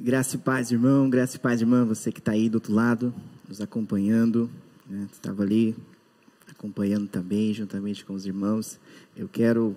Graça 0.00 0.36
e 0.36 0.38
paz, 0.38 0.70
irmão, 0.70 1.10
graça 1.10 1.36
e 1.36 1.40
paz, 1.40 1.60
irmã, 1.60 1.84
você 1.84 2.12
que 2.12 2.20
está 2.20 2.30
aí 2.30 2.48
do 2.48 2.54
outro 2.54 2.72
lado, 2.72 3.12
nos 3.48 3.60
acompanhando, 3.60 4.48
né? 4.88 5.08
estava 5.12 5.42
ali 5.42 5.74
acompanhando 6.48 7.08
também, 7.08 7.52
juntamente 7.52 8.04
com 8.04 8.14
os 8.14 8.24
irmãos. 8.24 8.78
Eu 9.16 9.28
quero, 9.28 9.76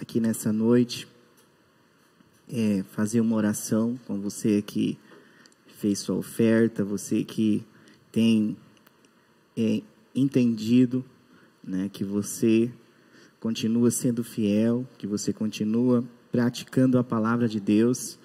aqui 0.00 0.20
nessa 0.20 0.54
noite, 0.54 1.06
é, 2.50 2.82
fazer 2.92 3.20
uma 3.20 3.36
oração 3.36 4.00
com 4.06 4.18
você 4.18 4.62
que 4.62 4.98
fez 5.76 5.98
sua 5.98 6.16
oferta, 6.16 6.82
você 6.82 7.22
que 7.22 7.62
tem 8.10 8.56
é, 9.54 9.82
entendido 10.14 11.04
né, 11.62 11.90
que 11.92 12.04
você 12.04 12.72
continua 13.38 13.90
sendo 13.90 14.24
fiel, 14.24 14.86
que 14.96 15.06
você 15.06 15.30
continua 15.30 16.02
praticando 16.32 16.98
a 16.98 17.04
palavra 17.04 17.46
de 17.46 17.60
Deus, 17.60 18.17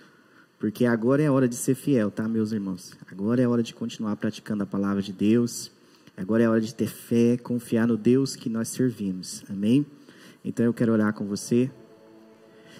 porque 0.63 0.85
agora 0.85 1.21
é 1.21 1.29
hora 1.29 1.45
de 1.45 1.57
ser 1.57 1.75
fiel, 1.75 2.09
tá, 2.09 2.25
meus 2.25 2.53
irmãos? 2.53 2.93
Agora 3.11 3.41
é 3.41 3.45
hora 3.45 3.61
de 3.61 3.73
continuar 3.73 4.15
praticando 4.15 4.63
a 4.63 4.65
palavra 4.65 5.01
de 5.01 5.11
Deus. 5.11 5.69
Agora 6.15 6.41
é 6.41 6.47
hora 6.47 6.61
de 6.61 6.73
ter 6.73 6.87
fé, 6.87 7.35
confiar 7.35 7.85
no 7.85 7.97
Deus 7.97 8.37
que 8.37 8.47
nós 8.47 8.69
servimos. 8.69 9.43
Amém? 9.49 9.85
Então 10.41 10.65
eu 10.65 10.73
quero 10.73 10.93
orar 10.93 11.11
com 11.11 11.25
você. 11.25 11.69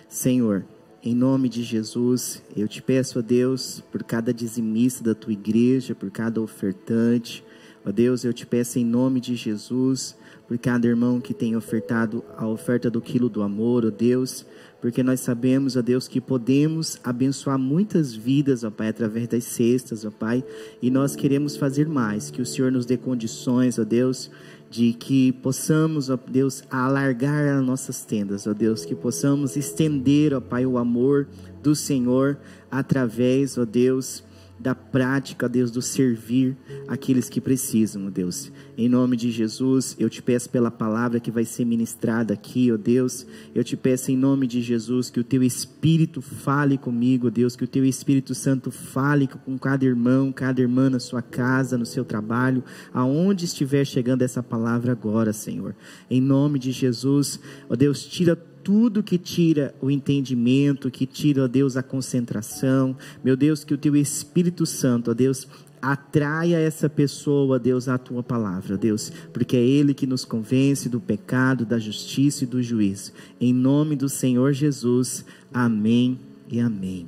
Senhor, 0.08 0.64
em 1.04 1.14
nome 1.14 1.50
de 1.50 1.62
Jesus, 1.62 2.42
eu 2.56 2.70
te 2.70 2.82
peço 2.82 3.20
a 3.20 3.22
Deus 3.22 3.84
por 3.92 4.02
cada 4.02 4.34
dizimista 4.34 5.04
da 5.04 5.14
tua 5.14 5.34
igreja, 5.34 5.94
por 5.94 6.10
cada 6.10 6.42
ofertante. 6.42 7.44
Ó 7.86 7.92
Deus, 7.92 8.24
eu 8.24 8.32
te 8.32 8.46
peço 8.46 8.80
em 8.80 8.86
nome 8.86 9.20
de 9.20 9.36
Jesus 9.36 10.16
por 10.48 10.58
cada 10.58 10.88
irmão 10.88 11.22
que 11.22 11.34
tem 11.34 11.56
ofertado 11.56 12.24
a 12.38 12.48
oferta 12.48 12.90
do 12.90 13.02
quilo 13.02 13.30
do 13.30 13.42
amor, 13.42 13.86
ó 13.86 13.90
Deus, 13.90 14.46
porque 14.82 15.02
nós 15.02 15.22
sabemos, 15.22 15.78
ó 15.78 15.82
Deus, 15.82 16.08
que 16.08 16.20
podemos 16.20 17.00
abençoar 17.04 17.58
muitas 17.58 18.14
vidas, 18.14 18.64
ó 18.64 18.70
Pai, 18.70 18.90
através 18.90 19.28
das 19.28 19.46
cestas, 19.46 20.04
ó 20.04 20.12
Pai, 20.12 20.44
e 20.82 20.92
nós 20.92 21.16
queremos 21.16 21.56
fazer 21.56 21.88
mais, 21.88 22.30
que 22.30 22.42
o 22.42 22.46
Senhor 22.46 22.72
nos 22.72 22.86
dê 22.86 22.98
condições, 22.98 23.80
ó 23.80 23.84
Deus, 23.84 24.30
de 24.70 24.92
que 24.92 25.32
possamos, 25.32 26.10
ó 26.10 26.20
Deus, 26.28 26.64
alargar 26.70 27.46
as 27.48 27.66
nossas 27.66 28.04
tendas, 28.04 28.46
ó 28.46 28.54
Deus, 28.54 28.84
que 28.84 28.96
possamos 28.96 29.56
estender, 29.56 30.34
ó 30.34 30.42
Pai, 30.42 30.66
o 30.66 30.78
amor 30.78 31.28
do 31.62 31.74
Senhor 31.74 32.38
através, 32.70 33.58
ó 33.58 33.64
Deus, 33.64 34.24
da 34.60 34.74
prática, 34.74 35.50
Deus, 35.50 35.72
do 35.72 35.82
servir 35.82 36.56
aqueles 36.88 37.28
que 37.30 37.42
precisam, 37.42 38.10
Deus. 38.10 38.52
Em 38.78 38.88
nome 38.88 39.18
de 39.18 39.30
Jesus, 39.30 39.96
eu 40.00 40.10
te 40.10 40.22
peço 40.22 40.50
pela 40.50 40.72
palavra 40.72 41.20
que 41.20 41.32
vai 41.32 41.44
ser 41.44 41.66
ministrada 41.66 42.34
aqui, 42.34 42.72
ó 42.72 42.78
Deus. 42.78 43.26
Eu 43.54 43.64
te 43.64 43.76
peço 43.76 44.12
em 44.12 44.18
nome 44.18 44.48
de 44.48 44.62
Jesus 44.62 45.10
que 45.10 45.20
o 45.20 45.24
teu 45.24 45.44
Espírito 45.44 46.22
fale 46.22 46.78
comigo, 46.78 47.30
Deus, 47.30 47.56
que 47.56 47.64
o 47.64 47.68
teu 47.68 47.84
Espírito 47.86 48.34
Santo 48.34 48.72
fale 48.72 49.28
com 49.28 49.58
cada 49.58 49.86
irmão, 49.86 50.32
cada 50.32 50.62
irmã 50.62 50.90
na 50.90 51.00
sua 51.00 51.22
casa, 51.22 51.78
no 51.78 51.86
seu 51.86 52.06
trabalho, 52.06 52.64
aonde 52.94 53.46
estiver 53.46 53.86
chegando 53.86 54.22
essa 54.22 54.42
palavra 54.42 54.92
agora, 54.92 55.34
Senhor. 55.34 55.76
Em 56.10 56.22
nome 56.22 56.58
de 56.58 56.72
Jesus, 56.72 57.40
ó 57.70 57.76
Deus, 57.76 58.06
tira 58.06 58.36
tudo 58.64 59.04
que 59.04 59.18
tira 59.18 59.76
o 59.82 59.92
entendimento, 59.92 60.90
que 60.90 61.06
tira, 61.06 61.44
ó 61.44 61.48
Deus, 61.48 61.76
a 61.76 61.84
concentração. 61.84 62.96
Meu 63.24 63.36
Deus, 63.36 63.64
que 63.64 63.74
o 63.74 63.78
teu 63.78 63.96
Espírito 63.96 64.66
Santo, 64.66 65.12
ó 65.12 65.14
Deus, 65.14 65.48
atraia 65.82 66.58
essa 66.58 66.90
pessoa, 66.90 67.60
Deus, 67.60 67.90
à 67.90 67.98
tua 67.98 68.24
palavra, 68.24 68.78
Deus, 68.78 69.12
porque 69.34 69.58
é 69.58 69.62
Ele 69.62 69.94
que 69.94 70.08
nos 70.08 70.24
convence 70.24 70.88
do 70.88 71.00
pecado, 71.00 71.66
da 71.66 71.78
justiça 71.78 72.46
e 72.46 72.48
do 72.48 72.64
juízo. 72.64 73.12
Em 73.40 73.54
nome 73.54 73.98
do 73.98 74.08
Senhor 74.08 74.54
Jesus, 74.54 75.26
amém 75.54 76.18
e 76.50 76.62
amém. 76.62 77.06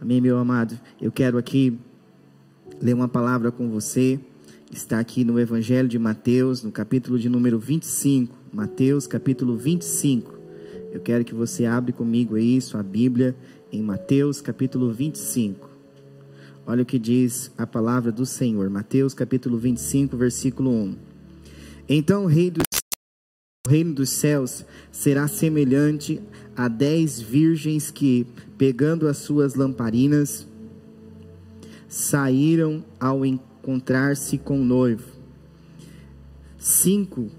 Amém, 0.00 0.20
meu 0.20 0.38
amado. 0.38 0.78
Eu 1.02 1.10
quero 1.10 1.36
aqui 1.36 1.76
ler 2.80 2.94
uma 2.94 3.08
palavra 3.08 3.50
com 3.50 3.68
você. 3.68 4.18
Está 4.72 5.00
aqui 5.00 5.24
no 5.24 5.38
Evangelho 5.38 5.88
de 5.88 5.98
Mateus, 5.98 6.62
no 6.62 6.70
capítulo 6.70 7.18
de 7.18 7.28
número 7.28 7.58
25. 7.58 8.39
Mateus 8.52 9.06
capítulo 9.06 9.56
25. 9.56 10.36
Eu 10.90 11.00
quero 11.00 11.24
que 11.24 11.32
você 11.32 11.66
abra 11.66 11.92
comigo 11.92 12.34
aí 12.34 12.60
sua 12.60 12.82
Bíblia 12.82 13.36
em 13.70 13.80
Mateus 13.80 14.40
capítulo 14.40 14.92
25. 14.92 15.70
Olha 16.66 16.82
o 16.82 16.86
que 16.86 16.98
diz 16.98 17.52
a 17.56 17.64
palavra 17.64 18.10
do 18.10 18.26
Senhor. 18.26 18.68
Mateus 18.68 19.14
capítulo 19.14 19.56
25, 19.56 20.16
versículo 20.16 20.68
1. 20.68 20.96
Então 21.88 22.24
o 22.24 22.26
rei 22.26 22.50
dos, 22.50 22.64
o 23.68 23.70
reino 23.70 23.94
dos 23.94 24.10
céus 24.10 24.64
será 24.90 25.28
semelhante 25.28 26.20
a 26.56 26.66
dez 26.66 27.20
virgens 27.20 27.92
que, 27.92 28.26
pegando 28.58 29.06
as 29.06 29.18
suas 29.18 29.54
lamparinas, 29.54 30.44
saíram 31.88 32.84
ao 32.98 33.24
encontrar-se 33.24 34.38
com 34.38 34.60
o 34.60 34.64
noivo. 34.64 35.08
Cinco 36.58 37.30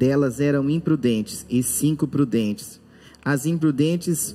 delas 0.00 0.40
eram 0.40 0.70
imprudentes 0.70 1.44
e 1.50 1.62
cinco 1.62 2.08
prudentes. 2.08 2.80
As 3.22 3.44
imprudentes, 3.44 4.34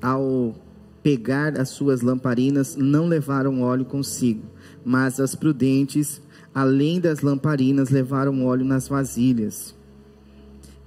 ao 0.00 0.54
pegar 1.02 1.60
as 1.60 1.68
suas 1.68 2.00
lamparinas, 2.00 2.74
não 2.74 3.06
levaram 3.06 3.60
óleo 3.60 3.84
consigo, 3.84 4.40
mas 4.82 5.20
as 5.20 5.34
prudentes, 5.34 6.22
além 6.54 6.98
das 6.98 7.20
lamparinas, 7.20 7.90
levaram 7.90 8.46
óleo 8.46 8.64
nas 8.64 8.88
vasilhas. 8.88 9.74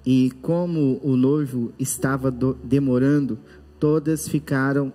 E 0.04 0.32
como 0.42 1.00
o 1.04 1.16
noivo 1.16 1.72
estava 1.78 2.36
demorando, 2.64 3.38
todas 3.80 4.28
ficaram 4.28 4.92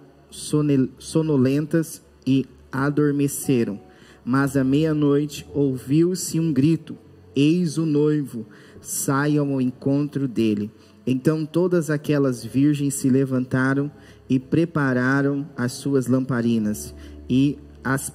sonolentas 0.99 2.03
e 2.27 2.45
adormeceram. 2.73 3.79
Mas 4.25 4.57
à 4.57 4.65
meia-noite 4.65 5.47
ouviu-se 5.55 6.41
um 6.41 6.53
grito: 6.53 6.97
Eis 7.35 7.79
o 7.79 7.87
noivo, 7.87 8.47
saiam 8.81 9.53
ao 9.53 9.61
encontro 9.61 10.29
dele. 10.29 10.71
Então 11.07 11.45
todas 11.45 11.91
aquelas 11.91 12.45
virgens 12.45 12.95
se 12.95 13.09
levantaram 13.09 13.91
e 14.29 14.39
prepararam 14.39 15.49
as 15.57 15.73
suas 15.73 16.07
lamparinas. 16.07 16.95
E 17.29 17.59
as 17.83 18.13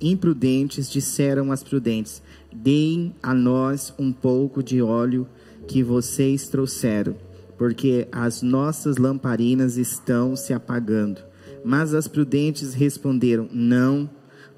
imprudentes 0.00 0.90
disseram 0.90 1.52
às 1.52 1.62
prudentes: 1.62 2.22
Deem 2.52 3.14
a 3.22 3.34
nós 3.34 3.92
um 3.98 4.12
pouco 4.12 4.62
de 4.62 4.80
óleo 4.80 5.26
que 5.66 5.82
vocês 5.82 6.48
trouxeram, 6.48 7.16
porque 7.58 8.08
as 8.10 8.42
nossas 8.42 8.96
lamparinas 8.96 9.76
estão 9.76 10.34
se 10.36 10.52
apagando. 10.52 11.20
Mas 11.64 11.92
as 11.92 12.08
prudentes 12.08 12.72
responderam: 12.72 13.48
Não, 13.52 14.08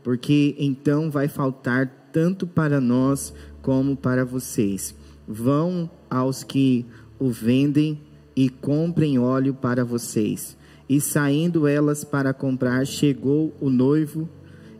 porque 0.02 0.54
então 0.58 1.10
vai 1.10 1.26
faltar 1.26 2.10
tanto 2.12 2.46
para 2.46 2.80
nós 2.80 3.34
como 3.66 3.96
para 3.96 4.24
vocês 4.24 4.94
Vão 5.26 5.90
aos 6.08 6.44
que 6.44 6.86
o 7.18 7.30
vendem 7.30 8.00
e 8.36 8.48
comprem 8.48 9.18
óleo 9.18 9.54
para 9.54 9.84
vocês. 9.84 10.56
E 10.88 11.00
saindo 11.00 11.66
elas 11.66 12.04
para 12.04 12.32
comprar, 12.32 12.86
chegou 12.86 13.52
o 13.60 13.68
noivo, 13.68 14.28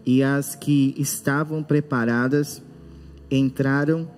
e 0.04 0.22
as 0.22 0.54
que 0.54 0.94
estavam 0.96 1.64
preparadas 1.64 2.62
entraram 3.28 4.08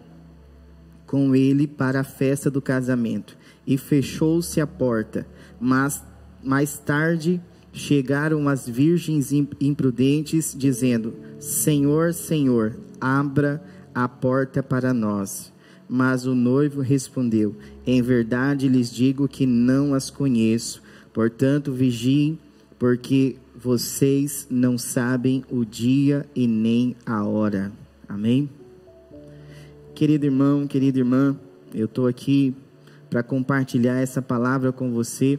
com 1.06 1.34
ele 1.34 1.66
para 1.66 2.00
a 2.00 2.04
festa 2.04 2.50
do 2.50 2.60
casamento. 2.60 3.38
E 3.66 3.78
fechou-se 3.78 4.60
a 4.60 4.66
porta. 4.66 5.26
Mas 5.58 6.02
mais 6.44 6.76
tarde 6.78 7.40
chegaram 7.72 8.46
as 8.50 8.68
virgens 8.68 9.32
imprudentes, 9.32 10.54
dizendo: 10.54 11.14
Senhor, 11.40 12.12
Senhor, 12.12 12.76
abra 13.00 13.62
a 13.94 14.09
porta 14.09 14.62
para 14.62 14.93
nós. 14.93 15.53
Mas 15.88 16.26
o 16.26 16.34
noivo 16.34 16.81
respondeu: 16.81 17.56
Em 17.87 18.03
verdade 18.03 18.69
lhes 18.69 18.91
digo 18.91 19.26
que 19.26 19.47
não 19.47 19.94
as 19.94 20.10
conheço. 20.10 20.82
Portanto, 21.12 21.72
vigiem, 21.72 22.39
porque 22.78 23.36
vocês 23.57 24.47
não 24.51 24.78
sabem 24.78 25.45
o 25.51 25.65
dia 25.65 26.27
e 26.34 26.47
nem 26.47 26.95
a 27.04 27.24
hora. 27.24 27.72
Amém? 28.09 28.48
Querido 29.95 30.27
irmão, 30.27 30.66
querida 30.66 30.98
irmã, 30.98 31.36
eu 31.74 31.86
estou 31.86 32.07
aqui 32.07 32.54
para 33.10 33.22
compartilhar 33.22 33.98
essa 33.98 34.22
palavra 34.22 34.71
com 34.71 34.92
você, 34.92 35.39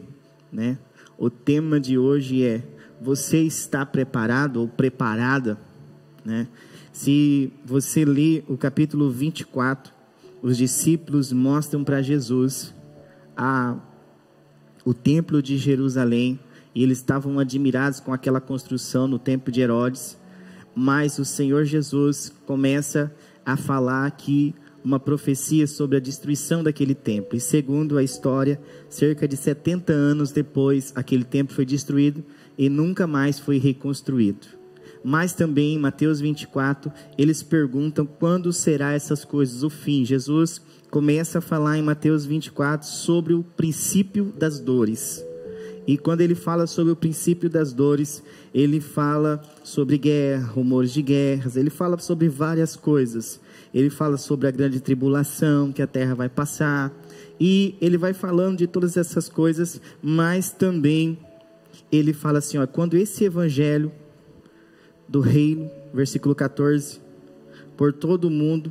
né? 0.52 0.76
O 1.16 1.30
tema 1.30 1.80
de 1.80 1.96
hoje 1.96 2.44
é: 2.44 2.62
Você 3.00 3.38
está 3.42 3.86
preparado 3.86 4.58
ou 4.58 4.68
preparada? 4.68 5.58
Né? 6.24 6.46
Se 6.92 7.52
você 7.64 8.04
ler 8.04 8.44
o 8.48 8.56
capítulo 8.56 9.10
24, 9.10 9.92
os 10.42 10.56
discípulos 10.56 11.32
mostram 11.32 11.84
para 11.84 12.02
Jesus 12.02 12.74
a, 13.36 13.76
o 14.84 14.92
templo 14.92 15.42
de 15.42 15.56
Jerusalém 15.56 16.38
e 16.74 16.82
eles 16.82 16.98
estavam 16.98 17.38
admirados 17.38 18.00
com 18.00 18.12
aquela 18.12 18.40
construção 18.40 19.06
no 19.06 19.18
templo 19.18 19.52
de 19.52 19.60
Herodes. 19.60 20.18
Mas 20.74 21.18
o 21.18 21.24
Senhor 21.24 21.64
Jesus 21.64 22.32
começa 22.46 23.12
a 23.44 23.56
falar 23.56 24.10
que 24.12 24.54
uma 24.84 24.98
profecia 24.98 25.66
sobre 25.66 25.96
a 25.96 26.00
destruição 26.00 26.62
daquele 26.62 26.94
templo. 26.94 27.36
E 27.36 27.40
segundo 27.40 27.98
a 27.98 28.02
história, 28.02 28.60
cerca 28.88 29.28
de 29.28 29.36
70 29.36 29.92
anos 29.92 30.32
depois, 30.32 30.92
aquele 30.94 31.24
templo 31.24 31.54
foi 31.54 31.66
destruído 31.66 32.24
e 32.56 32.68
nunca 32.68 33.06
mais 33.06 33.38
foi 33.38 33.58
reconstruído. 33.58 34.59
Mas 35.02 35.32
também 35.32 35.74
em 35.74 35.78
Mateus 35.78 36.20
24, 36.20 36.92
eles 37.16 37.42
perguntam 37.42 38.06
quando 38.06 38.52
será 38.52 38.92
essas 38.92 39.24
coisas, 39.24 39.62
o 39.62 39.70
fim. 39.70 40.04
Jesus 40.04 40.60
começa 40.90 41.38
a 41.38 41.42
falar 41.42 41.78
em 41.78 41.82
Mateus 41.82 42.26
24 42.26 42.86
sobre 42.86 43.32
o 43.32 43.42
princípio 43.42 44.32
das 44.36 44.60
dores. 44.60 45.24
E 45.86 45.96
quando 45.96 46.20
ele 46.20 46.34
fala 46.34 46.66
sobre 46.66 46.92
o 46.92 46.96
princípio 46.96 47.48
das 47.48 47.72
dores, 47.72 48.22
ele 48.54 48.80
fala 48.80 49.40
sobre 49.64 49.96
guerra, 49.96 50.46
rumores 50.46 50.92
de 50.92 51.02
guerras, 51.02 51.56
ele 51.56 51.70
fala 51.70 51.98
sobre 51.98 52.28
várias 52.28 52.76
coisas. 52.76 53.40
Ele 53.72 53.88
fala 53.88 54.16
sobre 54.16 54.48
a 54.48 54.50
grande 54.50 54.80
tribulação 54.80 55.72
que 55.72 55.80
a 55.80 55.86
terra 55.86 56.14
vai 56.14 56.28
passar. 56.28 56.92
E 57.40 57.74
ele 57.80 57.96
vai 57.96 58.12
falando 58.12 58.58
de 58.58 58.66
todas 58.66 58.96
essas 58.96 59.28
coisas, 59.28 59.80
mas 60.02 60.50
também 60.50 61.18
ele 61.90 62.12
fala 62.12 62.38
assim: 62.38 62.58
ó, 62.58 62.66
quando 62.66 62.96
esse 62.96 63.24
evangelho 63.24 63.90
do 65.10 65.20
reino, 65.20 65.68
versículo 65.92 66.36
14, 66.36 67.00
por 67.76 67.92
todo 67.92 68.26
o 68.26 68.30
mundo, 68.30 68.70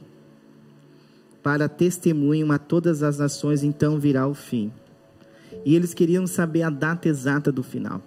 para 1.43 1.67
testemunho 1.67 2.49
a 2.49 2.57
todas 2.57 3.03
as 3.03 3.19
nações, 3.19 3.61
então 3.61 3.99
virá 3.99 4.25
o 4.25 4.33
fim. 4.33 4.71
E 5.65 5.75
eles 5.75 5.93
queriam 5.93 6.25
saber 6.25 6.61
a 6.61 6.69
data 6.69 7.09
exata 7.09 7.51
do 7.51 7.61
final. 7.61 8.01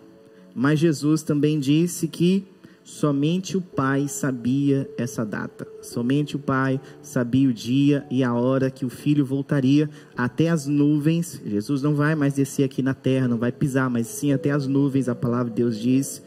Mas 0.54 0.78
Jesus 0.78 1.22
também 1.22 1.60
disse 1.60 2.08
que 2.08 2.46
somente 2.82 3.56
o 3.56 3.60
Pai 3.60 4.08
sabia 4.08 4.88
essa 4.96 5.26
data. 5.26 5.66
Somente 5.82 6.34
o 6.34 6.38
Pai 6.38 6.80
sabia 7.02 7.48
o 7.48 7.52
dia 7.52 8.06
e 8.10 8.24
a 8.24 8.32
hora 8.32 8.70
que 8.70 8.86
o 8.86 8.90
Filho 8.90 9.26
voltaria 9.26 9.90
até 10.16 10.48
as 10.48 10.66
nuvens. 10.66 11.40
Jesus 11.44 11.82
não 11.82 11.94
vai 11.94 12.14
mais 12.14 12.34
descer 12.34 12.64
aqui 12.64 12.82
na 12.82 12.94
terra, 12.94 13.28
não 13.28 13.38
vai 13.38 13.52
pisar, 13.52 13.90
mas 13.90 14.06
sim 14.06 14.32
até 14.32 14.50
as 14.50 14.66
nuvens, 14.66 15.08
a 15.08 15.14
palavra 15.14 15.50
de 15.50 15.56
Deus 15.56 15.78
diz. 15.78 16.22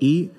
E 0.00 0.30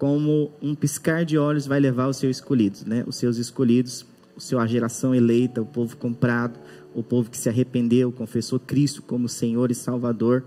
como 0.00 0.50
um 0.62 0.74
piscar 0.74 1.26
de 1.26 1.36
olhos 1.36 1.66
vai 1.66 1.78
levar 1.78 2.08
os 2.08 2.16
seus 2.16 2.38
escolhidos, 2.38 2.86
né? 2.86 3.04
Os 3.06 3.16
seus 3.16 3.36
escolhidos, 3.36 4.06
a 4.34 4.40
sua 4.40 4.66
geração 4.66 5.14
eleita, 5.14 5.60
o 5.60 5.66
povo 5.66 5.94
comprado, 5.94 6.58
o 6.94 7.02
povo 7.02 7.30
que 7.30 7.36
se 7.36 7.50
arrependeu, 7.50 8.10
confessou 8.10 8.58
Cristo 8.58 9.02
como 9.02 9.28
Senhor 9.28 9.70
e 9.70 9.74
Salvador 9.74 10.42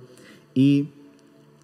e 0.56 0.88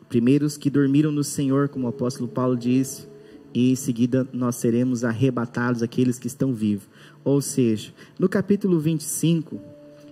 primeiros 0.07 0.55
que 0.55 0.69
dormiram 0.69 1.11
no 1.11 1.23
Senhor, 1.23 1.67
como 1.67 1.87
o 1.87 1.89
apóstolo 1.89 2.29
Paulo 2.29 2.55
diz, 2.55 3.07
e 3.55 3.71
em 3.71 3.75
seguida 3.75 4.27
nós 4.31 4.57
seremos 4.57 5.03
arrebatados 5.03 5.81
aqueles 5.81 6.19
que 6.19 6.27
estão 6.27 6.53
vivos. 6.53 6.87
Ou 7.23 7.41
seja, 7.41 7.91
no 8.19 8.29
capítulo 8.29 8.79
25, 8.79 9.59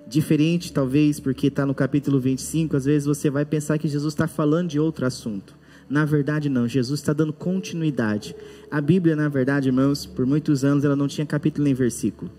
diferente 0.07 0.73
talvez 0.73 1.19
porque 1.19 1.45
está 1.45 1.63
no 1.63 1.75
capítulo 1.75 2.19
25, 2.19 2.75
às 2.75 2.85
vezes 2.85 3.05
você 3.05 3.29
vai 3.29 3.45
pensar 3.45 3.77
que 3.77 3.87
Jesus 3.87 4.15
está 4.15 4.27
falando 4.27 4.69
de 4.69 4.79
outro 4.79 5.05
assunto. 5.05 5.55
Na 5.89 6.03
verdade, 6.03 6.49
não, 6.49 6.67
Jesus 6.67 6.99
está 6.99 7.13
dando 7.13 7.31
continuidade. 7.31 8.35
A 8.69 8.81
Bíblia, 8.81 9.15
na 9.15 9.29
verdade, 9.29 9.69
irmãos, 9.69 10.05
por 10.05 10.25
muitos 10.25 10.63
anos 10.65 10.83
ela 10.83 10.95
não 10.95 11.07
tinha 11.07 11.25
capítulo 11.25 11.63
nem 11.63 11.73
versículo. 11.73 12.29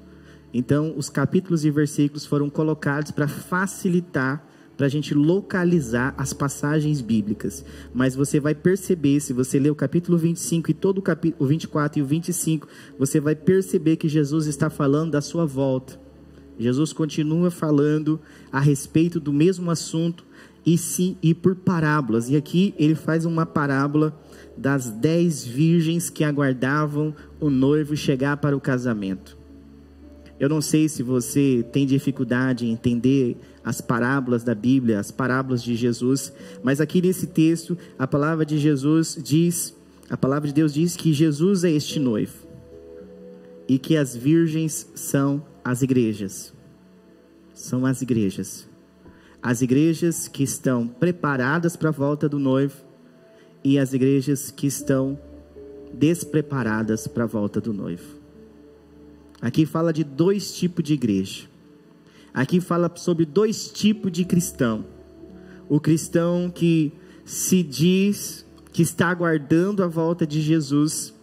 Então, 0.53 0.95
os 0.97 1.09
capítulos 1.09 1.65
e 1.65 1.71
versículos 1.71 2.27
foram 2.27 2.49
colocados 2.51 3.11
para 3.11 3.29
facilitar 3.29 4.47
para 4.79 4.87
a 4.87 4.89
gente 4.89 5.13
localizar 5.13 6.15
as 6.17 6.33
passagens 6.33 7.01
bíblicas. 7.01 7.65
Mas 7.93 8.15
você 8.15 8.39
vai 8.39 8.55
perceber, 8.55 9.19
se 9.19 9.33
você 9.33 9.59
ler 9.59 9.71
o 9.71 9.75
capítulo 9.75 10.17
25 10.17 10.71
e 10.71 10.75
todo 10.75 10.99
o 10.99 11.03
capítulo 11.03 11.45
o 11.45 11.49
24 11.49 11.99
e 11.99 12.03
o 12.03 12.07
25, 12.07 12.69
você 12.97 13.19
vai 13.19 13.35
perceber 13.35 13.97
que 13.97 14.09
Jesus 14.09 14.47
está 14.47 14.71
falando 14.71 15.11
da 15.11 15.21
sua 15.21 15.45
volta. 15.45 16.01
Jesus 16.57 16.93
continua 16.93 17.51
falando 17.51 18.21
a 18.53 18.61
respeito 18.61 19.19
do 19.19 19.33
mesmo 19.33 19.69
assunto 19.69 20.25
e 20.69 20.77
sim 20.77 21.17
e 21.23 21.33
por 21.33 21.57
parábolas. 21.57 22.29
E 22.29 22.37
aqui 22.37 22.75
ele 22.79 22.95
faz 22.95 23.25
uma 23.25 23.47
parábola 23.47 24.15
das 24.55 24.91
dez 24.91 25.43
virgens 25.43 26.11
que 26.11 26.23
aguardavam 26.23 27.15
o 27.41 27.49
noivo 27.49 27.97
chegar 27.97 28.37
para 28.37 28.55
o 28.55 28.61
casamento. 28.61 29.39
Eu 30.39 30.47
não 30.47 30.61
sei 30.61 30.87
se 30.87 31.03
você 31.03 31.65
tem 31.73 31.87
dificuldade 31.87 32.67
em 32.67 32.73
entender 32.73 33.39
as 33.65 33.81
parábolas 33.81 34.45
da 34.45 34.55
Bíblia, 34.55 35.01
as 35.01 35.11
parábolas 35.11 35.63
de 35.63 35.75
Jesus, 35.75 36.33
mas 36.63 36.83
aqui 36.83 37.01
nesse 37.01 37.27
texto, 37.27 37.77
a 37.99 38.07
palavra 38.07 38.45
de 38.45 38.59
Jesus 38.59 39.19
diz, 39.25 39.75
a 40.11 40.19
palavra 40.19 40.49
de 40.49 40.55
Deus 40.55 40.75
diz 40.75 40.95
que 40.95 41.15
Jesus 41.15 41.65
é 41.65 41.71
este 41.71 41.99
noivo 41.99 42.47
e 43.67 43.79
que 43.79 43.97
as 43.97 44.15
virgens 44.15 44.87
são 44.95 45.43
as 45.65 45.81
igrejas. 45.81 46.53
São 47.55 47.87
as 47.87 48.03
igrejas. 48.03 48.68
As 49.43 49.63
igrejas 49.63 50.27
que 50.29 50.43
estão 50.43 50.87
preparadas 50.87 51.77
para 51.77 51.91
a 51.91 51.93
volta 51.93 52.29
do 52.29 52.39
noivo 52.39 52.77
e 53.63 53.79
as 53.79 53.93
igrejas 53.93 54.51
que 54.51 54.67
estão 54.67 55.19
despreparadas 55.93 57.07
para 57.07 57.25
a 57.25 57.27
volta 57.27 57.61
do 57.61 57.73
noivo. 57.73 58.19
Aqui 59.41 59.65
fala 59.65 59.93
de 59.93 60.03
dois 60.03 60.55
tipos 60.55 60.85
de 60.85 60.95
igreja. 60.95 61.47
Aqui 62.35 62.61
fala 62.61 62.91
sobre 62.97 63.25
dois 63.25 63.69
tipos 63.69 64.11
de 64.11 64.25
cristão. 64.25 64.85
O 65.69 65.81
cristão 65.81 66.51
que 66.51 66.93
se 67.25 67.63
diz 67.63 68.45
que 68.73 68.83
está 68.83 69.09
aguardando 69.09 69.83
a 69.83 69.87
volta 69.87 70.27
de 70.27 70.41
Jesus, 70.41 71.15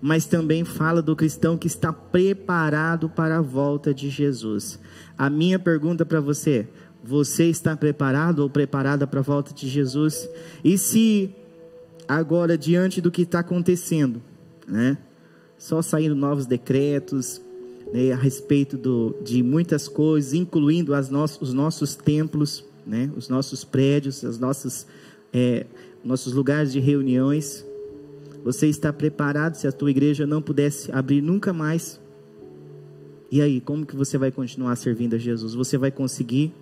mas 0.00 0.26
também 0.26 0.64
fala 0.64 1.02
do 1.02 1.16
cristão 1.16 1.56
que 1.58 1.66
está 1.66 1.92
preparado 1.92 3.08
para 3.08 3.38
a 3.38 3.42
volta 3.42 3.92
de 3.92 4.08
Jesus. 4.08 4.78
A 5.16 5.28
minha 5.28 5.58
pergunta 5.58 6.06
para 6.06 6.20
você: 6.20 6.68
você 7.02 7.44
está 7.44 7.76
preparado 7.76 8.40
ou 8.40 8.50
preparada 8.50 9.06
para 9.06 9.20
a 9.20 9.22
volta 9.22 9.54
de 9.54 9.68
Jesus? 9.68 10.28
E 10.64 10.76
se 10.76 11.34
agora 12.06 12.56
diante 12.56 13.00
do 13.00 13.10
que 13.10 13.22
está 13.22 13.40
acontecendo, 13.40 14.22
né? 14.66 14.98
Só 15.56 15.82
saindo 15.82 16.14
novos 16.14 16.46
decretos, 16.46 17.40
né, 17.92 18.12
a 18.12 18.16
respeito 18.16 18.76
do, 18.76 19.16
de 19.22 19.42
muitas 19.42 19.88
coisas, 19.88 20.32
incluindo 20.32 20.94
as 20.94 21.10
no, 21.10 21.24
os 21.24 21.52
nossos 21.52 21.94
templos, 21.94 22.64
né, 22.86 23.10
os 23.16 23.28
nossos 23.28 23.64
prédios, 23.64 24.24
as 24.24 24.38
nossas, 24.38 24.86
é, 25.32 25.66
nossos 26.04 26.32
lugares 26.32 26.72
de 26.72 26.80
reuniões. 26.80 27.66
Você 28.44 28.68
está 28.68 28.92
preparado 28.92 29.56
se 29.56 29.66
a 29.66 29.72
tua 29.72 29.90
igreja 29.90 30.26
não 30.26 30.40
pudesse 30.40 30.92
abrir 30.92 31.20
nunca 31.20 31.52
mais? 31.52 32.00
E 33.30 33.42
aí, 33.42 33.60
como 33.60 33.84
que 33.84 33.96
você 33.96 34.16
vai 34.16 34.30
continuar 34.30 34.76
servindo 34.76 35.14
a 35.14 35.18
Jesus? 35.18 35.54
Você 35.54 35.76
vai 35.76 35.90
conseguir? 35.90 36.54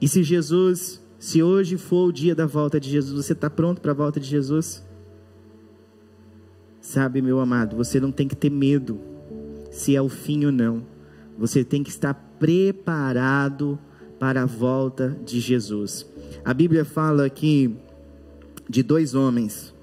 E 0.00 0.08
se 0.08 0.22
Jesus, 0.22 1.00
se 1.18 1.42
hoje 1.42 1.76
for 1.76 2.08
o 2.08 2.12
dia 2.12 2.34
da 2.34 2.46
volta 2.46 2.80
de 2.80 2.88
Jesus, 2.88 3.24
você 3.24 3.32
está 3.34 3.50
pronto 3.50 3.80
para 3.80 3.92
a 3.92 3.94
volta 3.94 4.18
de 4.18 4.26
Jesus? 4.26 4.82
Sabe, 6.80 7.20
meu 7.20 7.38
amado, 7.38 7.76
você 7.76 8.00
não 8.00 8.10
tem 8.10 8.26
que 8.26 8.34
ter 8.34 8.50
medo 8.50 8.98
se 9.70 9.94
é 9.94 10.00
o 10.00 10.08
fim 10.08 10.46
ou 10.46 10.52
não. 10.52 10.82
Você 11.38 11.62
tem 11.62 11.82
que 11.82 11.90
estar 11.90 12.14
preparado 12.38 13.78
para 14.18 14.42
a 14.42 14.46
volta 14.46 15.16
de 15.24 15.40
Jesus. 15.40 16.06
A 16.44 16.54
Bíblia 16.54 16.84
fala 16.84 17.26
aqui 17.26 17.76
de 18.68 18.82
dois 18.82 19.14
homens 19.14 19.74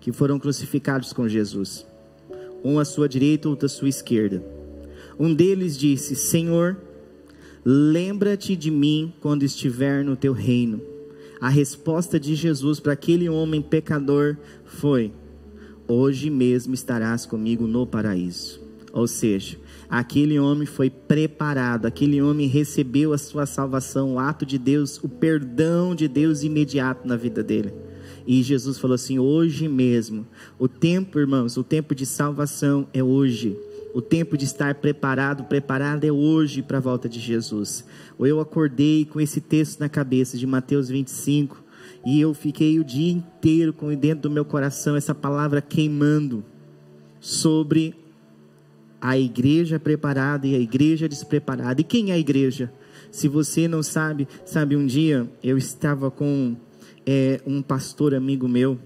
que 0.00 0.12
foram 0.12 0.38
crucificados 0.38 1.12
com 1.12 1.28
Jesus, 1.28 1.86
um 2.64 2.78
à 2.78 2.84
sua 2.84 3.08
direita, 3.08 3.48
outro 3.48 3.66
à 3.66 3.68
sua 3.68 3.88
esquerda. 3.88 4.42
Um 5.18 5.34
deles 5.34 5.78
disse: 5.78 6.16
Senhor, 6.16 6.76
lembra-te 7.64 8.56
de 8.56 8.70
mim 8.70 9.12
quando 9.20 9.42
estiver 9.42 10.04
no 10.04 10.16
teu 10.16 10.32
reino. 10.32 10.80
A 11.40 11.48
resposta 11.48 12.20
de 12.20 12.34
Jesus 12.34 12.78
para 12.78 12.92
aquele 12.92 13.28
homem 13.28 13.60
pecador 13.60 14.36
foi: 14.64 15.12
Hoje 15.88 16.30
mesmo 16.30 16.74
estarás 16.74 17.26
comigo 17.26 17.66
no 17.66 17.86
paraíso. 17.86 18.60
Ou 18.92 19.06
seja, 19.06 19.58
aquele 19.88 20.38
homem 20.38 20.66
foi 20.66 20.90
preparado, 20.90 21.86
aquele 21.86 22.20
homem 22.20 22.46
recebeu 22.46 23.12
a 23.12 23.18
sua 23.18 23.46
salvação, 23.46 24.14
o 24.14 24.18
ato 24.18 24.44
de 24.44 24.58
Deus, 24.58 25.02
o 25.02 25.08
perdão 25.08 25.94
de 25.94 26.06
Deus 26.06 26.42
imediato 26.42 27.08
na 27.08 27.16
vida 27.16 27.42
dele. 27.42 27.72
E 28.26 28.42
Jesus 28.42 28.78
falou 28.78 28.94
assim: 28.94 29.18
hoje 29.18 29.66
mesmo, 29.66 30.26
o 30.58 30.68
tempo, 30.68 31.18
irmãos, 31.18 31.56
o 31.56 31.64
tempo 31.64 31.94
de 31.94 32.06
salvação 32.06 32.86
é 32.92 33.02
hoje. 33.02 33.56
O 33.94 34.00
tempo 34.00 34.38
de 34.38 34.44
estar 34.44 34.76
preparado, 34.76 35.44
preparado 35.44 36.04
é 36.04 36.12
hoje 36.12 36.62
para 36.62 36.78
a 36.78 36.80
volta 36.80 37.08
de 37.08 37.20
Jesus. 37.20 37.84
Ou 38.18 38.26
eu 38.26 38.40
acordei 38.40 39.04
com 39.04 39.20
esse 39.20 39.40
texto 39.40 39.80
na 39.80 39.88
cabeça 39.88 40.38
de 40.38 40.46
Mateus 40.46 40.88
25 40.88 41.62
e 42.04 42.20
eu 42.20 42.32
fiquei 42.32 42.80
o 42.80 42.84
dia 42.84 43.12
inteiro 43.12 43.72
com 43.72 43.94
dentro 43.94 44.22
do 44.22 44.30
meu 44.30 44.44
coração 44.44 44.96
essa 44.96 45.14
palavra 45.14 45.60
queimando 45.60 46.44
sobre 47.20 47.94
a 49.00 49.18
igreja 49.18 49.78
preparada 49.78 50.46
e 50.46 50.54
a 50.54 50.58
igreja 50.58 51.08
despreparada. 51.08 51.80
E 51.80 51.84
quem 51.84 52.10
é 52.10 52.14
a 52.14 52.18
igreja? 52.18 52.72
Se 53.10 53.28
você 53.28 53.68
não 53.68 53.82
sabe, 53.82 54.26
sabe, 54.44 54.76
um 54.76 54.86
dia 54.86 55.28
eu 55.42 55.58
estava 55.58 56.10
com 56.10 56.56
é, 57.06 57.40
um 57.46 57.60
pastor 57.60 58.14
amigo 58.14 58.48
meu 58.48 58.78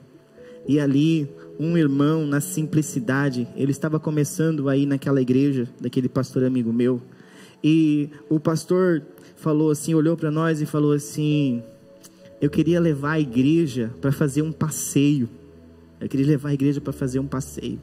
E 0.67 0.81
ali, 0.81 1.29
um 1.59 1.77
irmão, 1.77 2.27
na 2.27 2.41
simplicidade, 2.41 3.49
ele 3.57 3.71
estava 3.71 3.99
começando 3.99 4.69
aí 4.69 4.87
naquela 4.87 5.21
igreja, 5.21 5.69
daquele 5.81 6.09
pastor 6.09 6.45
amigo 6.45 6.73
meu. 6.73 7.01
E 7.63 8.11
o 8.29 8.39
pastor 8.39 9.03
falou 9.37 9.71
assim, 9.71 9.95
olhou 9.95 10.17
para 10.17 10.31
nós 10.31 10.61
e 10.61 10.67
falou 10.67 10.93
assim: 10.93 11.63
Eu 12.41 12.51
queria 12.51 12.81
levar 12.81 13.13
a 13.13 13.21
igreja 13.21 13.91
para 14.01 14.13
fazer 14.13 14.43
um 14.43 14.53
passeio. 14.53 15.29
Eu 16.01 16.09
queria 16.09 16.27
levar 16.27 16.51
a 16.51 16.55
igreja 16.55 16.81
para 16.81 16.93
fazer 16.93 17.19
um 17.19 17.27
passeio. 17.27 17.81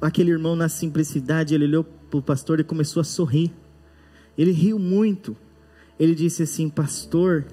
Aquele 0.00 0.30
irmão, 0.30 0.56
na 0.56 0.68
simplicidade, 0.68 1.54
ele 1.54 1.64
olhou 1.64 1.84
para 1.84 2.18
o 2.18 2.22
pastor 2.22 2.60
e 2.60 2.64
começou 2.64 3.00
a 3.00 3.04
sorrir. 3.04 3.52
Ele 4.36 4.50
riu 4.50 4.78
muito. 4.78 5.36
Ele 5.98 6.14
disse 6.14 6.42
assim: 6.42 6.68
Pastor, 6.68 7.44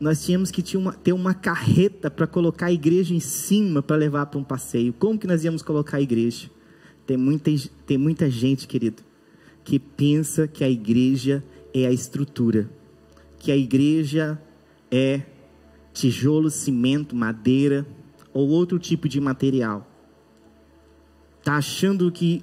nós 0.00 0.24
tínhamos 0.24 0.50
que 0.50 0.62
ter 1.02 1.12
uma, 1.12 1.34
carreta 1.34 2.10
para 2.10 2.26
colocar 2.26 2.66
a 2.66 2.72
igreja 2.72 3.14
em 3.14 3.20
cima 3.20 3.82
para 3.82 3.96
levar 3.96 4.26
para 4.26 4.40
um 4.40 4.44
passeio. 4.44 4.94
Como 4.94 5.18
que 5.18 5.26
nós 5.26 5.44
íamos 5.44 5.62
colocar 5.62 5.98
a 5.98 6.00
igreja? 6.00 6.50
Tem 7.06 7.18
muita, 7.18 7.50
tem 7.86 7.98
muita 7.98 8.30
gente, 8.30 8.66
querido, 8.66 9.02
que 9.62 9.78
pensa 9.78 10.48
que 10.48 10.64
a 10.64 10.70
igreja 10.70 11.44
é 11.74 11.86
a 11.86 11.92
estrutura, 11.92 12.70
que 13.38 13.52
a 13.52 13.56
igreja 13.56 14.40
é 14.90 15.22
tijolo, 15.92 16.50
cimento, 16.50 17.14
madeira 17.14 17.86
ou 18.32 18.48
outro 18.48 18.78
tipo 18.78 19.06
de 19.06 19.20
material. 19.20 19.86
Está 21.40 21.56
achando 21.56 22.10
que 22.10 22.42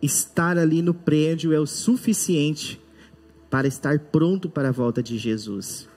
estar 0.00 0.56
ali 0.56 0.80
no 0.80 0.94
prédio 0.94 1.52
é 1.52 1.60
o 1.60 1.66
suficiente 1.66 2.80
para 3.50 3.68
estar 3.68 3.98
pronto 3.98 4.48
para 4.48 4.70
a 4.70 4.72
volta 4.72 5.02
de 5.02 5.18
Jesus. 5.18 5.88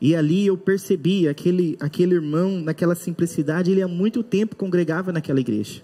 E 0.00 0.16
ali 0.16 0.46
eu 0.46 0.56
percebi 0.56 1.28
aquele, 1.28 1.76
aquele 1.78 2.14
irmão, 2.14 2.60
naquela 2.60 2.94
simplicidade, 2.94 3.70
ele 3.70 3.82
há 3.82 3.88
muito 3.88 4.22
tempo 4.22 4.56
congregava 4.56 5.12
naquela 5.12 5.40
igreja. 5.40 5.82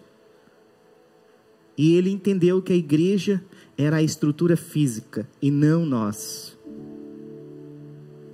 E 1.76 1.94
ele 1.96 2.10
entendeu 2.10 2.62
que 2.62 2.72
a 2.72 2.76
igreja 2.76 3.44
era 3.76 3.96
a 3.96 4.02
estrutura 4.02 4.56
física 4.56 5.28
e 5.42 5.50
não 5.50 5.84
nós. 5.84 6.56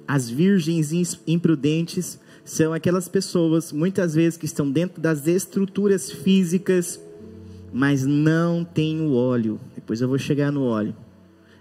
As 0.06 0.30
virgens 0.30 0.92
imprudentes 1.26 2.20
são 2.44 2.72
aquelas 2.72 3.08
pessoas, 3.08 3.72
muitas 3.72 4.14
vezes, 4.14 4.36
que 4.36 4.46
estão 4.46 4.70
dentro 4.70 5.00
das 5.00 5.26
estruturas 5.26 6.10
físicas, 6.10 7.00
mas 7.72 8.04
não 8.04 8.64
têm 8.64 9.00
o 9.00 9.14
óleo. 9.14 9.60
Depois 9.74 10.00
eu 10.00 10.08
vou 10.08 10.18
chegar 10.18 10.52
no 10.52 10.62
óleo. 10.62 10.94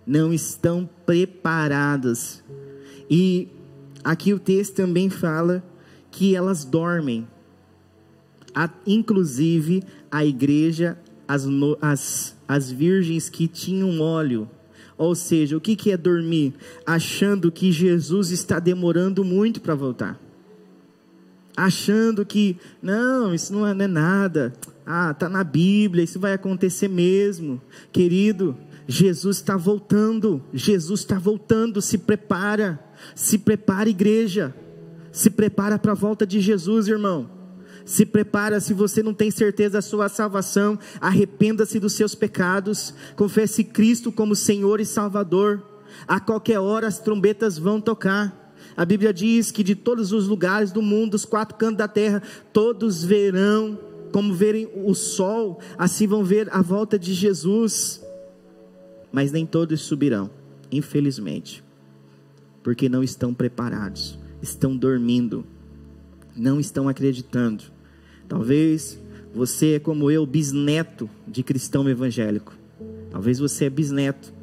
Não 0.05 0.33
estão 0.33 0.87
preparadas. 1.05 2.43
E 3.09 3.47
aqui 4.03 4.33
o 4.33 4.39
texto 4.39 4.75
também 4.75 5.09
fala 5.09 5.63
que 6.09 6.35
elas 6.35 6.65
dormem. 6.65 7.27
inclusive, 8.85 9.83
a 10.11 10.25
igreja, 10.25 10.97
as, 11.27 11.47
as, 11.81 12.37
as 12.47 12.71
virgens 12.71 13.29
que 13.29 13.47
tinham 13.47 14.01
óleo. 14.01 14.49
Ou 14.97 15.15
seja, 15.15 15.57
o 15.57 15.61
que, 15.61 15.75
que 15.75 15.91
é 15.91 15.97
dormir? 15.97 16.53
Achando 16.85 17.51
que 17.51 17.71
Jesus 17.71 18.29
está 18.29 18.59
demorando 18.59 19.23
muito 19.23 19.59
para 19.61 19.73
voltar 19.73 20.19
achando 21.55 22.25
que 22.25 22.57
não, 22.81 23.33
isso 23.33 23.53
não 23.53 23.67
é, 23.67 23.73
não 23.73 23.85
é 23.85 23.87
nada. 23.87 24.53
Ah, 24.85 25.11
está 25.11 25.29
na 25.29 25.43
Bíblia, 25.43 26.03
isso 26.03 26.19
vai 26.19 26.33
acontecer 26.33 26.87
mesmo. 26.87 27.61
Querido, 27.91 28.57
Jesus 28.87 29.37
está 29.37 29.55
voltando, 29.55 30.43
Jesus 30.53 31.01
está 31.01 31.19
voltando, 31.19 31.81
se 31.81 31.97
prepara, 31.97 32.79
se 33.15 33.37
prepara, 33.37 33.89
igreja, 33.89 34.53
se 35.11 35.29
prepara 35.29 35.77
para 35.77 35.91
a 35.91 35.95
volta 35.95 36.25
de 36.25 36.39
Jesus, 36.39 36.87
irmão. 36.87 37.29
Se 37.85 38.05
prepara, 38.05 38.59
se 38.59 38.73
você 38.73 39.01
não 39.01 39.13
tem 39.13 39.31
certeza 39.31 39.73
da 39.73 39.81
sua 39.81 40.07
salvação, 40.07 40.77
arrependa-se 40.99 41.79
dos 41.79 41.93
seus 41.93 42.15
pecados, 42.15 42.93
confesse 43.15 43.63
Cristo 43.63 44.11
como 44.11 44.35
Senhor 44.35 44.79
e 44.79 44.85
Salvador. 44.85 45.63
A 46.07 46.19
qualquer 46.19 46.59
hora 46.59 46.87
as 46.87 46.99
trombetas 46.99 47.57
vão 47.57 47.81
tocar. 47.81 48.53
A 48.77 48.85
Bíblia 48.85 49.13
diz 49.13 49.51
que 49.51 49.63
de 49.63 49.75
todos 49.75 50.11
os 50.11 50.27
lugares 50.27 50.71
do 50.71 50.81
mundo, 50.81 51.11
dos 51.11 51.25
quatro 51.25 51.57
cantos 51.57 51.77
da 51.77 51.87
terra, 51.87 52.21
todos 52.53 53.03
verão, 53.03 53.77
como 54.11 54.33
verem 54.33 54.69
o 54.85 54.93
sol, 54.93 55.59
assim 55.77 56.07
vão 56.07 56.23
ver 56.23 56.47
a 56.51 56.61
volta 56.61 56.97
de 56.97 57.13
Jesus. 57.13 58.01
Mas 59.11 59.31
nem 59.31 59.45
todos 59.45 59.81
subirão, 59.81 60.29
infelizmente, 60.71 61.63
porque 62.63 62.89
não 62.89 63.03
estão 63.03 63.33
preparados, 63.33 64.19
estão 64.41 64.75
dormindo, 64.75 65.45
não 66.35 66.59
estão 66.59 66.87
acreditando. 66.87 67.63
Talvez 68.27 68.99
você 69.33 69.75
é 69.75 69.79
como 69.79 70.11
eu, 70.11 70.25
bisneto 70.25 71.09
de 71.27 71.43
cristão 71.43 71.87
evangélico. 71.89 72.53
Talvez 73.09 73.39
você 73.39 73.65
é 73.65 73.69
bisneto. 73.69 74.33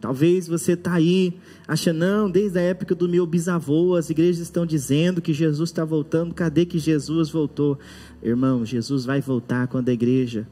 Talvez 0.00 0.46
você 0.46 0.72
está 0.72 0.94
aí 0.94 1.38
acha, 1.66 1.92
não, 1.92 2.30
desde 2.30 2.58
a 2.58 2.62
época 2.62 2.94
do 2.94 3.08
meu 3.08 3.26
bisavô, 3.26 3.96
as 3.96 4.10
igrejas 4.10 4.40
estão 4.40 4.66
dizendo 4.66 5.22
que 5.22 5.32
Jesus 5.32 5.70
está 5.70 5.84
voltando, 5.84 6.34
cadê 6.34 6.66
que 6.66 6.78
Jesus 6.78 7.30
voltou? 7.30 7.78
Irmão, 8.22 8.64
Jesus 8.64 9.04
vai 9.04 9.20
voltar 9.20 9.66
quando 9.66 9.88
a 9.88 9.92
igreja 9.92 10.46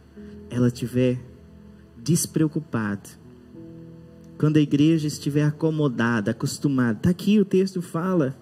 ela 0.50 0.68
estiver 0.68 1.20
despreocupada. 2.02 3.21
Quando 4.42 4.56
a 4.56 4.60
igreja 4.60 5.06
estiver 5.06 5.44
acomodada, 5.44 6.32
acostumada. 6.32 6.98
Está 6.98 7.10
aqui 7.10 7.38
o 7.38 7.44
texto 7.44 7.80
fala 7.80 8.36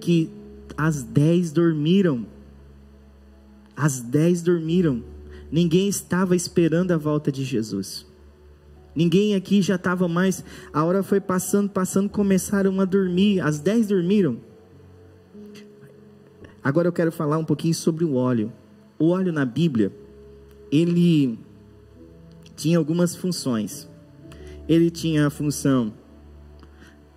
que 0.00 0.28
as 0.76 1.04
dez 1.04 1.52
dormiram. 1.52 2.26
As 3.76 4.00
dez 4.00 4.42
dormiram. 4.42 5.00
Ninguém 5.48 5.86
estava 5.86 6.34
esperando 6.34 6.90
a 6.90 6.96
volta 6.96 7.30
de 7.30 7.44
Jesus. 7.44 8.04
Ninguém 8.96 9.36
aqui 9.36 9.62
já 9.62 9.76
estava 9.76 10.08
mais. 10.08 10.44
A 10.72 10.82
hora 10.82 11.04
foi 11.04 11.20
passando, 11.20 11.70
passando, 11.70 12.10
começaram 12.10 12.80
a 12.80 12.84
dormir. 12.84 13.38
As 13.38 13.60
dez 13.60 13.86
dormiram. 13.86 14.38
Agora 16.64 16.88
eu 16.88 16.92
quero 16.92 17.12
falar 17.12 17.38
um 17.38 17.44
pouquinho 17.44 17.74
sobre 17.76 18.04
o 18.04 18.14
óleo. 18.14 18.52
O 18.98 19.10
óleo 19.10 19.32
na 19.32 19.44
Bíblia, 19.44 19.92
ele 20.68 21.38
tinha 22.56 22.76
algumas 22.76 23.14
funções. 23.14 23.88
Ele 24.68 24.90
tinha 24.90 25.26
a 25.26 25.30
função 25.30 25.94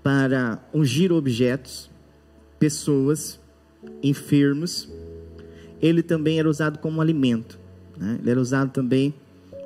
para 0.01 0.59
ungir 0.73 1.11
objetos, 1.11 1.91
pessoas, 2.57 3.39
enfermos. 4.01 4.89
Ele 5.81 6.01
também 6.01 6.39
era 6.39 6.49
usado 6.49 6.79
como 6.79 7.01
alimento. 7.01 7.59
Né? 7.97 8.17
Ele 8.21 8.31
era 8.31 8.39
usado 8.39 8.71
também 8.71 9.13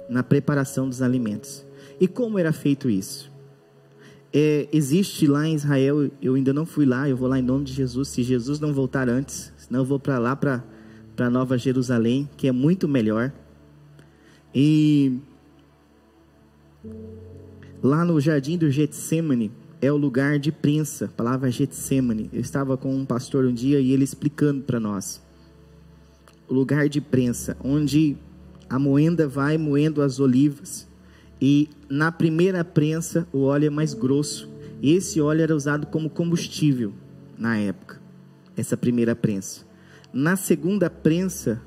na 0.09 0.23
preparação 0.23 0.89
dos 0.89 1.01
alimentos. 1.01 1.65
E 1.99 2.07
como 2.07 2.39
era 2.39 2.51
feito 2.51 2.89
isso? 2.89 3.31
É, 4.33 4.67
existe 4.73 5.27
lá 5.27 5.47
em 5.47 5.55
Israel, 5.55 6.11
eu 6.21 6.35
ainda 6.35 6.51
não 6.51 6.65
fui 6.65 6.85
lá, 6.85 7.07
eu 7.07 7.15
vou 7.15 7.27
lá 7.29 7.39
em 7.39 7.41
nome 7.41 7.63
de 7.63 7.73
Jesus. 7.73 8.09
Se 8.09 8.21
Jesus 8.21 8.59
não 8.59 8.73
voltar 8.73 9.07
antes, 9.07 9.53
senão 9.57 9.81
eu 9.81 9.85
vou 9.85 9.99
para 9.99 10.19
lá, 10.19 10.35
para 10.35 11.29
Nova 11.29 11.57
Jerusalém, 11.57 12.29
que 12.35 12.47
é 12.47 12.51
muito 12.51 12.87
melhor. 12.87 13.31
E 14.53 15.19
lá 17.85 18.03
no 18.03 18.19
jardim 18.19 18.57
do 18.57 18.71
Getsemane 18.71 19.51
é 19.79 19.91
o 19.91 19.95
lugar 19.95 20.39
de 20.39 20.51
prensa, 20.51 21.07
palavra 21.15 21.51
Getsemane. 21.51 22.31
Eu 22.33 22.41
estava 22.41 22.75
com 22.75 22.93
um 22.95 23.05
pastor 23.05 23.45
um 23.45 23.53
dia 23.53 23.79
e 23.79 23.91
ele 23.91 24.03
explicando 24.03 24.63
para 24.63 24.79
nós. 24.79 25.21
O 26.47 26.53
lugar 26.55 26.89
de 26.89 26.99
prensa, 26.99 27.55
onde 27.63 28.17
a 28.67 28.79
moenda 28.79 29.27
vai 29.27 29.55
moendo 29.59 30.01
as 30.01 30.19
olivas 30.19 30.87
e 31.39 31.69
na 31.87 32.11
primeira 32.11 32.65
prensa 32.65 33.27
o 33.31 33.43
óleo 33.43 33.67
é 33.67 33.69
mais 33.69 33.93
grosso. 33.93 34.49
Esse 34.81 35.21
óleo 35.21 35.43
era 35.43 35.55
usado 35.55 35.85
como 35.85 36.09
combustível 36.09 36.91
na 37.37 37.55
época, 37.57 38.01
essa 38.57 38.75
primeira 38.75 39.15
prensa. 39.15 39.63
Na 40.11 40.35
segunda 40.35 40.89
prensa, 40.89 41.61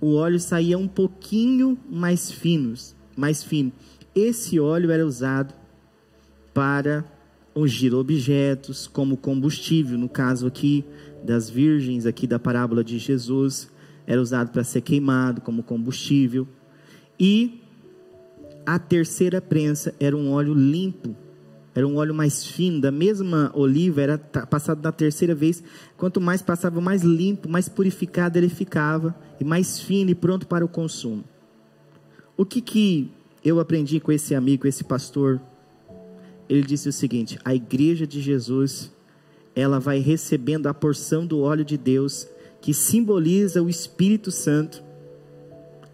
o 0.00 0.14
óleo 0.14 0.38
saía 0.38 0.78
um 0.78 0.86
pouquinho 0.86 1.76
mais 1.90 2.30
finos, 2.30 2.94
mais 3.16 3.42
fino. 3.42 3.72
Esse 4.16 4.58
óleo 4.58 4.90
era 4.90 5.06
usado 5.06 5.52
para 6.54 7.04
ungir 7.54 7.92
objetos 7.92 8.86
como 8.86 9.14
combustível, 9.14 9.98
no 9.98 10.08
caso 10.08 10.46
aqui 10.46 10.86
das 11.22 11.50
virgens 11.50 12.06
aqui 12.06 12.26
da 12.26 12.38
parábola 12.38 12.82
de 12.82 12.96
Jesus, 12.98 13.70
era 14.06 14.18
usado 14.18 14.52
para 14.52 14.64
ser 14.64 14.80
queimado 14.80 15.42
como 15.42 15.62
combustível. 15.62 16.48
E 17.20 17.60
a 18.64 18.78
terceira 18.78 19.38
prensa 19.42 19.94
era 20.00 20.16
um 20.16 20.32
óleo 20.32 20.54
limpo, 20.54 21.14
era 21.74 21.86
um 21.86 21.96
óleo 21.96 22.14
mais 22.14 22.42
fino, 22.42 22.80
da 22.80 22.90
mesma 22.90 23.52
oliva, 23.54 24.00
era 24.00 24.16
passado 24.16 24.82
na 24.82 24.92
terceira 24.92 25.34
vez. 25.34 25.62
Quanto 25.94 26.22
mais 26.22 26.40
passava, 26.40 26.80
mais 26.80 27.02
limpo, 27.02 27.50
mais 27.50 27.68
purificado 27.68 28.38
ele 28.38 28.48
ficava, 28.48 29.14
e 29.38 29.44
mais 29.44 29.78
fino 29.78 30.10
e 30.10 30.14
pronto 30.14 30.46
para 30.46 30.64
o 30.64 30.68
consumo. 30.68 31.22
O 32.34 32.46
que, 32.46 32.62
que 32.62 33.10
eu 33.46 33.60
aprendi 33.60 34.00
com 34.00 34.10
esse 34.10 34.34
amigo, 34.34 34.66
esse 34.66 34.82
pastor? 34.82 35.40
Ele 36.48 36.62
disse 36.62 36.88
o 36.88 36.92
seguinte: 36.92 37.38
a 37.44 37.54
igreja 37.54 38.04
de 38.04 38.20
Jesus, 38.20 38.90
ela 39.54 39.78
vai 39.78 40.00
recebendo 40.00 40.66
a 40.66 40.74
porção 40.74 41.24
do 41.24 41.40
óleo 41.42 41.64
de 41.64 41.76
Deus 41.76 42.26
que 42.60 42.74
simboliza 42.74 43.62
o 43.62 43.68
Espírito 43.68 44.32
Santo 44.32 44.82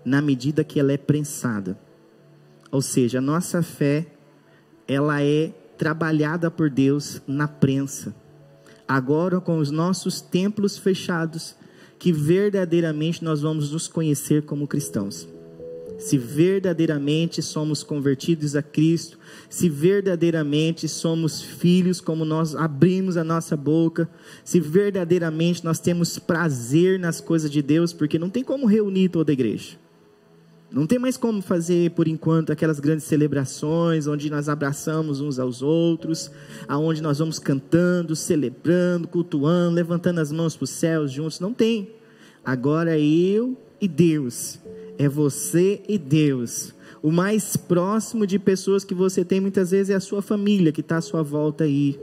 na 0.03 0.23
medida 0.23 0.65
que 0.65 0.81
ela 0.81 0.93
é 0.93 0.97
prensada. 0.97 1.79
Ou 2.71 2.81
seja, 2.81 3.19
a 3.19 3.23
nossa 3.23 3.63
fé 3.63 4.07
ela 4.89 5.23
é 5.23 5.49
trabalhada 5.77 6.51
por 6.51 6.71
Deus 6.71 7.21
na 7.27 7.47
prensa. 7.47 8.15
Agora 8.89 9.43
com 9.43 9.59
os 9.59 9.71
nossos 9.71 10.23
templos 10.23 10.79
fechados, 10.79 11.55
que 11.99 12.15
verdadeiramente 12.15 13.23
nós 13.23 13.43
vamos 13.43 13.73
nos 13.73 13.87
conhecer 13.89 14.43
como 14.43 14.67
cristãos 14.67 15.29
se 16.03 16.19
verdadeiramente 16.19 17.41
somos 17.41 17.83
convertidos 17.83 18.57
a 18.57 18.63
Cristo, 18.63 19.19
se 19.49 19.69
verdadeiramente 19.69 20.89
somos 20.89 21.41
filhos, 21.41 22.01
como 22.01 22.25
nós 22.25 22.55
abrimos 22.55 23.17
a 23.17 23.25
nossa 23.25 23.57
boca, 23.57 24.09
se 24.45 24.61
verdadeiramente 24.61 25.65
nós 25.65 25.79
temos 25.79 26.19
prazer 26.19 26.99
nas 26.99 27.21
coisas 27.21 27.51
de 27.51 27.63
Deus, 27.63 27.93
porque 27.93 28.19
não 28.19 28.29
tem 28.29 28.43
como 28.43 28.67
reunir 28.67 29.09
toda 29.09 29.33
a 29.33 29.35
igreja. 29.35 29.83
Não 30.73 30.87
tem 30.87 30.99
mais 30.99 31.19
como 31.19 31.43
fazer, 31.43 31.91
por 31.91 32.09
enquanto, 32.09 32.51
aquelas 32.51 32.81
grandes 32.81 33.05
celebrações 33.05 34.07
onde 34.07 34.31
nós 34.31 34.49
abraçamos 34.49 35.21
uns 35.21 35.39
aos 35.39 35.61
outros, 35.61 36.31
aonde 36.67 37.03
nós 37.03 37.19
vamos 37.19 37.39
cantando, 37.39 38.17
celebrando, 38.17 39.07
cultuando, 39.07 39.77
levantando 39.77 40.19
as 40.19 40.33
mãos 40.33 40.57
para 40.57 40.65
os 40.65 40.71
céus 40.71 41.13
juntos. 41.13 41.41
Não 41.41 41.53
tem. 41.53 41.91
Agora 42.43 42.99
eu 42.99 43.55
e 43.79 43.87
Deus 43.87 44.62
é 45.05 45.09
você 45.09 45.83
e 45.89 45.99
Deus. 45.99 46.73
O 47.03 47.11
mais 47.11 47.57
próximo 47.57 48.27
de 48.27 48.39
pessoas 48.39 48.85
que 48.85 48.95
você 48.95 49.25
tem 49.25 49.41
muitas 49.41 49.73
vezes 49.73 49.91
é 49.91 49.95
a 49.95 50.01
sua 50.01 50.23
família 50.23 50.71
que 50.71 50.81
está 50.81 50.99
à 50.99 51.01
sua 51.01 51.23
volta 51.23 51.65
aí. 51.65 51.99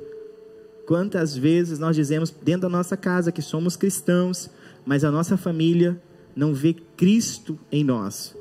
Quantas 0.85 1.37
vezes 1.37 1.79
nós 1.79 1.95
dizemos 1.95 2.29
dentro 2.29 2.63
da 2.63 2.69
nossa 2.69 2.97
casa 2.97 3.31
que 3.31 3.41
somos 3.41 3.77
cristãos, 3.77 4.49
mas 4.85 5.05
a 5.05 5.11
nossa 5.11 5.37
família 5.37 6.01
não 6.35 6.53
vê 6.53 6.75
Cristo 6.97 7.57
em 7.71 7.83
nós. 7.83 8.35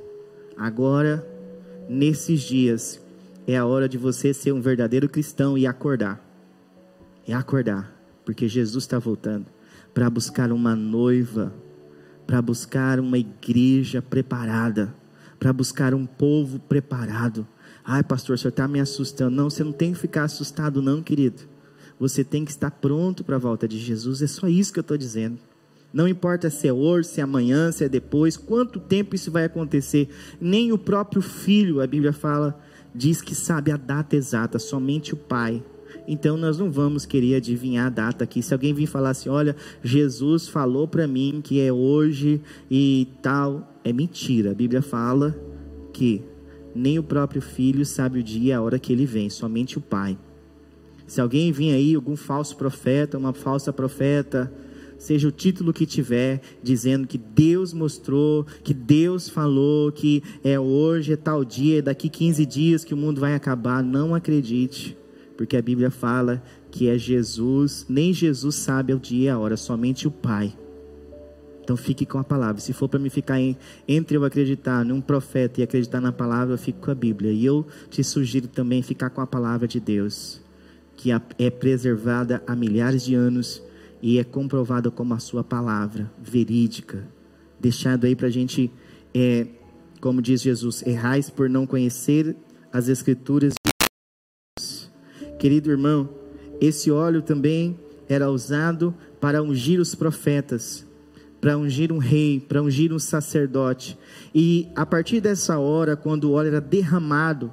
Agora, 0.57 1.25
nesses 1.89 2.41
dias, 2.41 3.01
é 3.47 3.57
a 3.57 3.65
hora 3.65 3.89
de 3.89 3.97
você 3.97 4.35
ser 4.35 4.53
um 4.53 4.61
verdadeiro 4.61 5.09
cristão 5.09 5.57
e 5.57 5.67
acordar. 5.67 6.25
É 7.27 7.33
acordar, 7.33 7.95
porque 8.25 8.49
Jesus 8.49 8.85
está 8.85 8.99
voltando 8.99 9.47
para 9.95 10.11
buscar 10.11 10.51
uma 10.51 10.75
noiva 10.75 11.53
para 12.29 12.43
buscar 12.43 13.01
uma 13.01 13.17
igreja 13.17 14.03
preparada, 14.03 14.95
para 15.41 15.51
buscar 15.51 15.95
um 15.95 16.05
povo 16.05 16.59
preparado. 16.59 17.49
Ai, 17.83 18.03
pastor, 18.03 18.35
o 18.35 18.39
senhor 18.39 18.51
está 18.51 18.69
me 18.69 18.79
assustando. 18.79 19.35
Não, 19.35 19.49
você 19.49 19.65
não 19.65 19.73
tem 19.73 19.95
que 19.95 19.99
ficar 19.99 20.25
assustado, 20.25 20.83
não, 20.83 21.03
querido. 21.03 21.45
Você 21.99 22.23
tem 22.23 22.45
que 22.45 22.51
estar 22.51 22.71
pronto 22.71 23.25
para 23.25 23.37
a 23.37 23.39
volta 23.39 23.67
de 23.67 23.79
Jesus. 23.79 24.21
É 24.21 24.27
só 24.27 24.47
isso 24.47 24.75
que 24.75 24.79
eu 24.79 24.83
estou 24.83 24.99
dizendo. 24.99 25.39
Não 25.91 26.07
importa 26.07 26.51
se 26.51 26.69
é 26.69 26.73
hoje, 26.73 27.09
se 27.09 27.21
é 27.21 27.25
amanhã, 27.25 27.73
se 27.73 27.83
é 27.83 27.89
depois, 27.89 28.37
quanto 28.37 28.79
tempo 28.79 29.15
isso 29.15 29.33
vai 29.33 29.47
acontecer. 29.47 30.11
Nem 30.39 30.71
o 30.71 30.77
próprio 30.77 31.23
filho, 31.23 31.81
a 31.81 31.87
Bíblia 31.87 32.13
fala, 32.13 32.61
diz 32.95 33.23
que 33.23 33.35
sabe 33.35 33.73
a 33.73 33.79
data 33.79 34.15
exata, 34.15 34.59
somente 34.59 35.15
o 35.15 35.17
pai 35.17 35.65
então 36.09 36.39
nós 36.39 36.59
não 36.59 36.71
vamos 36.71 37.05
querer 37.05 37.35
adivinhar 37.35 37.87
a 37.87 37.91
data 37.91 38.25
aqui. 38.25 38.43
Se 38.43 38.55
alguém 38.55 38.73
vir 38.73 38.87
falar 38.87 39.11
assim, 39.11 39.29
olha, 39.29 39.55
Jesus 39.83 40.49
falou 40.49 40.89
para 40.89 41.07
mim 41.07 41.41
que 41.45 41.61
é 41.61 41.71
hoje 41.71 42.41
e 42.71 43.07
tal, 43.23 43.71
é 43.85 43.93
mentira. 43.93 44.53
A 44.53 44.55
Bíblia 44.55 44.81
fala 44.81 45.39
que 45.93 46.23
nem 46.75 46.99
o 46.99 47.03
próprio 47.03 47.43
filho 47.43 47.85
sabe 47.85 48.21
o 48.21 48.23
dia 48.23 48.49
e 48.49 48.53
a 48.53 48.63
hora 48.63 48.79
que 48.79 48.91
ele 48.91 49.05
vem, 49.05 49.29
somente 49.29 49.77
o 49.77 49.83
pai. 49.83 50.17
Se 51.07 51.21
alguém 51.21 51.53
vir 51.53 51.73
aí, 51.73 51.95
algum 51.95 52.17
falso 52.17 52.57
profeta, 52.57 53.19
uma 53.19 53.35
falsa 53.35 53.71
profeta, 53.71 54.51
seja 54.97 55.29
o 55.29 55.33
título 55.33 55.75
que 55.75 55.85
tiver, 55.85 56.41
dizendo 56.63 57.07
que 57.07 57.19
Deus 57.19 57.75
mostrou, 57.75 58.47
que 58.63 58.73
Deus 58.73 59.29
falou, 59.29 59.93
que 59.93 60.23
é 60.43 60.59
hoje, 60.59 61.13
é 61.13 61.17
tal 61.17 61.45
dia, 61.45 61.81
é 61.81 61.83
daqui 61.83 62.09
15 62.09 62.47
dias 62.47 62.85
que 62.85 62.95
o 62.95 62.97
mundo 62.97 63.21
vai 63.21 63.35
acabar, 63.35 63.83
não 63.83 64.15
acredite 64.15 64.97
porque 65.39 65.57
a 65.57 65.63
Bíblia 65.63 65.89
fala 65.89 66.43
que 66.69 66.89
é 66.89 66.99
Jesus, 66.99 67.87
nem 67.89 68.13
Jesus 68.13 68.57
sabe 68.57 68.93
o 68.93 68.99
dia 68.99 69.27
e 69.27 69.29
a 69.29 69.39
hora, 69.39 69.57
somente 69.57 70.09
o 70.09 70.11
Pai. 70.11 70.53
Então 71.63 71.77
fique 71.77 72.05
com 72.05 72.19
a 72.19 72.25
palavra. 72.25 72.61
Se 72.61 72.73
for 72.73 72.89
para 72.89 72.99
me 72.99 73.09
ficar 73.09 73.39
em, 73.39 73.57
entre 73.87 74.17
eu 74.17 74.25
acreditar 74.25 74.85
num 74.85 75.01
profeta 75.01 75.61
e 75.61 75.63
acreditar 75.63 76.01
na 76.01 76.11
palavra, 76.11 76.55
eu 76.55 76.59
fico 76.59 76.81
com 76.81 76.91
a 76.91 76.95
Bíblia. 76.95 77.31
E 77.31 77.45
eu 77.45 77.65
te 77.89 78.03
sugiro 78.03 78.49
também 78.49 78.83
ficar 78.83 79.11
com 79.11 79.21
a 79.21 79.27
palavra 79.29 79.69
de 79.69 79.79
Deus, 79.79 80.41
que 80.97 81.13
é 81.39 81.51
preservada 81.51 82.43
há 82.45 82.57
milhares 82.57 83.05
de 83.05 83.15
anos 83.15 83.63
e 84.03 84.19
é 84.19 84.25
comprovada 84.25 84.91
como 84.91 85.15
a 85.15 85.21
sua 85.21 85.45
palavra, 85.45 86.11
verídica. 86.21 87.07
Deixado 87.61 88.07
aí 88.07 88.17
para 88.17 88.27
a 88.27 88.31
gente, 88.31 88.73
é, 89.15 89.47
como 90.01 90.21
diz 90.21 90.43
Jesus, 90.43 90.83
errais 90.85 91.31
por 91.31 91.49
não 91.49 91.65
conhecer 91.65 92.35
as 92.73 92.89
Escrituras 92.89 93.55
Querido 95.39 95.71
irmão, 95.71 96.09
esse 96.61 96.91
óleo 96.91 97.23
também 97.23 97.79
era 98.09 98.31
usado 98.31 98.95
para 99.21 99.43
ungir 99.43 99.81
os 99.81 99.95
profetas, 99.95 100.87
para 101.41 101.57
ungir 101.57 101.93
um 101.93 101.99
rei, 101.99 102.41
para 102.41 102.63
ungir 102.63 102.93
um 102.93 102.99
sacerdote. 102.99 103.97
E 104.35 104.69
a 104.75 104.85
partir 104.85 105.21
dessa 105.21 105.59
hora, 105.59 105.97
quando 105.97 106.25
o 106.25 106.33
óleo 106.33 106.49
era 106.49 106.61
derramado, 106.61 107.53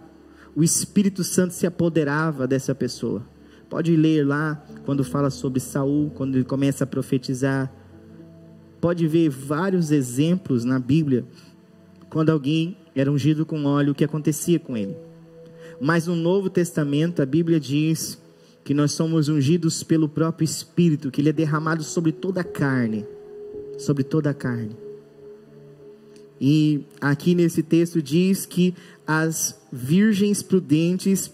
o 0.56 0.64
Espírito 0.64 1.24
Santo 1.24 1.54
se 1.54 1.68
apoderava 1.68 2.48
dessa 2.48 2.74
pessoa. 2.74 3.22
Pode 3.70 3.96
ler 3.96 4.26
lá 4.26 4.64
quando 4.86 5.04
fala 5.04 5.30
sobre 5.30 5.60
Saul, 5.60 6.12
quando 6.16 6.36
ele 6.36 6.46
começa 6.46 6.86
a 6.86 6.88
profetizar. 6.88 7.72
Pode 8.80 9.08
ver 9.08 9.30
vários 9.30 9.92
exemplos 9.92 10.64
na 10.64 10.80
Bíblia 10.80 11.26
quando 12.10 12.32
alguém 12.32 12.78
era 12.96 13.12
ungido 13.12 13.46
com 13.46 13.66
óleo, 13.66 13.92
o 13.92 13.96
que 13.96 14.06
acontecia 14.06 14.58
com 14.58 14.78
ele. 14.78 14.96
Mas 15.80 16.08
no 16.08 16.16
Novo 16.16 16.50
Testamento 16.50 17.22
a 17.22 17.26
Bíblia 17.26 17.60
diz 17.60 18.18
que 18.64 18.74
nós 18.74 18.94
somos 18.94 19.30
ungidos 19.30 19.84
pelo 19.84 20.10
próprio 20.10 20.44
Espírito, 20.44 21.12
que 21.12 21.22
ele 21.22 21.30
é 21.30 21.34
derramado 21.34 21.84
sobre 21.84 22.12
toda 22.12 22.42
a 22.42 22.44
carne, 22.44 23.06
sobre 23.78 24.04
toda 24.04 24.32
a 24.32 24.34
carne. 24.34 24.76
E 26.42 26.84
aqui 27.00 27.36
nesse 27.36 27.62
texto 27.62 28.02
diz 28.02 28.46
que 28.46 28.74
as 29.06 29.56
virgens 29.72 30.42
prudentes, 30.42 31.32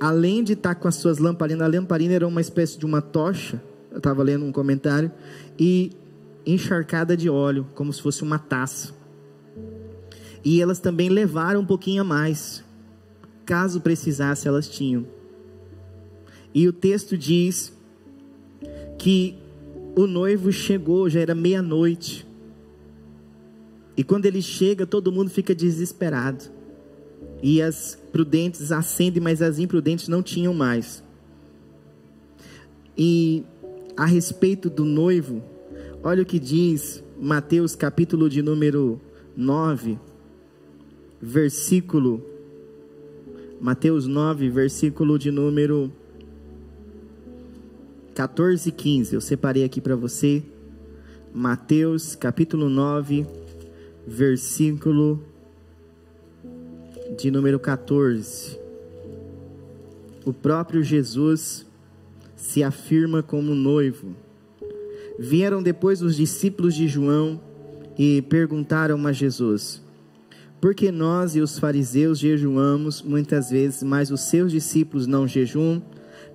além 0.00 0.42
de 0.42 0.54
estar 0.54 0.74
com 0.74 0.88
as 0.88 0.96
suas 0.96 1.18
lamparinas, 1.18 1.66
a 1.66 1.70
lamparina 1.70 2.14
era 2.14 2.26
uma 2.26 2.40
espécie 2.40 2.78
de 2.78 2.86
uma 2.86 3.02
tocha, 3.02 3.62
eu 3.90 3.98
estava 3.98 4.22
lendo 4.22 4.44
um 4.44 4.50
comentário, 4.50 5.12
e 5.58 5.92
encharcada 6.46 7.14
de 7.16 7.28
óleo, 7.28 7.66
como 7.74 7.92
se 7.92 8.00
fosse 8.00 8.22
uma 8.22 8.38
taça. 8.38 8.94
E 10.42 10.60
elas 10.60 10.78
também 10.78 11.10
levaram 11.10 11.60
um 11.60 11.66
pouquinho 11.66 12.00
a 12.00 12.04
mais 12.04 12.63
caso 13.44 13.80
precisasse, 13.80 14.48
elas 14.48 14.68
tinham. 14.68 15.06
E 16.54 16.68
o 16.68 16.72
texto 16.72 17.18
diz 17.18 17.72
que 18.98 19.36
o 19.96 20.06
noivo 20.06 20.50
chegou, 20.52 21.08
já 21.08 21.20
era 21.20 21.34
meia-noite. 21.34 22.26
E 23.96 24.02
quando 24.02 24.26
ele 24.26 24.42
chega, 24.42 24.86
todo 24.86 25.12
mundo 25.12 25.30
fica 25.30 25.54
desesperado. 25.54 26.44
E 27.42 27.60
as 27.60 27.98
prudentes 28.10 28.72
acendem, 28.72 29.22
mas 29.22 29.42
as 29.42 29.58
imprudentes 29.58 30.08
não 30.08 30.22
tinham 30.22 30.54
mais. 30.54 31.02
E 32.96 33.44
a 33.96 34.04
respeito 34.04 34.70
do 34.70 34.84
noivo, 34.84 35.42
olha 36.02 36.22
o 36.22 36.26
que 36.26 36.38
diz 36.38 37.02
Mateus 37.20 37.76
capítulo 37.76 38.28
de 38.28 38.42
número 38.42 39.00
9, 39.36 39.98
versículo 41.20 42.33
Mateus 43.64 44.06
9, 44.06 44.50
versículo 44.50 45.18
de 45.18 45.30
número 45.30 45.90
14 48.14 48.68
e 48.68 48.70
15. 48.70 49.14
Eu 49.14 49.22
separei 49.22 49.64
aqui 49.64 49.80
para 49.80 49.96
você. 49.96 50.42
Mateus 51.32 52.14
capítulo 52.14 52.68
9, 52.68 53.26
versículo 54.06 55.18
de 57.16 57.30
número 57.30 57.58
14. 57.58 58.60
O 60.26 60.32
próprio 60.34 60.82
Jesus 60.82 61.64
se 62.36 62.62
afirma 62.62 63.22
como 63.22 63.54
noivo. 63.54 64.14
Vieram 65.18 65.62
depois 65.62 66.02
os 66.02 66.16
discípulos 66.16 66.74
de 66.74 66.86
João 66.86 67.40
e 67.98 68.20
perguntaram 68.20 69.06
a 69.06 69.12
Jesus: 69.12 69.82
porque 70.64 70.90
nós 70.90 71.36
e 71.36 71.42
os 71.42 71.58
fariseus 71.58 72.18
jejuamos 72.18 73.02
muitas 73.02 73.50
vezes, 73.50 73.82
mas 73.82 74.10
os 74.10 74.22
seus 74.22 74.50
discípulos 74.50 75.06
não 75.06 75.28
jejum? 75.28 75.82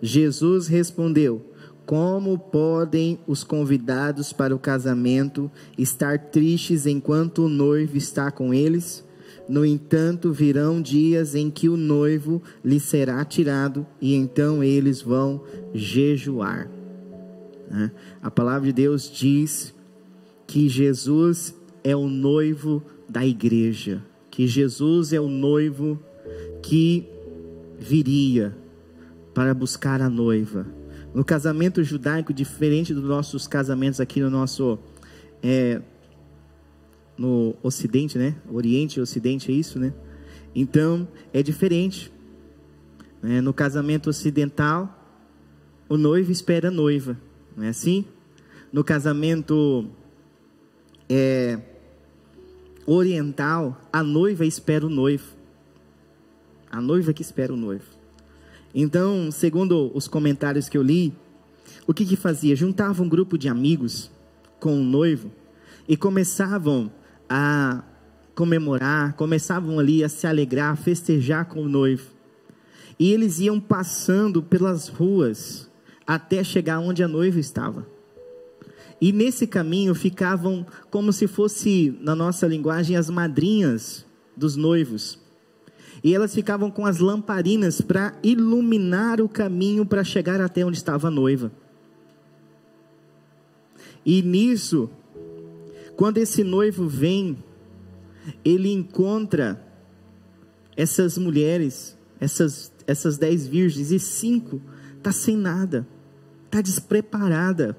Jesus 0.04 0.68
respondeu: 0.68 1.44
Como 1.84 2.38
podem 2.38 3.18
os 3.26 3.44
convidados 3.44 4.32
para 4.32 4.56
o 4.56 4.60
casamento 4.60 5.50
estar 5.76 6.20
tristes 6.30 6.86
enquanto 6.86 7.46
o 7.46 7.50
noivo 7.50 7.98
está 7.98 8.30
com 8.30 8.54
eles? 8.54 9.04
No 9.48 9.66
entanto, 9.66 10.32
virão 10.32 10.80
dias 10.80 11.34
em 11.34 11.50
que 11.50 11.68
o 11.68 11.76
noivo 11.76 12.40
lhe 12.64 12.80
será 12.80 13.26
tirado, 13.26 13.84
e 14.00 14.14
então 14.14 14.64
eles 14.64 15.02
vão 15.02 15.44
jejuar. 15.74 16.70
Né? 17.68 17.92
A 18.22 18.30
palavra 18.30 18.68
de 18.68 18.74
Deus 18.74 19.10
diz 19.12 19.74
que 20.46 20.70
Jesus 20.70 21.56
é 21.84 21.96
o 21.96 22.08
noivo 22.08 22.84
da 23.10 23.26
igreja, 23.26 24.04
que 24.40 24.48
Jesus 24.48 25.12
é 25.12 25.20
o 25.20 25.28
noivo 25.28 26.00
que 26.64 27.06
viria 27.78 28.56
para 29.34 29.54
buscar 29.54 30.02
a 30.02 30.10
noiva. 30.10 30.66
No 31.14 31.26
casamento 31.26 31.84
judaico, 31.84 32.34
diferente 32.34 32.94
dos 32.94 33.04
nossos 33.04 33.50
casamentos 33.50 34.00
aqui 34.00 34.22
no 34.22 34.30
nosso 34.30 34.80
é, 35.44 35.82
no 37.18 37.54
Ocidente, 37.62 38.18
né? 38.18 38.38
Oriente 38.50 38.98
e 38.98 39.02
Ocidente 39.02 39.52
é 39.52 39.54
isso, 39.54 39.78
né? 39.78 39.94
Então 40.56 41.06
é 41.34 41.44
diferente. 41.44 42.10
É, 43.22 43.42
no 43.42 43.54
casamento 43.54 44.10
ocidental, 44.10 45.06
o 45.90 45.98
noivo 45.98 46.32
espera 46.32 46.70
a 46.70 46.72
noiva, 46.72 47.20
não 47.58 47.66
é 47.66 47.68
assim? 47.68 48.06
No 48.72 48.86
casamento 48.86 49.90
é, 51.10 51.60
oriental, 52.94 53.80
a 53.92 54.02
noiva 54.02 54.46
espera 54.46 54.86
o 54.86 54.90
noivo. 54.90 55.36
A 56.72 56.82
noiva 56.82 57.14
que 57.14 57.22
espera 57.22 57.54
o 57.54 57.58
noivo. 57.58 57.86
Então, 58.74 59.32
segundo 59.32 59.92
os 59.94 60.08
comentários 60.08 60.70
que 60.70 60.78
eu 60.78 60.84
li, 60.84 61.14
o 61.88 61.94
que 61.94 62.06
que 62.06 62.16
fazia? 62.16 62.56
Juntava 62.56 63.02
um 63.02 63.10
grupo 63.10 63.38
de 63.38 63.48
amigos 63.48 64.12
com 64.60 64.80
o 64.80 64.84
noivo 64.84 65.32
e 65.88 65.98
começavam 65.98 66.92
a 67.28 67.84
comemorar, 68.36 69.14
começavam 69.16 69.80
ali 69.80 70.04
a 70.04 70.10
se 70.10 70.26
alegrar, 70.28 70.72
a 70.72 70.76
festejar 70.76 71.46
com 71.46 71.62
o 71.62 71.70
noivo. 71.70 72.08
E 72.98 73.12
eles 73.12 73.40
iam 73.40 73.60
passando 73.60 74.42
pelas 74.42 74.88
ruas 74.88 75.70
até 76.06 76.44
chegar 76.44 76.80
onde 76.80 77.04
a 77.04 77.08
noiva 77.08 77.40
estava. 77.40 77.99
E 79.02 79.12
nesse 79.12 79.48
caminho 79.48 79.96
ficavam 79.96 80.66
como 80.90 81.14
se 81.14 81.28
fosse, 81.28 81.98
na 82.02 82.16
nossa 82.16 82.46
linguagem, 82.48 82.98
as 82.98 83.10
madrinhas 83.10 84.06
dos 84.36 84.56
noivos. 84.56 85.20
E 86.04 86.14
elas 86.14 86.34
ficavam 86.34 86.70
com 86.70 86.86
as 86.86 87.00
lamparinas 87.00 87.82
para 87.82 88.18
iluminar 88.24 89.22
o 89.22 89.30
caminho 89.30 89.86
para 89.86 90.04
chegar 90.04 90.42
até 90.42 90.66
onde 90.66 90.78
estava 90.78 91.08
a 91.08 91.12
noiva. 91.12 91.52
E 94.06 94.22
nisso, 94.22 94.90
quando 95.96 96.18
esse 96.18 96.44
noivo 96.44 96.88
vem, 96.88 97.38
ele 98.44 98.72
encontra 98.72 99.66
essas 100.76 101.18
mulheres, 101.18 101.98
essas, 102.20 102.72
essas 102.88 103.18
dez 103.18 103.46
virgens, 103.46 103.92
e 103.92 104.00
cinco 104.00 104.62
está 104.98 105.12
sem 105.12 105.36
nada 105.36 105.86
está 106.50 106.62
despreparada. 106.62 107.78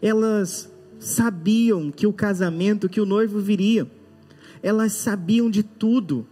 Elas 0.00 0.70
sabiam 0.98 1.90
que 1.90 2.06
o 2.06 2.12
casamento, 2.12 2.88
que 2.88 3.00
o 3.00 3.06
noivo 3.06 3.38
viria. 3.38 3.90
Elas 4.62 4.92
sabiam 4.92 5.48
de 5.48 5.62
tudo, 5.62 6.26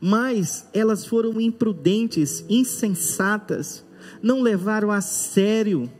mas 0.00 0.68
elas 0.72 1.06
foram 1.06 1.40
imprudentes, 1.40 2.44
insensatas, 2.48 3.84
não 4.22 4.40
levaram 4.40 4.90
a 4.90 5.00
sério 5.00 5.90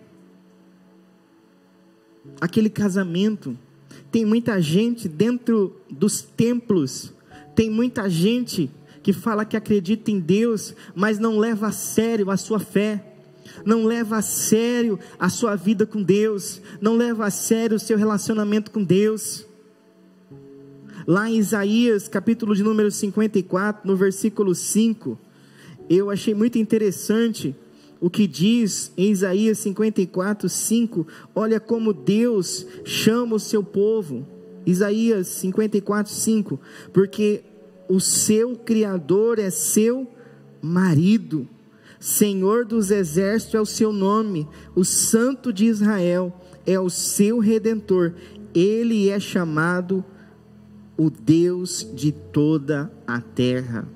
aquele 2.41 2.69
casamento. 2.69 3.57
Tem 4.11 4.25
muita 4.25 4.61
gente 4.61 5.09
dentro 5.09 5.77
dos 5.89 6.23
templos, 6.23 7.13
tem 7.55 7.71
muita 7.71 8.09
gente 8.09 8.71
que 9.03 9.13
fala 9.13 9.45
que 9.45 9.57
acredita 9.57 10.11
em 10.11 10.19
Deus, 10.19 10.75
mas 10.95 11.19
não 11.19 11.39
leva 11.39 11.69
a 11.69 11.73
sério 11.73 12.31
a 12.31 12.37
sua 12.37 12.59
fé 12.59 13.10
não 13.65 13.85
leva 13.85 14.17
a 14.17 14.23
sério 14.23 14.99
a 15.19 15.29
sua 15.29 15.57
vida 15.57 15.87
com 15.87 16.03
Deus, 16.03 16.61
não 16.81 16.97
leva 16.97 17.27
a 17.27 17.31
sério 17.31 17.77
o 17.77 17.81
seu 17.81 17.97
relacionamento 17.97 18.71
com 18.71 18.83
Deus. 18.83 19.47
Lá 21.07 21.29
em 21.29 21.39
Isaías, 21.39 22.09
capítulo 22.09 22.55
de 22.55 22.63
número 22.63 22.91
54, 22.91 23.87
no 23.87 23.97
versículo 23.97 24.55
5, 24.55 25.19
eu 25.89 26.11
achei 26.11 26.35
muito 26.35 26.59
interessante 26.59 27.55
o 28.01 28.09
que 28.09 28.27
diz 28.27 28.93
em 28.97 29.11
Isaías 29.11 29.59
54, 29.59 30.49
5. 30.49 31.07
Olha 31.35 31.61
como 31.61 31.93
Deus 31.93 32.67
chama 32.85 33.37
o 33.37 33.41
seu 33.41 33.63
povo. 33.63 34.27
Isaías 34.65 35.27
54, 35.29 36.13
5. 36.13 36.61
Porque 36.93 37.43
o 37.89 38.01
seu 38.01 38.57
Criador 38.57 39.39
é 39.39 39.51
seu 39.51 40.09
marido 40.63 41.49
Senhor 42.01 42.65
dos 42.65 42.91
exércitos 42.91 43.55
é 43.55 43.61
o 43.61 43.67
seu 43.67 43.93
nome, 43.93 44.49
o 44.75 44.87
Santo 44.87 45.53
de 45.53 45.67
Israel 45.67 46.35
é 46.67 46.81
o 46.81 46.89
seu 46.89 47.39
redentor. 47.39 48.15
Ele 48.55 49.11
é 49.11 49.21
chamado 49.21 50.03
o 50.97 51.11
Deus 51.11 51.87
de 51.95 52.11
toda 52.11 52.91
a 53.07 53.21
terra. 53.21 53.87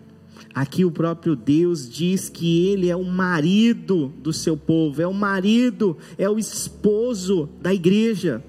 Aqui 0.55 0.85
o 0.85 0.91
próprio 0.91 1.35
Deus 1.35 1.89
diz 1.89 2.29
que 2.29 2.69
ele 2.69 2.91
é 2.91 2.95
o 2.95 3.03
marido 3.03 4.13
do 4.23 4.35
seu 4.35 4.57
povo, 4.57 5.01
é 5.01 5.07
o 5.07 5.15
marido, 5.15 5.97
é 6.19 6.29
o 6.29 6.39
esposo 6.39 7.49
da 7.61 7.73
igreja. 7.73 8.45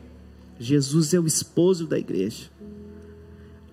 Jesus 0.60 1.14
é 1.14 1.20
o 1.20 1.26
esposo 1.26 1.88
da 1.88 1.98
igreja. 1.98 2.52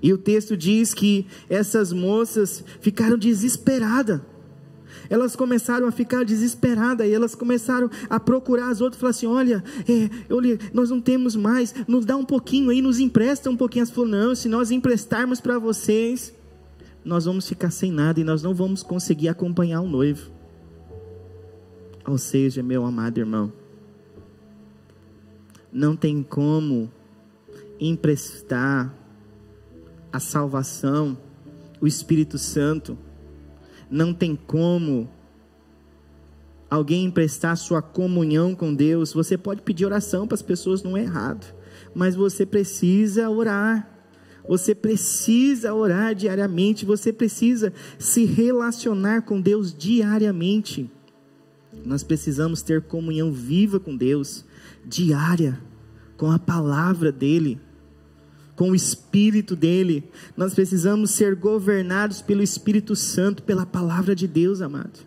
E 0.01 0.13
o 0.13 0.19
texto 0.19 0.57
diz 0.57 0.95
que 0.95 1.27
essas 1.51 1.93
moças 1.93 2.65
ficaram 2.81 3.19
desesperadas 3.19 4.21
elas 5.13 5.37
começaram 5.37 5.87
a 5.87 5.93
ficar 5.93 6.25
desesperadas 6.25 7.07
e 7.07 7.13
elas 7.13 7.35
começaram 7.35 7.91
a 8.09 8.19
procurar 8.19 8.71
as 8.71 8.81
outras, 8.81 8.99
falar 8.99 9.11
assim: 9.11 9.27
olha, 9.27 9.63
é, 9.87 10.09
nós 10.73 10.89
não 10.89 11.03
temos 11.03 11.37
mais, 11.37 11.75
nos 11.87 12.07
dá 12.07 12.17
um 12.17 12.25
pouquinho 12.25 12.71
aí, 12.71 12.81
nos 12.81 12.99
empresta 12.99 13.51
um 13.51 13.57
pouquinho. 13.57 13.83
Elas 13.83 13.91
falaram: 13.91 14.29
não, 14.29 14.35
se 14.35 14.49
nós 14.49 14.71
emprestarmos 14.71 15.39
para 15.39 15.59
vocês, 15.59 16.35
nós 17.05 17.27
vamos 17.27 17.47
ficar 17.47 17.71
sem 17.71 17.93
nada 17.93 18.21
e 18.21 18.25
nós 18.25 18.43
não 18.43 18.55
vamos 18.55 18.83
conseguir 18.83 19.29
acompanhar 19.29 19.83
o 19.83 19.87
noivo. 19.87 20.31
Ou 22.07 22.17
seja, 22.17 22.63
meu 22.63 22.83
amado 22.83 23.19
irmão, 23.19 23.53
não 25.71 25.95
tem 25.95 26.23
como 26.23 26.91
emprestar 27.79 28.91
a 30.11 30.19
salvação, 30.19 31.19
o 31.83 31.87
Espírito 31.87 32.39
Santo 32.39 32.97
não 33.93 34.15
tem 34.15 34.35
como 34.35 35.09
alguém 36.71 37.05
emprestar 37.05 37.55
sua 37.59 37.83
comunhão 37.83 38.55
com 38.55 38.75
Deus. 38.75 39.13
Você 39.13 39.37
pode 39.37 39.61
pedir 39.61 39.85
oração 39.85 40.27
para 40.27 40.35
as 40.35 40.43
pessoas, 40.43 40.83
não 40.83 40.97
é 40.97 41.03
errado, 41.03 41.55
mas 41.95 42.15
você 42.15 42.47
precisa 42.47 43.29
orar. 43.29 43.89
Você 44.49 44.75
precisa 44.75 45.73
orar 45.73 46.15
diariamente, 46.15 46.85
você 46.85 47.13
precisa 47.13 47.73
se 47.99 48.25
relacionar 48.25 49.23
com 49.23 49.41
Deus 49.41 49.73
diariamente. 49.73 50.91
Nós 51.85 52.03
precisamos 52.03 52.61
ter 52.63 52.83
comunhão 52.83 53.31
viva 53.31 53.79
com 53.79 53.95
Deus, 53.95 54.45
diária, 54.85 55.61
com 56.17 56.31
a 56.31 56.39
palavra 56.39 57.13
dEle 57.13 57.61
com 58.57 58.71
o 58.71 58.75
Espírito 58.75 59.57
dele. 59.57 60.05
Nós 60.37 60.55
precisamos 60.55 61.11
ser 61.11 61.35
governados 61.35 62.21
pelo 62.21 62.43
Espírito 62.43 62.95
Santo, 62.95 63.43
pela 63.43 63.67
palavra 63.67 64.15
de 64.15 64.27
Deus, 64.27 64.61
amado. 64.61 65.01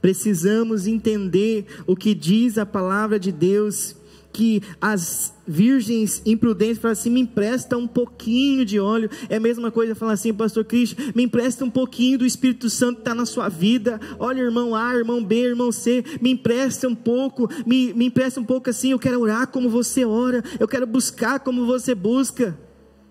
Precisamos 0.00 0.86
entender 0.86 1.66
o 1.86 1.96
que 1.96 2.14
diz 2.14 2.58
a 2.58 2.66
palavra 2.66 3.18
de 3.18 3.32
Deus, 3.32 3.96
que 4.32 4.62
as 4.78 5.32
virgens 5.46 6.20
imprudentes 6.26 6.78
falam 6.78 6.92
assim: 6.92 7.08
me 7.08 7.20
empresta 7.20 7.76
um 7.78 7.86
pouquinho 7.86 8.66
de 8.66 8.78
óleo. 8.78 9.08
É 9.30 9.36
a 9.36 9.40
mesma 9.40 9.70
coisa 9.70 9.94
falar 9.94 10.12
assim, 10.12 10.34
Pastor 10.34 10.64
Cristo, 10.64 11.00
me 11.14 11.22
empresta 11.22 11.64
um 11.64 11.70
pouquinho 11.70 12.18
do 12.18 12.26
Espírito 12.26 12.68
Santo 12.68 12.96
que 12.96 13.00
está 13.00 13.14
na 13.14 13.24
sua 13.24 13.48
vida. 13.48 13.98
Olha, 14.18 14.42
irmão 14.42 14.74
A, 14.74 14.94
irmão 14.94 15.24
B, 15.24 15.36
irmão 15.36 15.72
C, 15.72 16.04
me 16.20 16.32
empresta 16.32 16.86
um 16.86 16.94
pouco, 16.94 17.48
me, 17.64 17.94
me 17.94 18.06
empresta 18.06 18.38
um 18.38 18.44
pouco 18.44 18.68
assim. 18.68 18.90
Eu 18.90 18.98
quero 18.98 19.20
orar 19.20 19.46
como 19.46 19.70
você 19.70 20.04
ora, 20.04 20.44
eu 20.60 20.68
quero 20.68 20.86
buscar 20.86 21.40
como 21.40 21.64
você 21.64 21.94
busca. 21.94 22.65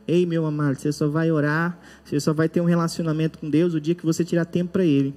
Ei, 0.08 0.26
meu 0.26 0.46
amado, 0.46 0.78
você 0.78 0.92
só 0.92 1.08
vai 1.08 1.32
orar, 1.32 1.80
você 2.04 2.20
só 2.20 2.34
vai 2.34 2.48
ter 2.48 2.62
um 2.62 2.66
relacionamento 2.66 3.40
com 3.40 3.50
Deus 3.50 3.74
o 3.74 3.82
dia 3.82 3.96
que 3.96 4.06
você 4.06 4.24
tirar 4.24 4.46
tempo 4.46 4.74
para 4.74 4.86
Ele. 4.86 5.16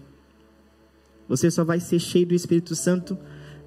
Você 1.29 1.51
só 1.51 1.63
vai 1.63 1.79
ser 1.79 1.99
cheio 1.99 2.27
do 2.27 2.35
Espírito 2.35 2.75
Santo. 2.75 3.19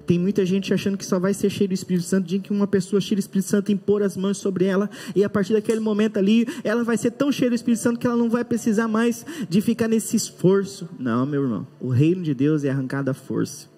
Tem 0.04 0.18
muita 0.18 0.44
gente 0.44 0.74
achando 0.74 0.98
que 0.98 1.06
só 1.06 1.20
vai 1.20 1.32
ser 1.32 1.48
cheio 1.48 1.68
do 1.68 1.74
Espírito 1.74 2.04
Santo, 2.04 2.26
dia 2.26 2.40
que 2.40 2.50
uma 2.50 2.66
pessoa 2.66 3.00
cheia 3.00 3.14
do 3.14 3.20
Espírito 3.20 3.48
Santo 3.48 3.70
impor 3.70 4.02
as 4.02 4.16
mãos 4.16 4.38
sobre 4.38 4.64
ela, 4.64 4.90
e 5.14 5.22
a 5.22 5.30
partir 5.30 5.52
daquele 5.52 5.78
momento 5.78 6.16
ali, 6.16 6.44
ela 6.64 6.82
vai 6.82 6.96
ser 6.96 7.12
tão 7.12 7.30
cheia 7.30 7.50
do 7.50 7.54
Espírito 7.54 7.80
Santo 7.80 8.00
que 8.00 8.06
ela 8.06 8.16
não 8.16 8.28
vai 8.28 8.44
precisar 8.44 8.88
mais 8.88 9.24
de 9.48 9.60
ficar 9.60 9.86
nesse 9.86 10.16
esforço. 10.16 10.88
Não, 10.98 11.24
meu 11.24 11.44
irmão, 11.44 11.66
o 11.80 11.88
reino 11.88 12.20
de 12.20 12.34
Deus 12.34 12.64
é 12.64 12.70
arrancado 12.70 13.12
à 13.12 13.14
força. 13.14 13.68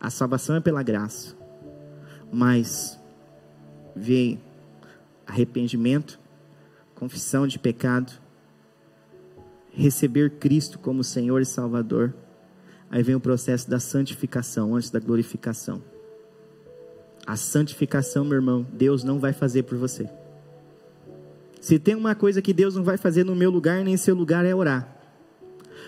A 0.00 0.08
salvação 0.08 0.56
é 0.56 0.60
pela 0.60 0.82
graça. 0.82 1.36
Mas 2.32 2.98
vem 3.94 4.40
arrependimento, 5.26 6.18
confissão 6.98 7.46
de 7.46 7.60
pecado, 7.60 8.12
receber 9.70 10.30
Cristo 10.30 10.80
como 10.80 11.04
Senhor 11.04 11.40
e 11.40 11.46
Salvador. 11.46 12.12
Aí 12.90 13.02
vem 13.04 13.14
o 13.14 13.20
processo 13.20 13.70
da 13.70 13.78
santificação, 13.78 14.74
antes 14.74 14.90
da 14.90 14.98
glorificação. 14.98 15.80
A 17.24 17.36
santificação, 17.36 18.24
meu 18.24 18.34
irmão, 18.34 18.66
Deus 18.72 19.04
não 19.04 19.20
vai 19.20 19.32
fazer 19.32 19.62
por 19.62 19.78
você. 19.78 20.08
Se 21.60 21.78
tem 21.78 21.94
uma 21.94 22.14
coisa 22.16 22.42
que 22.42 22.52
Deus 22.52 22.74
não 22.74 22.82
vai 22.82 22.96
fazer 22.96 23.24
no 23.24 23.36
meu 23.36 23.50
lugar 23.50 23.84
nem 23.84 23.94
em 23.94 23.96
seu 23.96 24.14
lugar 24.14 24.44
é 24.44 24.54
orar. 24.54 24.96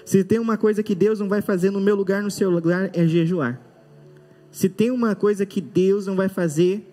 Se 0.04 0.22
tem 0.22 0.38
uma 0.38 0.56
coisa 0.56 0.82
que 0.82 0.94
Deus 0.94 1.18
não 1.18 1.28
vai 1.28 1.42
fazer 1.42 1.70
no 1.70 1.80
meu 1.80 1.96
lugar, 1.96 2.22
no 2.22 2.30
seu 2.30 2.50
lugar, 2.50 2.90
é 2.92 3.06
jejuar. 3.06 3.60
Se 4.52 4.68
tem 4.68 4.90
uma 4.90 5.14
coisa 5.16 5.44
que 5.44 5.60
Deus 5.60 6.06
não 6.06 6.14
vai 6.14 6.28
fazer 6.28 6.86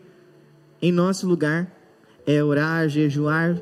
em 0.81 0.91
nosso 0.91 1.27
lugar, 1.27 1.71
é 2.25 2.43
orar, 2.43 2.87
jejuar 2.87 3.61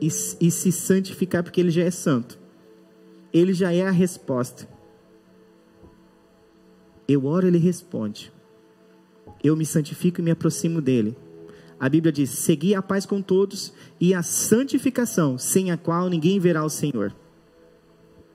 e, 0.00 0.06
e 0.06 0.50
se 0.50 0.72
santificar, 0.72 1.42
porque 1.42 1.60
Ele 1.60 1.70
já 1.70 1.82
é 1.82 1.90
santo. 1.90 2.38
Ele 3.32 3.52
já 3.52 3.72
é 3.72 3.86
a 3.86 3.90
resposta. 3.90 4.68
Eu 7.06 7.26
oro, 7.26 7.46
Ele 7.46 7.58
responde. 7.58 8.32
Eu 9.42 9.56
me 9.56 9.66
santifico 9.66 10.20
e 10.20 10.24
me 10.24 10.30
aproximo 10.30 10.80
dEle. 10.80 11.16
A 11.78 11.88
Bíblia 11.88 12.12
diz: 12.12 12.30
Segui 12.30 12.74
a 12.74 12.82
paz 12.82 13.06
com 13.06 13.22
todos 13.22 13.72
e 14.00 14.14
a 14.14 14.22
santificação, 14.22 15.38
sem 15.38 15.70
a 15.70 15.76
qual 15.76 16.08
ninguém 16.08 16.38
verá 16.40 16.64
o 16.64 16.70
Senhor. 16.70 17.14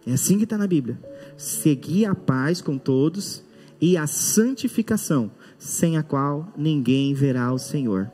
É 0.05 0.13
assim 0.13 0.37
que 0.37 0.43
está 0.43 0.57
na 0.57 0.67
Bíblia. 0.67 0.99
Segui 1.35 2.05
a 2.05 2.13
paz 2.13 2.61
com 2.61 2.77
todos 2.77 3.43
e 3.81 3.97
a 3.97 4.07
santificação, 4.07 5.31
sem 5.57 5.97
a 5.97 6.03
qual 6.03 6.51
ninguém 6.55 7.13
verá 7.13 7.51
o 7.51 7.57
Senhor. 7.57 8.11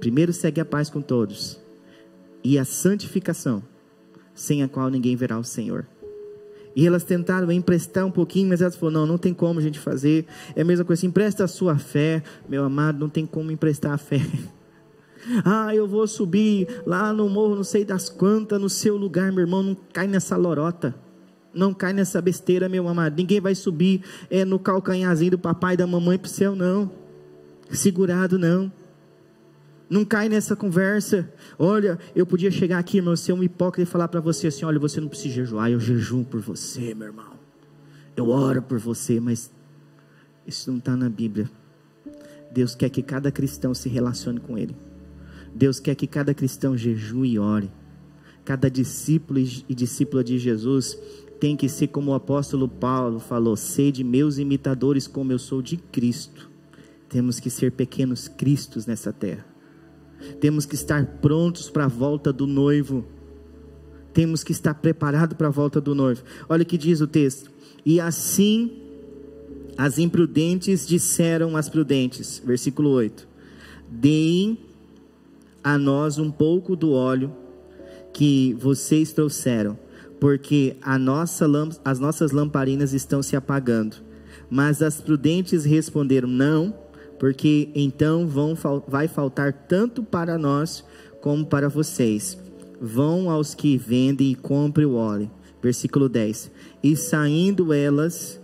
Primeiro 0.00 0.32
segue 0.32 0.60
a 0.60 0.64
paz 0.64 0.88
com 0.90 1.00
todos 1.00 1.59
e 2.42 2.58
a 2.58 2.64
santificação, 2.64 3.62
sem 4.34 4.62
a 4.62 4.68
qual 4.68 4.88
ninguém 4.90 5.16
verá 5.16 5.38
o 5.38 5.44
Senhor. 5.44 5.86
E 6.74 6.86
elas 6.86 7.02
tentaram 7.02 7.50
emprestar 7.50 8.06
um 8.06 8.10
pouquinho, 8.10 8.48
mas 8.48 8.60
elas 8.60 8.76
falaram: 8.76 9.00
não, 9.00 9.06
não 9.06 9.18
tem 9.18 9.34
como 9.34 9.58
a 9.58 9.62
gente 9.62 9.78
fazer. 9.78 10.26
É 10.54 10.62
a 10.62 10.64
mesma 10.64 10.84
coisa, 10.84 11.04
empresta 11.04 11.44
a 11.44 11.48
sua 11.48 11.76
fé, 11.76 12.22
meu 12.48 12.64
amado, 12.64 12.98
não 12.98 13.08
tem 13.08 13.26
como 13.26 13.50
emprestar 13.50 13.92
a 13.92 13.98
fé. 13.98 14.20
Ah, 15.44 15.74
eu 15.74 15.86
vou 15.86 16.06
subir 16.06 16.66
lá 16.86 17.12
no 17.12 17.28
morro, 17.28 17.54
não 17.54 17.62
sei 17.62 17.84
das 17.84 18.08
quantas, 18.08 18.58
no 18.58 18.70
seu 18.70 18.96
lugar, 18.96 19.30
meu 19.30 19.42
irmão, 19.42 19.62
não 19.62 19.76
cai 19.92 20.06
nessa 20.06 20.34
lorota. 20.34 20.94
Não 21.52 21.74
cai 21.74 21.92
nessa 21.92 22.22
besteira, 22.22 22.70
meu 22.70 22.88
amado. 22.88 23.16
Ninguém 23.16 23.38
vai 23.38 23.54
subir 23.54 24.02
é, 24.30 24.46
no 24.46 24.58
calcanharzinho 24.58 25.32
do 25.32 25.38
papai 25.38 25.74
e 25.74 25.76
da 25.76 25.86
mamãe 25.86 26.16
para 26.16 26.26
o 26.26 26.30
céu, 26.30 26.56
não. 26.56 26.90
Segurado, 27.70 28.38
não. 28.38 28.72
Não 29.90 30.04
cai 30.04 30.28
nessa 30.28 30.54
conversa. 30.54 31.28
Olha, 31.58 31.98
eu 32.14 32.24
podia 32.24 32.48
chegar 32.48 32.78
aqui, 32.78 32.98
irmão, 32.98 33.16
ser 33.16 33.32
um 33.32 33.42
hipócrita 33.42 33.82
e 33.82 33.92
falar 33.92 34.06
para 34.06 34.20
você 34.20 34.46
assim: 34.46 34.64
olha, 34.64 34.78
você 34.78 35.00
não 35.00 35.08
precisa 35.08 35.34
jejuar, 35.34 35.68
eu 35.68 35.80
jejuo 35.80 36.24
por 36.24 36.40
você, 36.40 36.94
meu 36.94 37.08
irmão. 37.08 37.32
Eu 38.16 38.28
oro 38.28 38.62
por 38.62 38.78
você, 38.78 39.18
mas 39.18 39.50
isso 40.46 40.70
não 40.70 40.78
está 40.78 40.96
na 40.96 41.08
Bíblia. 41.08 41.50
Deus 42.52 42.76
quer 42.76 42.88
que 42.88 43.02
cada 43.02 43.32
cristão 43.32 43.74
se 43.74 43.88
relacione 43.88 44.38
com 44.38 44.56
Ele. 44.56 44.76
Deus 45.52 45.80
quer 45.80 45.96
que 45.96 46.06
cada 46.06 46.32
cristão 46.32 46.76
jejue 46.76 47.32
e 47.32 47.38
ore. 47.38 47.70
Cada 48.44 48.70
discípulo 48.70 49.40
e 49.40 49.74
discípula 49.74 50.22
de 50.22 50.38
Jesus 50.38 50.96
tem 51.40 51.56
que 51.56 51.68
ser 51.68 51.88
como 51.88 52.12
o 52.12 52.14
apóstolo 52.14 52.68
Paulo 52.68 53.18
falou: 53.18 53.56
sede 53.56 54.04
meus 54.04 54.38
imitadores, 54.38 55.08
como 55.08 55.32
eu 55.32 55.38
sou 55.38 55.60
de 55.60 55.76
Cristo. 55.76 56.48
Temos 57.08 57.40
que 57.40 57.50
ser 57.50 57.72
pequenos 57.72 58.28
cristos 58.28 58.86
nessa 58.86 59.12
terra. 59.12 59.49
Temos 60.40 60.66
que 60.66 60.74
estar 60.74 61.04
prontos 61.20 61.70
para 61.70 61.84
a 61.84 61.88
volta 61.88 62.32
do 62.32 62.46
noivo. 62.46 63.04
Temos 64.12 64.42
que 64.42 64.52
estar 64.52 64.74
preparados 64.74 65.36
para 65.36 65.48
a 65.48 65.50
volta 65.50 65.80
do 65.80 65.94
noivo. 65.94 66.22
Olha 66.48 66.62
o 66.62 66.66
que 66.66 66.76
diz 66.76 67.00
o 67.00 67.06
texto. 67.06 67.50
E 67.84 68.00
assim 68.00 68.80
as 69.76 69.98
imprudentes 69.98 70.86
disseram 70.86 71.56
às 71.56 71.68
prudentes, 71.68 72.42
versículo 72.44 72.90
8: 72.90 73.26
Deem 73.88 74.58
a 75.64 75.78
nós 75.78 76.18
um 76.18 76.30
pouco 76.30 76.76
do 76.76 76.92
óleo 76.92 77.32
que 78.12 78.54
vocês 78.60 79.12
trouxeram, 79.12 79.78
porque 80.18 80.76
nossa, 81.00 81.46
as 81.84 81.98
nossas 81.98 82.32
lamparinas 82.32 82.92
estão 82.92 83.22
se 83.22 83.36
apagando. 83.36 83.96
Mas 84.50 84.82
as 84.82 85.00
prudentes 85.00 85.64
responderam: 85.64 86.28
Não, 86.28 86.74
porque 87.20 87.70
então 87.74 88.26
vão, 88.26 88.56
vai 88.88 89.06
faltar 89.06 89.52
tanto 89.52 90.02
para 90.02 90.38
nós 90.38 90.82
como 91.20 91.44
para 91.44 91.68
vocês. 91.68 92.38
Vão 92.80 93.28
aos 93.28 93.54
que 93.54 93.76
vendem 93.76 94.32
e 94.32 94.34
comprem 94.34 94.86
o 94.86 94.94
óleo. 94.94 95.30
Versículo 95.62 96.08
10. 96.08 96.50
E 96.82 96.96
saindo 96.96 97.74
elas 97.74 98.40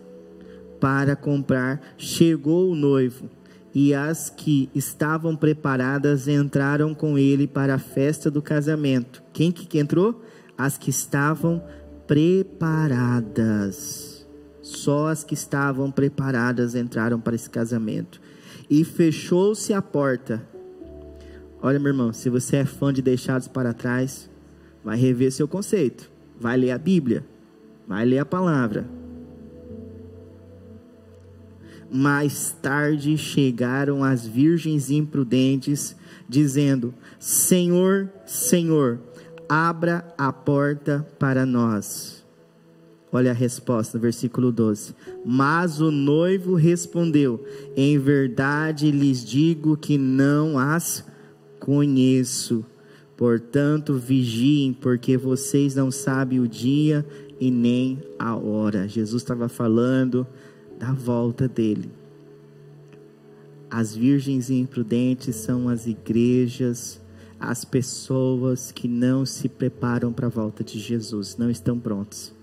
para 0.78 1.16
comprar, 1.16 1.80
chegou 1.96 2.70
o 2.70 2.74
noivo 2.74 3.30
e 3.74 3.94
as 3.94 4.28
que 4.28 4.68
estavam 4.74 5.34
preparadas 5.34 6.28
entraram 6.28 6.94
com 6.94 7.16
ele 7.16 7.46
para 7.46 7.76
a 7.76 7.78
festa 7.78 8.30
do 8.30 8.42
casamento. 8.42 9.22
Quem 9.32 9.50
que 9.50 9.78
entrou? 9.78 10.22
As 10.58 10.76
que 10.76 10.90
estavam 10.90 11.64
preparadas. 12.06 13.46
Só 14.60 15.06
as 15.06 15.24
que 15.24 15.32
estavam 15.32 15.90
preparadas 15.90 16.74
entraram 16.74 17.18
para 17.18 17.34
esse 17.34 17.48
casamento. 17.48 18.25
E 18.68 18.84
fechou-se 18.84 19.72
a 19.72 19.80
porta. 19.80 20.46
Olha, 21.62 21.78
meu 21.78 21.88
irmão, 21.88 22.12
se 22.12 22.28
você 22.28 22.56
é 22.56 22.64
fã 22.64 22.92
de 22.92 23.00
deixados 23.00 23.48
para 23.48 23.72
trás, 23.72 24.28
vai 24.84 24.96
rever 24.96 25.32
seu 25.32 25.48
conceito. 25.48 26.10
Vai 26.38 26.56
ler 26.56 26.72
a 26.72 26.78
Bíblia. 26.78 27.24
Vai 27.86 28.04
ler 28.04 28.18
a 28.18 28.26
palavra 28.26 28.86
mais 31.90 32.54
tarde 32.60 33.16
chegaram 33.16 34.02
as 34.02 34.26
virgens 34.26 34.90
imprudentes, 34.90 35.96
dizendo: 36.28 36.94
Senhor, 37.18 38.10
Senhor, 38.26 39.00
abra 39.48 40.06
a 40.18 40.32
porta 40.32 41.06
para 41.18 41.46
nós. 41.46 42.25
Olha 43.12 43.30
a 43.30 43.34
resposta, 43.34 43.98
versículo 43.98 44.50
12. 44.50 44.94
Mas 45.24 45.80
o 45.80 45.90
noivo 45.90 46.54
respondeu: 46.54 47.44
Em 47.76 47.98
verdade 47.98 48.90
lhes 48.90 49.24
digo 49.24 49.76
que 49.76 49.96
não 49.96 50.58
as 50.58 51.04
conheço. 51.60 52.64
Portanto, 53.16 53.94
vigiem, 53.94 54.74
porque 54.74 55.16
vocês 55.16 55.74
não 55.74 55.90
sabem 55.90 56.38
o 56.40 56.46
dia 56.46 57.06
e 57.40 57.50
nem 57.50 57.98
a 58.18 58.36
hora. 58.36 58.86
Jesus 58.86 59.22
estava 59.22 59.48
falando 59.48 60.26
da 60.78 60.92
volta 60.92 61.48
dele. 61.48 61.90
As 63.70 63.96
virgens 63.96 64.50
imprudentes 64.50 65.34
são 65.36 65.68
as 65.68 65.86
igrejas, 65.86 67.00
as 67.40 67.64
pessoas 67.64 68.70
que 68.70 68.86
não 68.86 69.24
se 69.24 69.48
preparam 69.48 70.12
para 70.12 70.26
a 70.26 70.30
volta 70.30 70.62
de 70.62 70.78
Jesus, 70.78 71.36
não 71.36 71.50
estão 71.50 71.78
prontos. 71.78 72.35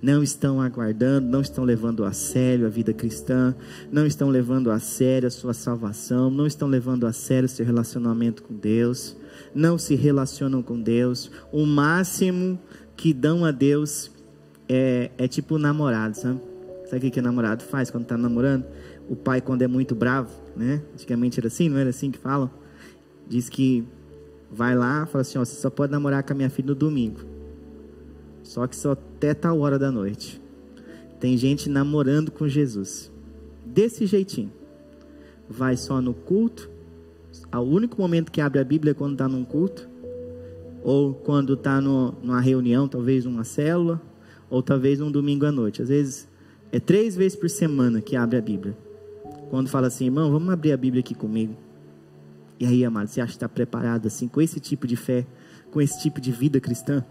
Não 0.00 0.22
estão 0.22 0.60
aguardando, 0.60 1.28
não 1.28 1.40
estão 1.40 1.64
levando 1.64 2.04
a 2.04 2.12
sério 2.12 2.66
a 2.66 2.68
vida 2.68 2.92
cristã, 2.92 3.54
não 3.90 4.06
estão 4.06 4.28
levando 4.28 4.70
a 4.70 4.78
sério 4.78 5.26
a 5.26 5.30
sua 5.30 5.52
salvação, 5.52 6.30
não 6.30 6.46
estão 6.46 6.68
levando 6.68 7.06
a 7.06 7.12
sério 7.12 7.46
o 7.46 7.48
seu 7.48 7.66
relacionamento 7.66 8.42
com 8.42 8.54
Deus, 8.54 9.16
não 9.54 9.76
se 9.76 9.94
relacionam 9.94 10.62
com 10.62 10.80
Deus. 10.80 11.30
O 11.50 11.66
máximo 11.66 12.58
que 12.96 13.12
dão 13.12 13.44
a 13.44 13.50
Deus 13.50 14.10
é, 14.68 15.10
é 15.18 15.26
tipo 15.26 15.58
namorado, 15.58 16.16
sabe? 16.16 16.40
Sabe 16.88 17.08
o 17.08 17.10
que, 17.10 17.20
o 17.20 17.22
namorado 17.22 17.64
faz 17.64 17.90
quando 17.90 18.04
está 18.04 18.16
namorando? 18.16 18.64
O 19.10 19.16
pai, 19.16 19.42
quando 19.42 19.62
é 19.62 19.66
muito 19.66 19.94
bravo, 19.94 20.30
né? 20.56 20.82
Antigamente 20.94 21.38
era 21.38 21.48
assim, 21.48 21.68
não 21.68 21.76
era 21.78 21.90
assim 21.90 22.10
que 22.10 22.18
falam? 22.18 22.50
Diz 23.28 23.48
que 23.48 23.84
vai 24.50 24.74
lá, 24.74 25.04
fala 25.06 25.22
assim: 25.22 25.38
ó, 25.38 25.44
você 25.44 25.54
só 25.60 25.68
pode 25.68 25.92
namorar 25.92 26.22
com 26.22 26.32
a 26.32 26.36
minha 26.36 26.48
filha 26.48 26.68
no 26.68 26.74
domingo. 26.74 27.20
Só 28.48 28.66
que 28.66 28.74
só 28.74 28.92
até 28.92 29.34
tal 29.34 29.60
hora 29.60 29.78
da 29.78 29.92
noite. 29.92 30.40
Tem 31.20 31.36
gente 31.36 31.68
namorando 31.68 32.30
com 32.30 32.48
Jesus. 32.48 33.12
Desse 33.62 34.06
jeitinho. 34.06 34.50
Vai 35.46 35.76
só 35.76 36.00
no 36.00 36.14
culto. 36.14 36.70
O 37.52 37.58
único 37.58 38.00
momento 38.00 38.32
que 38.32 38.40
abre 38.40 38.58
a 38.58 38.64
Bíblia 38.64 38.92
é 38.92 38.94
quando 38.94 39.12
está 39.12 39.28
num 39.28 39.44
culto. 39.44 39.86
Ou 40.82 41.12
quando 41.12 41.52
está 41.52 41.78
numa 41.78 42.40
reunião, 42.40 42.88
talvez 42.88 43.26
numa 43.26 43.44
célula. 43.44 44.00
Ou 44.48 44.62
talvez 44.62 44.98
num 44.98 45.10
domingo 45.10 45.44
à 45.44 45.52
noite. 45.52 45.82
Às 45.82 45.90
vezes 45.90 46.26
é 46.72 46.80
três 46.80 47.14
vezes 47.14 47.36
por 47.36 47.50
semana 47.50 48.00
que 48.00 48.16
abre 48.16 48.38
a 48.38 48.40
Bíblia. 48.40 48.74
Quando 49.50 49.68
fala 49.68 49.88
assim, 49.88 50.06
irmão, 50.06 50.32
vamos 50.32 50.48
abrir 50.48 50.72
a 50.72 50.76
Bíblia 50.78 51.00
aqui 51.00 51.14
comigo. 51.14 51.54
E 52.58 52.64
aí, 52.64 52.82
amado, 52.82 53.08
você 53.08 53.20
acha 53.20 53.32
que 53.32 53.36
está 53.36 53.48
preparado 53.48 54.06
assim, 54.06 54.26
com 54.26 54.40
esse 54.40 54.58
tipo 54.58 54.86
de 54.86 54.96
fé, 54.96 55.26
com 55.70 55.82
esse 55.82 56.00
tipo 56.00 56.18
de 56.18 56.32
vida 56.32 56.58
cristã? 56.58 57.04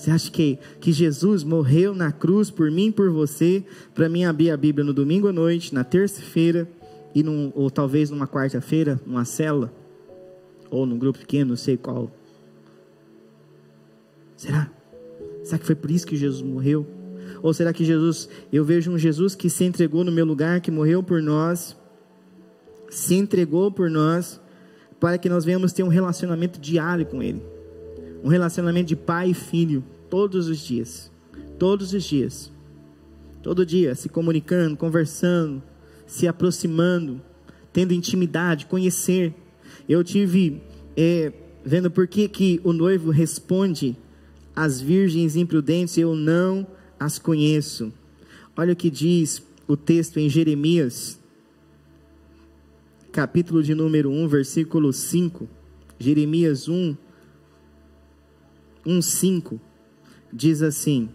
Você 0.00 0.10
acha 0.10 0.30
que, 0.30 0.58
que 0.80 0.92
Jesus 0.92 1.44
morreu 1.44 1.94
na 1.94 2.10
cruz 2.10 2.50
por 2.50 2.70
mim, 2.70 2.90
por 2.90 3.10
você, 3.10 3.62
para 3.94 4.08
mim 4.08 4.24
abrir 4.24 4.50
a 4.50 4.56
Bíblia 4.56 4.82
no 4.82 4.94
domingo 4.94 5.28
à 5.28 5.32
noite, 5.32 5.74
na 5.74 5.84
terça-feira, 5.84 6.66
e 7.14 7.22
num, 7.22 7.52
ou 7.54 7.70
talvez 7.70 8.08
numa 8.08 8.26
quarta-feira, 8.26 8.98
numa 9.04 9.26
célula, 9.26 9.70
ou 10.70 10.86
num 10.86 10.98
grupo 10.98 11.18
pequeno, 11.18 11.50
não 11.50 11.56
sei 11.56 11.76
qual. 11.76 12.10
Será? 14.38 14.70
Será 15.44 15.58
que 15.58 15.66
foi 15.66 15.74
por 15.74 15.90
isso 15.90 16.06
que 16.06 16.16
Jesus 16.16 16.40
morreu? 16.40 16.86
Ou 17.42 17.52
será 17.52 17.70
que 17.70 17.84
Jesus, 17.84 18.26
eu 18.50 18.64
vejo 18.64 18.90
um 18.90 18.96
Jesus 18.96 19.34
que 19.34 19.50
se 19.50 19.64
entregou 19.64 20.02
no 20.02 20.10
meu 20.10 20.24
lugar, 20.24 20.62
que 20.62 20.70
morreu 20.70 21.02
por 21.02 21.20
nós, 21.20 21.76
se 22.88 23.16
entregou 23.16 23.70
por 23.70 23.90
nós, 23.90 24.40
para 24.98 25.18
que 25.18 25.28
nós 25.28 25.44
venhamos 25.44 25.74
ter 25.74 25.82
um 25.82 25.88
relacionamento 25.88 26.58
diário 26.58 27.04
com 27.04 27.22
Ele, 27.22 27.42
um 28.22 28.28
relacionamento 28.28 28.88
de 28.88 28.96
pai 28.96 29.30
e 29.30 29.34
filho, 29.34 29.84
todos 30.08 30.48
os 30.48 30.58
dias, 30.58 31.10
todos 31.58 31.92
os 31.92 32.04
dias, 32.04 32.52
todo 33.42 33.64
dia, 33.64 33.94
se 33.94 34.08
comunicando, 34.08 34.76
conversando, 34.76 35.62
se 36.06 36.26
aproximando, 36.26 37.20
tendo 37.72 37.94
intimidade, 37.94 38.66
conhecer. 38.66 39.34
Eu 39.88 40.02
tive 40.04 40.60
é, 40.96 41.32
vendo 41.64 41.90
por 41.90 42.06
que, 42.06 42.28
que 42.28 42.60
o 42.64 42.72
noivo 42.72 43.10
responde 43.10 43.96
às 44.54 44.80
virgens 44.80 45.36
imprudentes: 45.36 45.96
Eu 45.96 46.14
não 46.14 46.66
as 46.98 47.18
conheço. 47.18 47.92
Olha 48.56 48.72
o 48.72 48.76
que 48.76 48.90
diz 48.90 49.42
o 49.66 49.76
texto 49.76 50.18
em 50.18 50.28
Jeremias, 50.28 51.18
capítulo 53.12 53.62
de 53.62 53.74
número 53.74 54.10
1, 54.10 54.28
versículo 54.28 54.92
5. 54.92 55.48
Jeremias 55.98 56.66
1, 56.68 56.96
1, 58.86 59.02
5. 59.02 59.60
Diz 60.32 60.62
assim: 60.62 61.08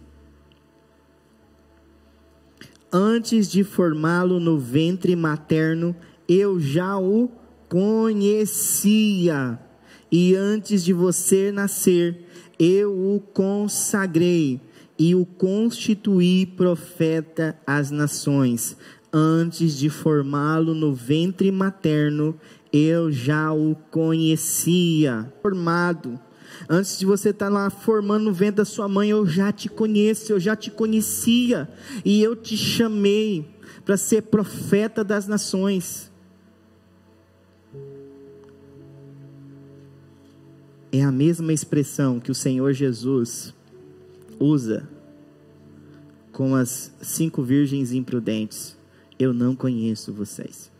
Antes 2.92 3.50
de 3.50 3.64
formá-lo 3.64 4.38
no 4.38 4.58
ventre 4.58 5.16
materno, 5.16 5.94
eu 6.28 6.58
já 6.60 6.98
o 6.98 7.30
conhecia, 7.68 9.58
e 10.10 10.34
antes 10.34 10.84
de 10.84 10.92
você 10.92 11.50
nascer, 11.50 12.26
eu 12.58 12.92
o 12.92 13.20
consagrei 13.20 14.60
e 14.98 15.14
o 15.14 15.26
constituí 15.26 16.46
profeta 16.46 17.58
às 17.66 17.90
nações. 17.90 18.76
Antes 19.12 19.76
de 19.78 19.90
formá-lo 19.90 20.74
no 20.74 20.94
ventre 20.94 21.50
materno, 21.50 22.34
eu 22.72 23.10
já 23.10 23.52
o 23.52 23.74
conhecia. 23.90 25.32
Formado. 25.42 26.18
Antes 26.68 26.98
de 26.98 27.06
você 27.06 27.30
estar 27.30 27.48
lá 27.48 27.70
formando 27.70 28.24
no 28.24 28.32
ventre 28.32 28.56
da 28.56 28.64
sua 28.64 28.88
mãe, 28.88 29.10
eu 29.10 29.26
já 29.26 29.52
te 29.52 29.68
conheço, 29.68 30.32
eu 30.32 30.40
já 30.40 30.56
te 30.56 30.70
conhecia. 30.70 31.68
E 32.04 32.22
eu 32.22 32.34
te 32.34 32.56
chamei 32.56 33.48
para 33.84 33.96
ser 33.96 34.22
profeta 34.22 35.04
das 35.04 35.26
nações. 35.26 36.10
É 40.90 41.02
a 41.02 41.12
mesma 41.12 41.52
expressão 41.52 42.18
que 42.18 42.30
o 42.30 42.34
Senhor 42.34 42.72
Jesus 42.72 43.54
usa 44.38 44.88
com 46.32 46.54
as 46.54 46.92
cinco 47.00 47.42
virgens 47.42 47.92
imprudentes. 47.92 48.76
Eu 49.18 49.32
não 49.32 49.54
conheço 49.54 50.12
vocês. 50.12 50.70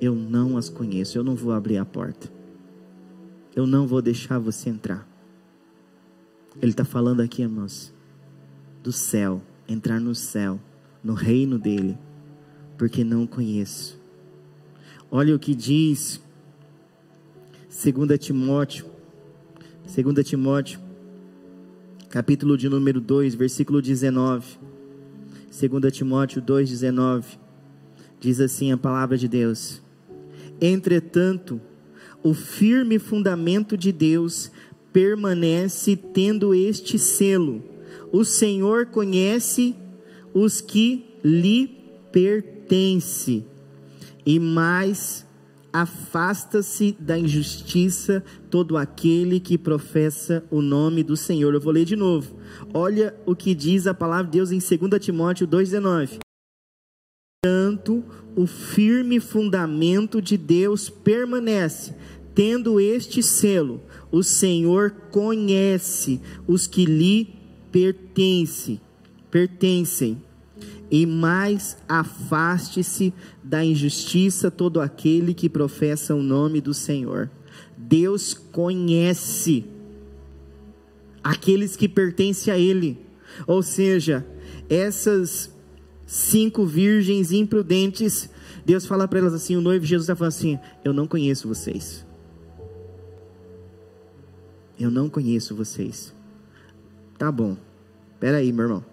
Eu 0.00 0.14
não 0.14 0.56
as 0.56 0.68
conheço. 0.68 1.16
Eu 1.16 1.22
não 1.22 1.36
vou 1.36 1.52
abrir 1.52 1.78
a 1.78 1.84
porta. 1.84 2.41
Eu 3.54 3.66
não 3.66 3.86
vou 3.86 4.00
deixar 4.00 4.38
você 4.38 4.70
entrar. 4.70 5.06
Ele 6.60 6.70
está 6.70 6.84
falando 6.84 7.20
aqui, 7.20 7.42
irmãos, 7.42 7.92
do 8.82 8.92
céu, 8.92 9.42
entrar 9.68 10.00
no 10.00 10.14
céu, 10.14 10.58
no 11.02 11.14
reino 11.14 11.58
dele, 11.58 11.98
porque 12.78 13.04
não 13.04 13.26
conheço. 13.26 14.00
Olha 15.10 15.34
o 15.34 15.38
que 15.38 15.54
diz 15.54 16.20
2 17.68 18.18
Timóteo, 18.18 18.86
2 19.84 20.26
Timóteo, 20.26 20.80
capítulo 22.08 22.56
de 22.56 22.68
número 22.68 23.00
2, 23.00 23.34
versículo 23.34 23.82
19. 23.82 24.58
2 25.50 25.92
Timóteo 25.92 26.40
2, 26.40 26.68
19. 26.70 27.38
Diz 28.20 28.40
assim 28.40 28.72
a 28.72 28.76
palavra 28.78 29.18
de 29.18 29.28
Deus: 29.28 29.82
Entretanto, 30.60 31.60
o 32.22 32.34
firme 32.34 32.98
fundamento 32.98 33.76
de 33.76 33.92
Deus 33.92 34.50
permanece 34.92 35.96
tendo 35.96 36.54
este 36.54 36.98
selo: 36.98 37.62
o 38.12 38.24
Senhor 38.24 38.86
conhece 38.86 39.74
os 40.34 40.60
que 40.60 41.04
lhe 41.24 41.68
pertencem, 42.12 43.46
e 44.24 44.38
mais 44.38 45.26
afasta-se 45.72 46.94
da 47.00 47.18
injustiça 47.18 48.22
todo 48.50 48.76
aquele 48.76 49.40
que 49.40 49.56
professa 49.56 50.44
o 50.50 50.60
nome 50.60 51.02
do 51.02 51.16
Senhor. 51.16 51.54
Eu 51.54 51.60
vou 51.60 51.72
ler 51.72 51.86
de 51.86 51.96
novo. 51.96 52.36
Olha 52.74 53.14
o 53.24 53.34
que 53.34 53.54
diz 53.54 53.86
a 53.86 53.94
palavra 53.94 54.26
de 54.26 54.32
Deus 54.32 54.52
em 54.52 54.58
2 54.58 55.02
Timóteo 55.02 55.48
2,19. 55.48 56.18
Tanto 57.42 58.04
o 58.34 58.46
firme 58.46 59.20
fundamento 59.20 60.20
de 60.22 60.36
Deus 60.36 60.88
permanece, 60.88 61.94
tendo 62.34 62.80
este 62.80 63.22
selo: 63.22 63.80
o 64.10 64.22
Senhor 64.22 64.90
conhece 65.10 66.20
os 66.46 66.66
que 66.66 66.84
lhe 66.84 67.34
pertencem. 67.70 68.80
pertencem 69.30 70.18
e 70.90 71.06
mais 71.06 71.78
afaste-se 71.88 73.14
da 73.42 73.64
injustiça 73.64 74.50
todo 74.50 74.78
aquele 74.78 75.32
que 75.32 75.48
professa 75.48 76.14
o 76.14 76.22
nome 76.22 76.60
do 76.60 76.74
Senhor. 76.74 77.30
Deus 77.78 78.34
conhece 78.34 79.64
aqueles 81.24 81.76
que 81.76 81.88
pertencem 81.88 82.52
a 82.52 82.58
Ele, 82.58 82.98
ou 83.46 83.62
seja, 83.62 84.26
essas 84.68 85.50
cinco 86.12 86.66
virgens 86.66 87.32
imprudentes, 87.32 88.28
Deus 88.66 88.84
fala 88.84 89.08
para 89.08 89.18
elas 89.18 89.32
assim: 89.32 89.56
o 89.56 89.62
noivo 89.62 89.86
Jesus 89.86 90.04
está 90.04 90.14
falando 90.14 90.28
assim: 90.28 90.58
Eu 90.84 90.92
não 90.92 91.06
conheço 91.06 91.48
vocês. 91.48 92.04
Eu 94.78 94.90
não 94.90 95.08
conheço 95.08 95.56
vocês. 95.56 96.14
Tá 97.16 97.32
bom, 97.32 97.56
peraí, 98.20 98.52
meu 98.52 98.64
irmão. 98.64 98.84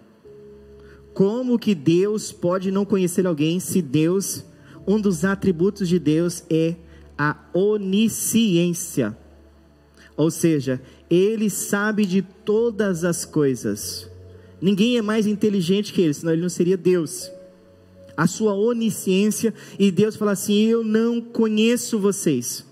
Como 1.12 1.58
que 1.58 1.74
Deus 1.74 2.32
pode 2.32 2.70
não 2.70 2.86
conhecer 2.86 3.26
alguém 3.26 3.60
se 3.60 3.82
Deus, 3.82 4.44
um 4.86 4.98
dos 4.98 5.22
atributos 5.22 5.88
de 5.88 5.98
Deus 5.98 6.42
é 6.48 6.76
a 7.18 7.36
onisciência? 7.52 9.14
Ou 10.16 10.30
seja, 10.30 10.80
ele 11.10 11.50
sabe 11.50 12.06
de 12.06 12.22
todas 12.22 13.04
as 13.04 13.26
coisas. 13.26 14.09
Ninguém 14.60 14.98
é 14.98 15.02
mais 15.02 15.26
inteligente 15.26 15.92
que 15.92 16.02
ele, 16.02 16.14
senão 16.14 16.32
ele 16.32 16.42
não 16.42 16.48
seria 16.48 16.76
Deus. 16.76 17.30
A 18.16 18.26
sua 18.26 18.54
onisciência, 18.54 19.54
e 19.78 19.90
Deus 19.90 20.16
fala 20.16 20.32
assim: 20.32 20.66
Eu 20.66 20.84
não 20.84 21.20
conheço 21.20 21.98
vocês. 21.98 22.66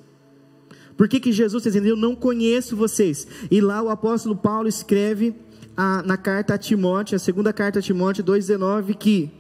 Por 0.96 1.08
que, 1.08 1.20
que 1.20 1.32
Jesus 1.32 1.60
está 1.60 1.70
dizendo, 1.70 1.88
Eu 1.88 1.96
não 1.96 2.14
conheço 2.14 2.76
vocês? 2.76 3.26
E 3.50 3.60
lá 3.60 3.80
o 3.82 3.88
apóstolo 3.88 4.36
Paulo 4.36 4.68
escreve 4.68 5.34
a, 5.76 6.02
na 6.02 6.16
carta 6.16 6.54
a 6.54 6.58
Timóteo, 6.58 7.16
a 7.16 7.18
segunda 7.20 7.52
carta 7.52 7.78
a 7.78 7.82
Timóteo 7.82 8.24
2,19, 8.24 8.96
que 8.96 9.30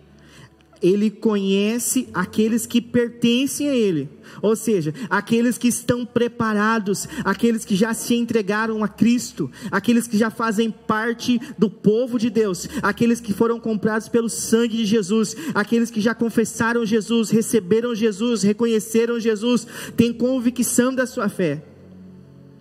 ele 0.82 1.10
conhece 1.10 2.08
aqueles 2.12 2.66
que 2.66 2.80
pertencem 2.80 3.68
a 3.68 3.74
Ele, 3.74 4.08
ou 4.42 4.54
seja, 4.54 4.94
aqueles 5.10 5.58
que 5.58 5.68
estão 5.68 6.04
preparados, 6.04 7.08
aqueles 7.24 7.64
que 7.64 7.74
já 7.74 7.94
se 7.94 8.14
entregaram 8.14 8.82
a 8.84 8.88
Cristo, 8.88 9.50
aqueles 9.70 10.06
que 10.06 10.16
já 10.16 10.30
fazem 10.30 10.70
parte 10.70 11.40
do 11.58 11.68
povo 11.70 12.18
de 12.18 12.30
Deus, 12.30 12.68
aqueles 12.82 13.20
que 13.20 13.32
foram 13.32 13.58
comprados 13.58 14.08
pelo 14.08 14.28
sangue 14.28 14.76
de 14.76 14.84
Jesus, 14.84 15.36
aqueles 15.54 15.90
que 15.90 16.00
já 16.00 16.14
confessaram 16.14 16.86
Jesus, 16.86 17.30
receberam 17.30 17.94
Jesus, 17.94 18.42
reconheceram 18.42 19.18
Jesus, 19.18 19.66
têm 19.96 20.12
convicção 20.12 20.94
da 20.94 21.06
sua 21.06 21.28
fé. 21.28 21.64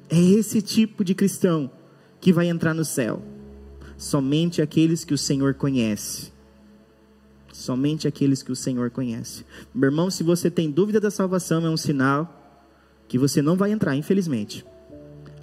É 0.10 0.20
esse 0.20 0.62
tipo 0.62 1.04
de 1.04 1.14
cristão 1.14 1.70
que 2.22 2.32
vai 2.32 2.48
entrar 2.48 2.74
no 2.74 2.86
céu 2.86 3.22
somente 3.98 4.62
aqueles 4.62 5.04
que 5.04 5.14
o 5.14 5.18
Senhor 5.18 5.56
conhece. 5.56 6.32
Somente 7.58 8.08
aqueles 8.08 8.44
que 8.44 8.52
o 8.52 8.56
Senhor 8.56 8.92
conhece. 8.92 9.44
Meu 9.74 9.90
irmão, 9.90 10.12
se 10.12 10.22
você 10.22 10.48
tem 10.48 10.70
dúvida 10.70 11.00
da 11.00 11.10
salvação, 11.10 11.66
é 11.66 11.70
um 11.72 11.76
sinal 11.76 12.62
que 13.08 13.18
você 13.18 13.42
não 13.42 13.58
vai 13.58 13.72
entrar, 13.72 13.96
infelizmente. 13.96 14.64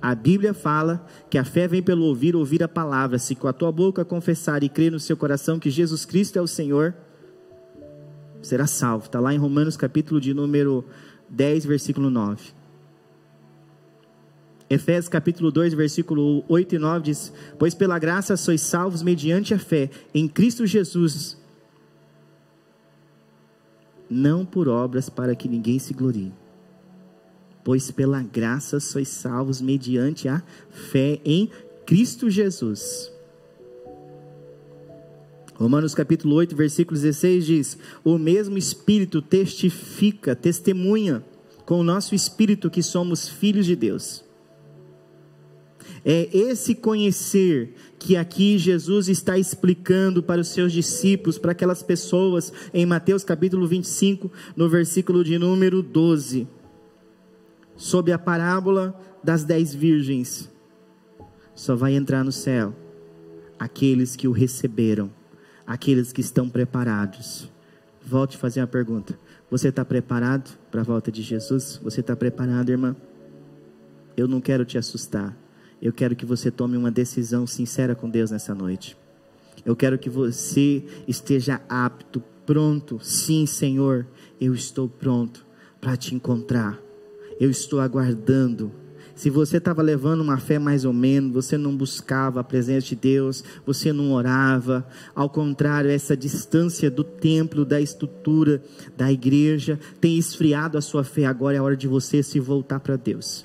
A 0.01 0.15
Bíblia 0.15 0.55
fala 0.55 1.05
que 1.29 1.37
a 1.37 1.45
fé 1.45 1.67
vem 1.67 1.83
pelo 1.83 2.05
ouvir, 2.05 2.37
ouvir 2.37 2.63
a 2.63 2.69
palavra. 2.69 3.19
Se 3.19 3.35
com 3.35 3.49
a 3.49 3.53
tua 3.53 3.73
boca 3.73 4.05
confessar 4.05 4.63
e 4.63 4.69
crer 4.69 4.93
no 4.93 5.01
seu 5.01 5.17
coração 5.17 5.59
que 5.59 5.69
Jesus 5.69 6.05
Cristo 6.05 6.39
é 6.39 6.41
o 6.41 6.47
Senhor, 6.47 6.95
será 8.41 8.69
salvo. 8.69 9.07
Está 9.07 9.19
lá 9.19 9.35
em 9.35 9.39
Romanos 9.39 9.77
capítulo 9.77 10.21
de 10.21 10.33
número 10.33 10.85
10, 11.29 11.67
versículo 11.67 12.11
9. 12.11 12.53
Efésios 14.71 15.09
capítulo 15.09 15.51
2, 15.51 15.75
versículo 15.75 16.45
8 16.49 16.77
e 16.77 16.79
9 16.79 17.05
diz: 17.07 17.33
Pois 17.59 17.75
pela 17.75 17.99
graça 17.99 18.37
sois 18.37 18.61
salvos 18.61 19.03
mediante 19.03 19.53
a 19.53 19.59
fé 19.59 19.91
em 20.15 20.29
Cristo 20.29 20.65
Jesus, 20.65 21.43
não 24.09 24.45
por 24.45 24.69
obras 24.69 25.09
para 25.09 25.35
que 25.35 25.49
ninguém 25.49 25.79
se 25.79 25.95
glorie. 25.95 26.33
Pois 27.63 27.91
pela 27.91 28.23
graça 28.23 28.79
sois 28.79 29.09
salvos 29.09 29.61
mediante 29.61 30.29
a 30.29 30.43
fé 30.71 31.21
em 31.25 31.51
Cristo 31.87 32.29
Jesus. 32.29 33.11
Romanos 35.55 35.95
capítulo 35.95 36.35
8, 36.35 36.55
versículo 36.57 36.99
16 36.99 37.47
diz: 37.47 37.79
O 38.05 38.19
mesmo 38.19 38.59
Espírito 38.59 39.23
testifica, 39.23 40.35
testemunha 40.35 41.25
com 41.65 41.81
o 41.81 41.85
nosso 41.85 42.15
espírito 42.15 42.71
que 42.71 42.83
somos 42.83 43.29
filhos 43.29 43.65
de 43.65 43.77
Deus. 43.77 44.25
É 46.05 46.29
esse 46.37 46.75
conhecer 46.75 47.75
que 48.05 48.19
aqui 48.19 48.59
Jesus 48.59 49.09
está 49.09 49.39
explicando 49.39 50.23
para 50.23 50.43
os 50.43 50.49
seus 50.49 50.75
discípulos, 50.75 51.39
para 51.39 51.53
aquelas 51.53 51.83
pessoas, 51.83 52.53
em 52.75 52.85
Mateus 52.85 53.25
capítulo 53.25 53.67
25, 53.67 54.31
no 54.55 54.69
versículo 54.69 55.25
de 55.25 55.39
número 55.39 55.83
12, 55.83 56.47
sob 57.75 58.13
a 58.13 58.19
parábola 58.19 58.95
das 59.23 59.43
dez 59.43 59.75
virgens. 59.75 60.51
Só 61.55 61.75
vai 61.75 61.95
entrar 61.95 62.23
no 62.23 62.31
céu 62.31 62.77
aqueles 63.59 64.17
que 64.17 64.29
o 64.29 64.33
receberam, 64.33 65.11
aqueles 65.67 66.13
que 66.13 66.21
estão 66.21 66.47
preparados. 66.47 67.51
Volte 68.05 68.37
a 68.37 68.39
fazer 68.39 68.61
uma 68.61 68.67
pergunta: 68.67 69.19
Você 69.51 69.69
está 69.69 69.83
preparado 69.83 70.59
para 70.71 70.83
a 70.83 70.85
volta 70.85 71.11
de 71.11 71.23
Jesus? 71.23 71.81
Você 71.83 72.01
está 72.01 72.15
preparado, 72.15 72.69
irmã? 72.69 72.95
Eu 74.15 74.29
não 74.29 74.43
quero 74.43 74.67
te 74.67 74.77
assustar. 74.77 75.35
Eu 75.85 75.93
quero 75.93 76.17
que 76.17 76.25
você 76.25 76.51
tome 76.51 76.79
uma 76.79 76.91
decisão 76.91 77.47
sincera 77.47 77.95
com 77.95 78.09
Deus 78.09 78.31
nessa 78.31 78.55
noite. 78.55 78.97
Eu 79.67 79.77
quero 79.77 79.99
que 79.99 80.09
você 80.09 80.83
esteja 81.07 81.61
apto, 81.69 82.23
pronto. 82.47 82.99
Sim, 83.03 83.45
Senhor, 83.45 84.07
eu 84.41 84.55
estou 84.55 84.89
pronto 84.89 85.45
para 85.83 85.95
te 85.95 86.15
encontrar. 86.15 86.81
Eu 87.39 87.51
estou 87.51 87.81
aguardando. 87.81 88.73
Se 89.15 89.29
você 89.29 89.59
estava 89.59 89.83
levando 89.83 90.23
uma 90.23 90.39
fé 90.39 90.59
mais 90.59 90.87
ou 90.87 90.93
menos, 90.95 91.35
você 91.35 91.59
não 91.59 91.77
buscava 91.77 92.41
a 92.41 92.45
presença 92.45 92.87
de 92.87 92.97
Deus, 92.97 93.45
você 93.67 93.93
não 93.93 94.13
orava, 94.13 94.89
ao 95.15 95.29
contrário, 95.29 95.91
essa 95.91 96.17
distância 96.17 96.91
do 96.91 97.05
templo, 97.05 97.63
da 97.63 97.79
estrutura 97.79 98.63
da 98.97 99.13
igreja, 99.13 99.79
tem 100.01 100.17
esfriado 100.17 100.79
a 100.79 100.81
sua 100.81 101.05
fé. 101.05 101.27
Agora 101.27 101.57
é 101.57 101.61
a 101.61 101.63
hora 101.63 101.77
de 101.77 101.87
você 101.87 102.23
se 102.23 102.41
voltar 102.41 102.81
para 102.81 102.97
Deus. 102.97 103.45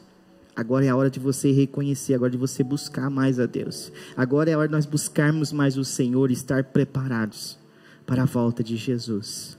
Agora 0.55 0.85
é 0.85 0.89
a 0.89 0.95
hora 0.95 1.09
de 1.09 1.19
você 1.19 1.51
reconhecer, 1.51 2.13
agora 2.13 2.31
de 2.31 2.37
você 2.37 2.63
buscar 2.63 3.09
mais 3.09 3.39
a 3.39 3.45
Deus. 3.45 3.91
Agora 4.15 4.49
é 4.49 4.53
a 4.53 4.57
hora 4.57 4.67
de 4.67 4.73
nós 4.73 4.85
buscarmos 4.85 5.51
mais 5.51 5.77
o 5.77 5.85
Senhor 5.85 6.29
e 6.29 6.33
estar 6.33 6.65
preparados 6.65 7.57
para 8.05 8.23
a 8.23 8.25
volta 8.25 8.63
de 8.63 8.75
Jesus. 8.75 9.57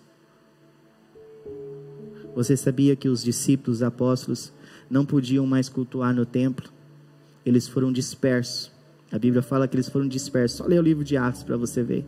Você 2.35 2.57
sabia 2.57 2.95
que 2.95 3.09
os 3.09 3.23
discípulos, 3.23 3.79
os 3.79 3.83
apóstolos, 3.83 4.53
não 4.91 5.05
podiam 5.05 5.47
mais 5.47 5.69
cultuar 5.69 6.15
no 6.15 6.27
templo? 6.27 6.71
Eles 7.47 7.67
foram 7.67 7.91
dispersos. 7.91 8.71
A 9.11 9.19
Bíblia 9.19 9.43
fala 9.43 9.67
que 9.67 9.75
eles 9.75 9.89
foram 9.89 10.07
dispersos. 10.07 10.59
Só 10.59 10.67
lê 10.67 10.79
o 10.79 10.83
livro 10.83 11.03
de 11.03 11.17
Atos 11.17 11.43
para 11.43 11.57
você 11.57 11.83
ver. 11.83 12.07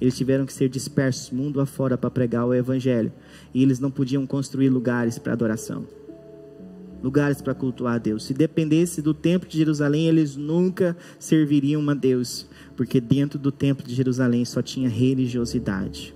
Eles 0.00 0.16
tiveram 0.16 0.44
que 0.44 0.52
ser 0.52 0.68
dispersos 0.68 1.30
mundo 1.30 1.60
afora 1.60 1.96
para 1.96 2.10
pregar 2.10 2.44
o 2.44 2.52
Evangelho. 2.52 3.12
E 3.54 3.62
eles 3.62 3.78
não 3.78 3.90
podiam 3.90 4.26
construir 4.26 4.68
lugares 4.68 5.18
para 5.18 5.32
adoração 5.32 5.86
lugares 7.02 7.42
para 7.42 7.54
cultuar 7.54 7.94
a 7.96 7.98
Deus. 7.98 8.24
Se 8.24 8.32
dependesse 8.32 9.02
do 9.02 9.12
templo 9.12 9.48
de 9.48 9.58
Jerusalém, 9.58 10.06
eles 10.06 10.36
nunca 10.36 10.96
serviriam 11.18 11.88
a 11.90 11.94
Deus, 11.94 12.46
porque 12.76 13.00
dentro 13.00 13.38
do 13.38 13.50
templo 13.50 13.86
de 13.86 13.94
Jerusalém 13.94 14.44
só 14.44 14.62
tinha 14.62 14.88
religiosidade. 14.88 16.14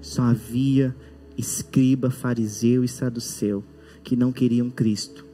Só 0.00 0.22
havia 0.22 0.94
escriba, 1.36 2.10
fariseu 2.10 2.84
e 2.84 2.88
saduceu 2.88 3.64
que 4.02 4.16
não 4.16 4.32
queriam 4.32 4.68
Cristo. 4.70 5.24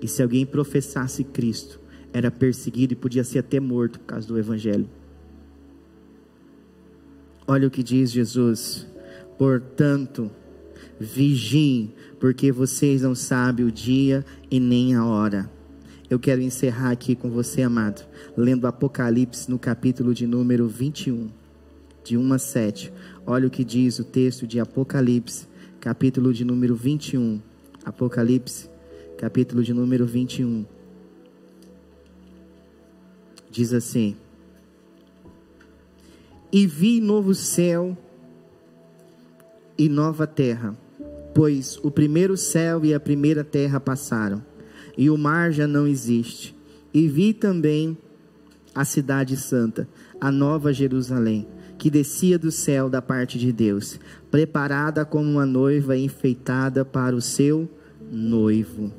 E 0.00 0.08
se 0.08 0.22
alguém 0.22 0.46
professasse 0.46 1.24
Cristo, 1.24 1.80
era 2.12 2.30
perseguido 2.30 2.92
e 2.92 2.96
podia 2.96 3.24
ser 3.24 3.40
até 3.40 3.60
morto 3.60 3.98
por 3.98 4.06
causa 4.06 4.26
do 4.26 4.38
evangelho. 4.38 4.88
Olha 7.46 7.68
o 7.68 7.70
que 7.70 7.82
diz 7.82 8.10
Jesus. 8.10 8.86
Portanto, 9.36 10.30
vigiem, 10.98 11.92
porque 12.18 12.50
vocês 12.50 13.02
não 13.02 13.14
sabem 13.14 13.64
o 13.64 13.72
dia 13.72 14.24
e 14.50 14.58
nem 14.58 14.94
a 14.94 15.04
hora. 15.04 15.50
Eu 16.10 16.18
quero 16.18 16.40
encerrar 16.40 16.90
aqui 16.90 17.14
com 17.14 17.30
você, 17.30 17.62
amado, 17.62 18.06
lendo 18.36 18.66
Apocalipse 18.66 19.50
no 19.50 19.58
capítulo 19.58 20.14
de 20.14 20.26
número 20.26 20.66
21, 20.66 21.28
de 22.02 22.16
1 22.16 22.32
a 22.32 22.38
7. 22.38 22.92
Olha 23.26 23.46
o 23.46 23.50
que 23.50 23.62
diz 23.62 23.98
o 23.98 24.04
texto 24.04 24.46
de 24.46 24.58
Apocalipse, 24.58 25.46
capítulo 25.80 26.32
de 26.32 26.44
número 26.44 26.74
21. 26.74 27.40
Apocalipse, 27.84 28.70
capítulo 29.18 29.62
de 29.62 29.74
número 29.74 30.06
21. 30.06 30.64
Diz 33.50 33.72
assim: 33.72 34.16
E 36.50 36.66
vi 36.66 37.00
novo 37.00 37.34
céu 37.34 37.96
e 39.76 39.88
nova 39.88 40.26
terra 40.26 40.74
pois 41.38 41.78
o 41.84 41.88
primeiro 41.88 42.36
céu 42.36 42.84
e 42.84 42.92
a 42.92 42.98
primeira 42.98 43.44
terra 43.44 43.78
passaram, 43.78 44.42
e 44.96 45.08
o 45.08 45.16
mar 45.16 45.52
já 45.52 45.68
não 45.68 45.86
existe. 45.86 46.52
E 46.92 47.06
vi 47.06 47.32
também 47.32 47.96
a 48.74 48.84
cidade 48.84 49.36
santa, 49.36 49.88
a 50.20 50.32
nova 50.32 50.72
Jerusalém, 50.72 51.46
que 51.78 51.90
descia 51.90 52.40
do 52.40 52.50
céu 52.50 52.90
da 52.90 53.00
parte 53.00 53.38
de 53.38 53.52
Deus, 53.52 54.00
preparada 54.32 55.04
como 55.04 55.30
uma 55.30 55.46
noiva 55.46 55.96
enfeitada 55.96 56.84
para 56.84 57.14
o 57.14 57.22
seu 57.22 57.70
noivo. 58.10 58.92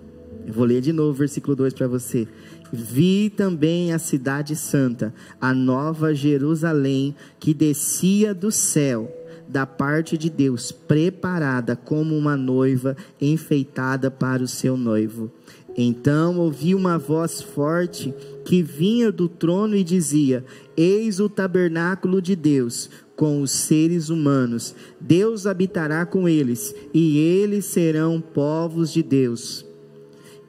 Eu 0.47 0.53
vou 0.53 0.63
ler 0.63 0.79
de 0.79 0.93
novo 0.93 1.09
o 1.09 1.13
versículo 1.13 1.57
2 1.57 1.73
para 1.73 1.89
você. 1.89 2.25
Vi 2.71 3.29
também 3.29 3.91
a 3.91 3.99
cidade 3.99 4.55
santa, 4.55 5.13
a 5.41 5.53
nova 5.53 6.15
Jerusalém, 6.15 7.13
que 7.37 7.53
descia 7.53 8.33
do 8.33 8.49
céu 8.49 9.18
da 9.49 9.65
parte 9.65 10.15
de 10.15 10.29
Deus, 10.29 10.71
preparada 10.71 11.75
como 11.75 12.15
uma 12.15 12.37
noiva 12.37 12.95
enfeitada 13.19 14.11
para 14.11 14.43
o 14.43 14.47
seu 14.47 14.77
noivo. 14.77 15.31
Então 15.75 16.37
ouvi 16.37 16.75
uma 16.75 16.99
voz 16.99 17.41
forte 17.41 18.13
que 18.45 18.61
vinha 18.61 19.11
do 19.11 19.27
trono 19.27 19.75
e 19.75 19.83
dizia: 19.83 20.45
Eis 20.77 21.19
o 21.19 21.27
tabernáculo 21.27 22.21
de 22.21 22.35
Deus 22.35 22.89
com 23.15 23.41
os 23.41 23.51
seres 23.51 24.09
humanos. 24.09 24.75
Deus 25.01 25.47
habitará 25.47 26.05
com 26.05 26.29
eles, 26.29 26.75
e 26.93 27.17
eles 27.17 27.65
serão 27.65 28.21
povos 28.21 28.93
de 28.93 29.01
Deus. 29.01 29.65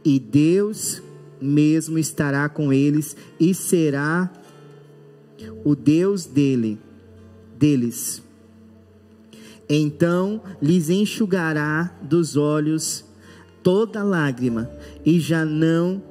E 0.04 0.18
Deus 0.18 1.02
mesmo 1.40 1.98
estará 1.98 2.48
com 2.48 2.70
eles 2.70 3.16
e 3.38 3.54
será 3.54 4.30
o 5.64 5.74
Deus 5.74 6.26
dele, 6.26 6.78
deles 7.58 8.22
então 9.70 10.42
lhes 10.60 10.90
enxugará 10.90 11.96
dos 12.02 12.36
olhos 12.36 13.04
toda 13.62 14.02
lágrima, 14.02 14.68
e 15.06 15.20
já 15.20 15.44
não 15.44 16.02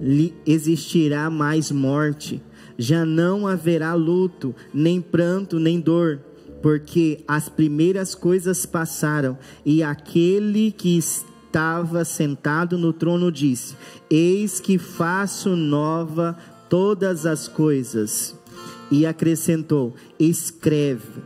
lhe 0.00 0.34
existirá 0.46 1.28
mais 1.28 1.70
morte, 1.70 2.42
já 2.78 3.04
não 3.04 3.46
haverá 3.46 3.92
luto, 3.92 4.54
nem 4.72 5.00
pranto, 5.00 5.58
nem 5.58 5.78
dor, 5.78 6.20
porque 6.62 7.22
as 7.28 7.48
primeiras 7.48 8.14
coisas 8.14 8.64
passaram, 8.64 9.36
e 9.64 9.82
aquele 9.82 10.72
que 10.72 10.96
estava 10.96 12.04
sentado 12.04 12.78
no 12.78 12.94
trono 12.94 13.30
disse: 13.30 13.76
Eis 14.08 14.58
que 14.58 14.78
faço 14.78 15.54
nova 15.54 16.36
todas 16.70 17.26
as 17.26 17.46
coisas. 17.46 18.34
E 18.90 19.04
acrescentou: 19.04 19.94
Escreve, 20.18 21.20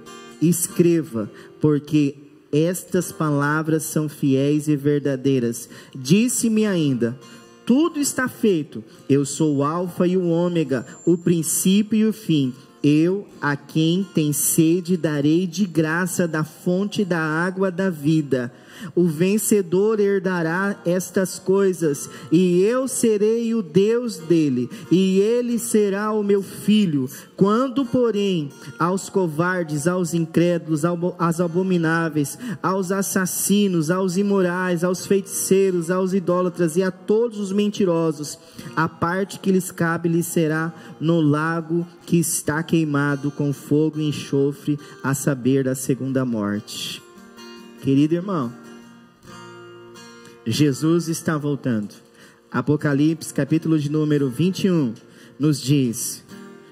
escreva, 0.49 1.31
porque 1.61 2.15
estas 2.53 3.13
palavras 3.13 3.83
são 3.85 4.09
fiéis 4.09 4.69
e 4.69 4.77
verdadeiras. 4.77 5.69
Disse-me 5.95 6.67
ainda: 6.67 7.19
tudo 7.67 7.99
está 7.99 8.29
feito. 8.29 8.85
Eu 9.09 9.25
sou 9.25 9.57
o 9.57 9.65
Alfa 9.65 10.07
e 10.07 10.17
o 10.17 10.29
Ômega, 10.29 10.87
o 11.05 11.19
princípio 11.19 11.99
e 11.99 12.07
o 12.07 12.13
fim. 12.13 12.55
Eu, 12.83 13.27
a 13.41 13.57
quem 13.57 14.07
tem 14.15 14.33
sede, 14.33 14.97
darei 14.97 15.47
de 15.49 15.67
graça 15.67 16.29
da 16.29 16.45
fonte 16.45 17.05
da 17.05 17.19
água 17.19 17.69
da 17.69 17.91
vida. 17.91 18.53
O 18.95 19.05
vencedor 19.05 20.01
herdará 20.01 20.81
estas 20.85 21.39
coisas, 21.39 22.09
e 22.31 22.63
eu 22.63 22.89
serei 22.89 23.55
o 23.55 23.63
Deus 23.63 24.17
dele, 24.17 24.71
e 24.91 25.19
ele 25.21 25.59
será 25.59 26.13
o 26.13 26.23
meu 26.23 26.43
filho. 26.43 27.09
Quando, 27.37 27.85
porém, 27.85 28.51
aos 28.79 29.09
covardes, 29.09 29.87
aos 29.87 30.15
incrédulos, 30.15 30.85
aos 30.85 31.41
abomináveis, 31.41 32.39
aos 32.63 32.91
assassinos, 32.91 33.91
aos 33.91 34.17
imorais, 34.17 34.83
aos 34.83 35.07
feiticeiros, 35.07 35.91
aos 35.91 36.15
idólatras 36.15 36.77
e 36.77 36.83
a 36.83 36.91
todos 36.91 37.39
os 37.39 37.53
mentirosos, 37.53 38.39
a 38.75 38.89
parte 38.89 39.39
que 39.39 39.53
lhes 39.53 39.71
cabe 39.71 40.09
lhes 40.09 40.27
será 40.27 40.73
no 41.01 41.21
lago 41.21 41.87
que 42.07 42.19
está 42.19 42.63
queimado 42.63 43.31
com 43.31 43.53
fogo 43.53 44.01
e 44.01 44.09
enxofre, 44.09 44.79
a 45.03 45.15
saber 45.15 45.65
da 45.65 45.75
segunda 45.75 46.25
morte. 46.25 47.03
Querido 47.83 48.15
irmão, 48.15 48.53
Jesus 50.47 51.09
está 51.09 51.37
voltando. 51.37 51.93
Apocalipse, 52.53 53.35
capítulo 53.35 53.77
de 53.77 53.91
número 53.91 54.31
21, 54.31 54.95
nos 55.41 55.61
diz 55.61 56.23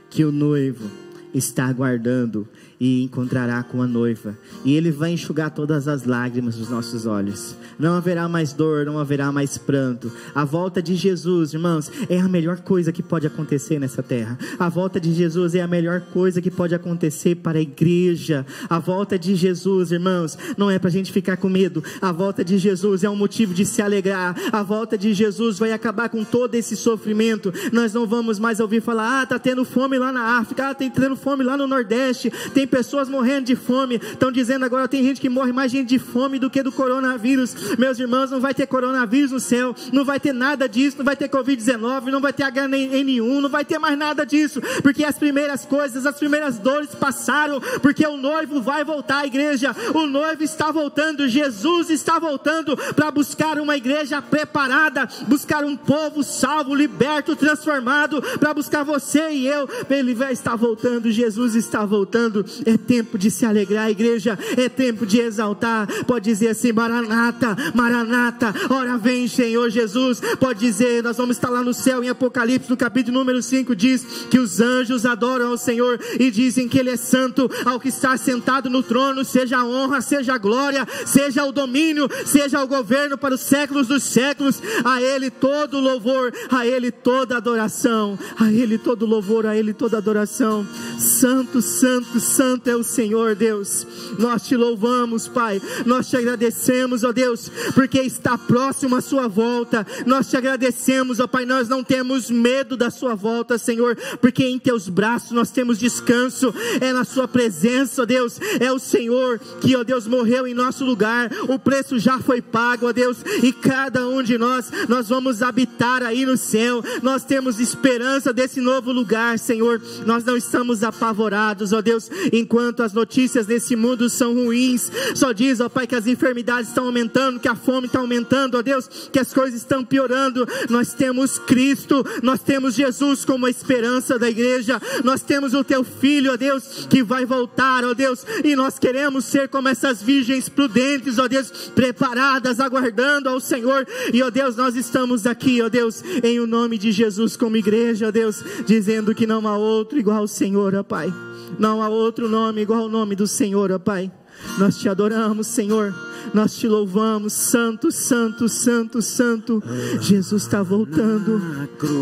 que 0.09 0.25
o 0.25 0.31
noivo 0.31 0.89
está 1.35 1.67
aguardando 1.67 2.49
e 2.85 3.03
encontrará 3.03 3.63
com 3.63 3.81
a 3.81 3.87
noiva, 3.87 4.37
e 4.63 4.77
ele 4.77 4.91
vai 4.91 5.11
enxugar 5.11 5.51
todas 5.51 5.89
as 5.89 6.05
lágrimas 6.05 6.57
dos 6.57 6.69
nossos 6.69 7.07
olhos. 7.07 7.57
Não 7.79 7.95
haverá 7.95 8.29
mais 8.29 8.53
dor, 8.53 8.85
não 8.85 8.99
haverá 8.99 9.33
mais 9.33 9.57
pranto. 9.57 10.13
A 10.35 10.45
volta 10.45 10.83
de 10.83 10.95
Jesus, 10.95 11.55
irmãos, 11.55 11.91
é 12.11 12.21
a 12.21 12.29
melhor 12.29 12.61
coisa 12.61 12.93
que 12.93 13.03
pode 13.03 13.27
acontecer 13.27 13.79
nessa 13.79 14.03
terra. 14.03 14.39
A 14.59 14.69
volta 14.69 15.01
de 15.01 15.15
Jesus 15.15 15.55
é 15.55 15.63
a 15.63 15.67
melhor 15.67 16.03
coisa 16.13 16.43
que 16.43 16.51
pode 16.51 16.75
acontecer 16.75 17.37
para 17.37 17.57
a 17.57 17.63
igreja. 17.63 18.45
A 18.69 18.79
volta 18.79 19.19
de 19.19 19.35
Jesus, 19.35 19.91
irmãos, 19.91 20.37
não 20.59 20.71
é 20.71 20.79
para 20.79 20.89
a 20.89 20.93
gente 20.93 21.11
ficar 21.11 21.39
com 21.39 21.49
medo. 21.49 21.83
A 22.03 22.13
volta 22.13 22.45
de 22.45 22.59
Jesus 22.59 23.03
é 23.03 23.09
um 23.09 23.17
motivo 23.17 23.55
de 23.55 23.65
se 23.65 23.81
alegrar. 23.81 24.37
A 24.53 24.63
volta 24.63 24.99
de 24.99 25.15
Jesus 25.15 25.59
vai 25.59 25.73
acabar 25.73 26.11
com 26.11 26.23
todo 26.23 26.55
esse 26.55 26.77
sofrimento. 26.77 27.51
Nós 27.73 27.95
não 27.95 28.07
vamos 28.07 28.39
mais 28.39 28.61
ouvir 28.61 28.83
falar: 28.83 29.23
ah, 29.23 29.27
tá 29.27 29.39
tendo 29.39 29.65
fome 29.65 29.99
lá 29.99 30.13
na 30.13 30.37
África, 30.39 30.69
ah, 30.69 30.75
tem 30.75 30.91
tendo 30.91 31.17
fome 31.17 31.43
lá 31.43 31.57
no 31.57 31.67
Nordeste, 31.67 32.31
tem 32.53 32.74
pessoas 32.75 33.09
morrendo 33.09 33.47
de 33.47 33.55
fome. 33.55 34.01
Estão 34.03 34.33
dizendo 34.33 34.65
agora 34.65 34.89
tem 34.89 35.01
gente 35.05 35.21
que 35.21 35.29
morre 35.29 35.53
mais 35.53 35.71
gente 35.71 35.91
de 35.91 35.99
fome 36.01 36.41
do 36.41 36.51
que 36.51 36.61
do 36.61 36.73
coronavírus. 36.73 37.55
Meus 37.79 38.01
irmãos, 38.01 38.33
não 38.33 38.41
vai 38.41 38.53
ter 38.53 38.67
coronavírus 38.67 39.31
no 39.31 39.39
céu, 39.39 39.77
não 39.93 40.05
vai 40.05 40.19
ter 40.19 40.33
nada 40.33 40.69
disso, 40.69 40.99
não 40.99 41.05
vai 41.05 41.15
ter 41.15 41.29
Covid-19, 41.29 42.07
não 42.07 42.21
vai 42.21 42.33
ter 42.33 42.43
HN1, 42.43 43.41
não 43.41 43.49
vai 43.49 43.65
ter 43.65 43.79
mais 43.79 43.97
nada 43.97 44.27
disso, 44.27 44.61
porque 44.83 45.05
as 45.05 45.17
primeiras 45.17 45.65
coisas, 45.65 46.05
as 46.05 46.17
primeiras 46.17 46.59
dores 46.59 46.93
passaram, 46.97 47.61
porque 47.81 48.05
o 48.05 48.17
noivo 48.17 48.61
vai 48.61 48.83
voltar 48.83 49.19
à 49.19 49.27
igreja, 49.27 49.75
o 49.95 50.07
noivo 50.09 50.43
está 50.43 50.73
voltando, 50.73 51.29
Jesus 51.29 51.91
está 51.91 52.19
voltando 52.19 52.77
para 52.97 53.09
buscar 53.13 53.61
uma 53.61 53.77
igreja 53.77 54.21
preparada, 54.21 55.09
buscar 55.29 55.63
um 55.65 55.77
povo 55.77 56.25
salvo, 56.25 56.75
liberto, 56.75 57.37
transformado, 57.37 58.21
para 58.41 58.53
buscar 58.53 58.83
você 58.83 59.31
e 59.31 59.47
eu. 59.47 59.69
Ele 59.89 60.13
vai 60.13 60.33
estar 60.33 60.57
voltando, 60.57 61.09
Jesus 61.13 61.55
está 61.55 61.85
voltando. 61.85 62.45
É 62.65 62.77
tempo 62.77 63.19
de 63.19 63.31
se 63.31 63.45
alegrar, 63.45 63.91
igreja, 63.91 64.39
é 64.57 64.69
tempo 64.69 65.07
de 65.07 65.19
exaltar. 65.21 65.87
Pode 66.05 66.25
dizer 66.25 66.49
assim: 66.49 66.73
Maranata, 66.73 67.57
Maranata, 67.75 68.55
ora 68.71 68.97
vem, 68.97 69.27
Senhor 69.27 69.71
Jesus. 69.71 70.21
Pode 70.39 70.61
dizer, 70.61 71.03
nós 71.03 71.17
vamos 71.17 71.37
estar 71.37 71.51
lá 71.51 71.63
no 71.63 71.75
céu 71.75 72.03
em 72.05 72.09
Apocalipse, 72.09 72.71
no 72.71 72.77
capítulo 72.77 73.19
número 73.19 73.43
5, 73.43 73.75
diz 73.75 74.05
que 74.31 74.39
os 74.39 74.61
anjos 74.61 75.05
adoram 75.05 75.49
ao 75.49 75.59
Senhor 75.59 75.99
e 76.19 76.31
dizem 76.31 76.69
que 76.69 76.79
Ele 76.79 76.91
é 76.91 76.97
santo, 76.97 77.51
ao 77.65 77.81
que 77.81 77.89
está 77.89 78.17
sentado 78.17 78.71
no 78.71 78.83
trono, 78.83 79.25
seja 79.25 79.59
a 79.59 79.65
honra, 79.65 80.01
seja 80.01 80.35
a 80.35 80.39
glória, 80.39 80.87
seja 81.07 81.45
o 81.45 81.53
domínio, 81.53 82.09
seja 82.25 82.63
o 82.63 82.69
governo 82.69 83.17
para 83.19 83.35
os 83.35 83.41
séculos 83.41 83.89
dos 83.89 84.03
séculos. 84.03 84.63
A 84.85 85.03
Ele 85.03 85.31
todo 85.31 85.81
louvor, 85.81 86.33
a 86.51 86.67
Ele 86.67 86.91
toda 86.91 87.37
adoração, 87.37 88.19
a 88.39 88.53
Ele 88.53 88.79
todo 88.79 89.07
louvor, 89.07 89.47
a 89.47 89.57
Ele 89.57 89.73
toda 89.73 89.99
adoração. 89.99 90.67
Santo, 90.99 91.61
santo, 91.61 92.21
santo 92.21 92.44
é 92.67 92.77
o 92.77 92.83
Senhor 92.83 93.35
Deus. 93.35 93.87
Nós 94.19 94.47
te 94.47 94.57
louvamos, 94.57 95.27
Pai. 95.27 95.61
Nós 95.87 96.09
te 96.09 96.17
agradecemos, 96.17 97.05
ó 97.05 97.13
Deus, 97.13 97.51
porque 97.75 98.01
está 98.01 98.37
próximo 98.37 98.97
a 98.97 99.01
Sua 99.01 99.27
volta. 99.27 99.87
Nós 100.07 100.29
te 100.29 100.37
agradecemos, 100.37 101.21
ó 101.21 101.27
Pai. 101.27 101.45
Nós 101.45 101.69
não 101.69 101.83
temos 101.83 102.31
medo 102.31 102.77
da 102.77 102.91
Sua 102.91 103.15
volta, 103.15 103.59
Senhor, 103.59 103.97
porque 104.21 104.45
em 104.45 104.59
Teus 104.59 104.89
braços 104.89 105.31
nós 105.31 105.51
temos 105.51 105.79
descanso. 105.79 106.55
É 106.81 106.93
na 106.93 107.05
Sua 107.05 107.27
presença, 107.27 108.03
ó 108.03 108.05
Deus. 108.05 108.39
É 108.61 108.71
o 108.71 108.79
Senhor 108.79 109.41
que, 109.61 109.75
ó 109.77 109.83
Deus, 109.83 110.07
morreu 110.07 110.47
em 110.47 110.55
nosso 110.55 110.85
lugar. 110.85 111.31
O 111.49 111.59
preço 111.59 111.99
já 111.99 112.19
foi 112.19 112.41
pago, 112.43 112.87
ó 112.87 112.93
Deus, 112.93 113.19
e 113.43 113.53
cada 113.53 114.07
um 114.07 114.23
de 114.23 114.37
nós, 114.39 114.71
nós 114.89 115.09
vamos 115.09 115.43
habitar 115.43 116.03
aí 116.03 116.27
no 116.27 116.37
céu. 116.37 116.83
Nós 117.03 117.25
temos 117.25 117.59
esperança 117.61 118.33
desse 118.33 118.61
novo 118.61 118.93
lugar, 118.93 119.39
Senhor. 119.39 119.81
Nós 120.07 120.25
não 120.25 120.37
estamos 120.37 120.83
apavorados, 120.83 121.73
ó 121.73 121.81
Deus, 121.81 122.11
enquanto 122.39 122.83
as 122.83 122.93
notícias 122.93 123.47
desse 123.47 123.77
mundo 123.77 124.11
são 124.11 124.35
ruins. 124.35 124.91
Só 125.15 125.33
diz, 125.33 125.61
ó 125.61 125.69
Pai, 125.69 125.87
que 125.87 125.95
as 125.95 126.07
enfermidades 126.07 126.69
estão 126.69 126.87
aumentando, 126.87 127.39
que 127.39 127.49
a 127.49 127.55
fome 127.55 127.87
está 127.87 128.01
aumentando, 128.01 128.59
ó 128.59 128.63
Deus, 128.63 128.89
que 129.13 129.19
as 129.19 129.33
coisas 129.33 129.61
estão 129.61 129.85
piorando. 129.85 130.47
Nós 130.69 130.93
temos 130.93 131.39
Cristo, 131.39 132.05
nós 132.23 132.41
temos 132.41 132.75
Jesus 132.75 133.25
como 133.25 133.47
a 133.47 133.51
esperança 133.51 134.19
da 134.19 134.29
igreja. 134.29 134.81
Nós 135.05 135.23
temos 135.23 135.55
o 135.55 135.63
Teu 135.63 135.85
Filho, 135.85 136.33
ó 136.33 136.37
Deus, 136.37 136.87
que 136.91 137.03
vai 137.03 137.25
voltar, 137.25 137.85
ó 137.85 137.95
Deus, 137.95 138.25
e 138.43 138.57
nós 138.57 138.79
queremos 138.79 139.25
ser 139.25 139.49
como 139.49 139.69
essas 139.69 140.03
virgens 140.03 140.49
prudentes, 140.49 141.19
ó 141.19 141.29
Deus, 141.29 141.71
preparadas, 141.75 142.59
aguardando 142.61 143.29
ao 143.29 143.41
Senhor. 143.41 143.87
E 144.13 144.23
ó 144.23 144.31
Deus, 144.31 144.57
nós 144.57 144.75
estamos 144.75 145.27
aqui, 145.27 145.63
ó 145.63 145.69
Deus, 145.69 146.03
em 146.23 146.41
o 146.41 146.47
nome 146.47 146.79
de 146.79 146.91
Jesus 146.91 147.37
como 147.37 147.57
igreja, 147.57 148.09
ó 148.09 148.11
Deus, 148.11 148.43
dizendo 148.67 149.15
que 149.15 149.27
não 149.27 149.47
há 149.47 149.57
outro 149.57 149.99
igual 149.99 150.19
ao 150.19 150.29
Senhor, 150.29 150.75
ó 150.75 150.83
Pai. 150.83 151.13
Não 151.59 151.83
há 151.83 151.89
outro 152.25 152.29
nome 152.29 152.63
igual 152.63 152.83
ao 152.83 152.89
nome 152.89 153.15
do 153.15 153.27
Senhor, 153.27 153.71
ó 153.71 153.79
Pai. 153.79 154.11
Nós 154.59 154.79
te 154.79 154.89
adoramos, 154.89 155.47
Senhor. 155.47 155.95
Nós 156.33 156.57
te 156.57 156.67
louvamos, 156.67 157.33
Santo, 157.33 157.93
Santo, 157.93 158.49
Santo, 158.49 159.03
Santo. 159.03 159.63
Jesus 160.01 160.43
está 160.43 160.63
voltando. 160.63 161.41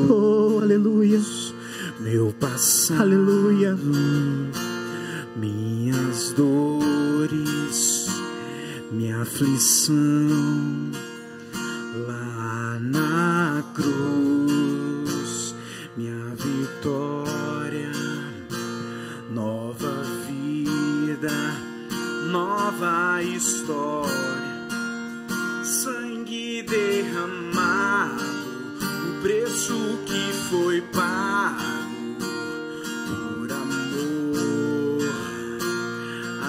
Oh, 0.09 0.61
aleluia. 0.63 1.21
Meu 2.01 2.33
passado, 2.39 3.01
Aleluia. 3.01 3.77
minhas 5.37 6.33
dores, 6.33 8.07
minha 8.91 9.23
aflição, 9.23 9.95
lá 12.07 12.79
na 12.81 13.63
cruz, 13.75 15.55
minha 15.97 16.35
vitória, 16.35 17.22
nova 22.33 23.23
história, 23.23 24.67
sangue 25.63 26.63
derramado, 26.63 28.25
o 29.07 29.21
preço 29.21 29.99
que 30.07 30.33
foi 30.49 30.81
pago 30.81 31.61
por 33.07 33.53
amor 33.53 35.03
a. 36.41 36.47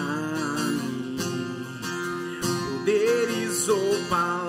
Poderes 2.42 3.68
ou 3.68 3.96
palavras, 4.10 4.43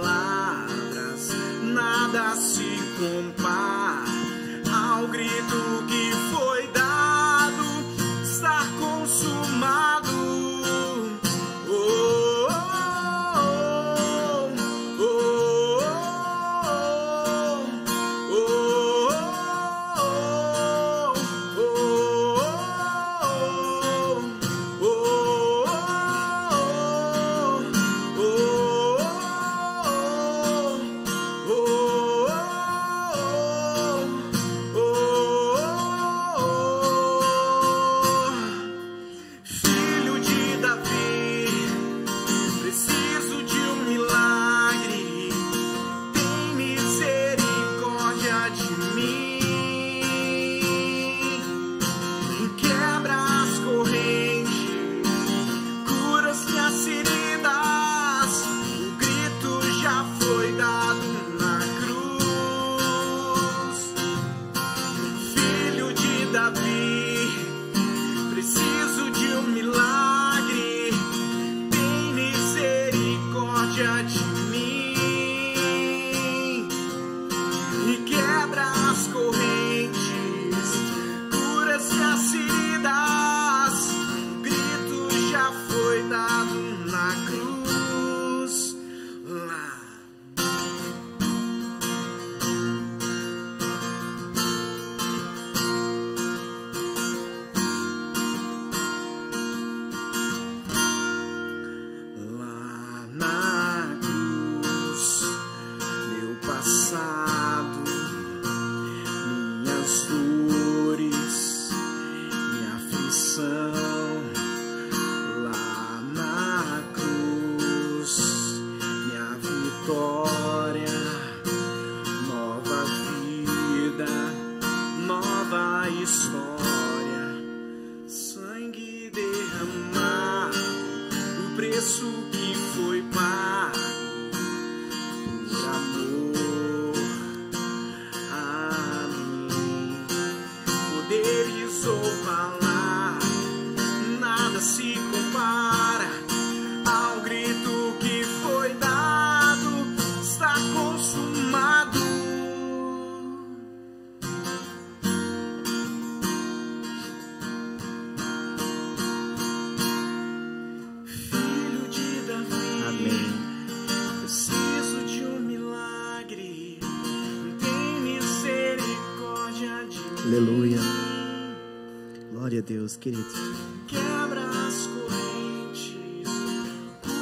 Deus, 172.85 172.97
correntes. 172.97 173.33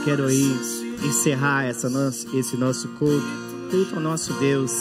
Quero 0.04 0.26
aí 0.26 0.56
encerrar 1.04 1.64
essa 1.64 1.88
nosso, 1.88 2.36
esse 2.36 2.56
nosso 2.56 2.88
culto, 2.98 3.24
culto 3.70 3.94
ao 3.94 4.00
nosso 4.00 4.32
Deus. 4.40 4.72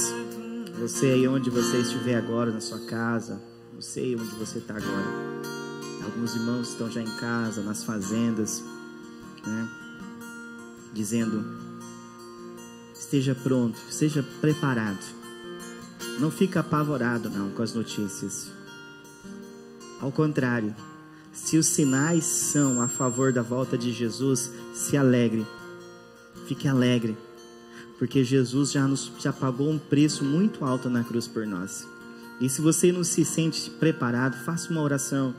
Você 0.80 1.06
aí 1.06 1.28
onde 1.28 1.52
você 1.52 1.78
estiver 1.78 2.16
agora, 2.16 2.52
na 2.52 2.60
sua 2.60 2.80
casa, 2.88 3.40
não 3.72 3.82
sei 3.82 4.16
onde 4.16 4.34
você 4.36 4.58
está 4.58 4.76
agora. 4.76 5.06
Alguns 6.04 6.36
irmãos 6.36 6.70
estão 6.70 6.90
já 6.90 7.02
em 7.02 7.18
casa, 7.18 7.62
nas 7.62 7.84
fazendas, 7.84 8.64
né? 9.46 9.70
Dizendo: 10.94 11.46
esteja 13.00 13.36
pronto, 13.36 13.78
esteja 13.88 14.26
preparado. 14.42 15.22
Não 16.20 16.32
fica 16.32 16.62
apavorado 16.62 17.30
não 17.30 17.52
com 17.52 17.62
as 17.62 17.74
notícias. 17.74 18.61
Ao 20.02 20.12
contrário, 20.12 20.76
se 21.32 21.58
os 21.58 21.68
sinais 21.68 22.24
são 22.24 22.82
a 22.82 22.88
favor 22.88 23.32
da 23.32 23.44
volta 23.44 23.78
de 23.78 23.94
Jesus, 23.94 24.52
se 24.74 24.98
alegre. 24.98 25.46
Fique 26.48 26.68
alegre, 26.68 27.16
porque 28.00 28.24
Jesus 28.24 28.72
já 28.72 28.88
nos 28.88 29.12
já 29.20 29.32
pagou 29.32 29.70
um 29.70 29.78
preço 29.78 30.26
muito 30.26 30.66
alto 30.66 30.90
na 30.90 31.04
cruz 31.04 31.28
por 31.28 31.46
nós. 31.46 31.88
E 32.42 32.50
se 32.50 32.60
você 32.60 32.92
não 32.92 33.04
se 33.04 33.24
sente 33.24 33.70
preparado, 33.70 34.44
faça 34.44 34.72
uma 34.72 34.82
oração. 34.82 35.36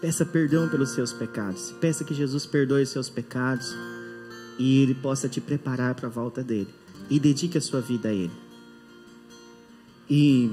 Peça 0.00 0.24
perdão 0.24 0.66
pelos 0.68 0.90
seus 0.90 1.12
pecados. 1.12 1.74
Peça 1.80 2.02
que 2.02 2.14
Jesus 2.14 2.46
perdoe 2.46 2.82
os 2.82 2.88
seus 2.88 3.10
pecados 3.10 3.76
e 4.58 4.82
ele 4.82 4.94
possa 4.94 5.28
te 5.28 5.40
preparar 5.40 5.94
para 5.94 6.08
a 6.08 6.10
volta 6.10 6.42
dele. 6.42 6.74
E 7.10 7.20
dedique 7.20 7.58
a 7.58 7.60
sua 7.60 7.82
vida 7.82 8.08
a 8.08 8.12
ele. 8.12 8.32
E 10.08 10.50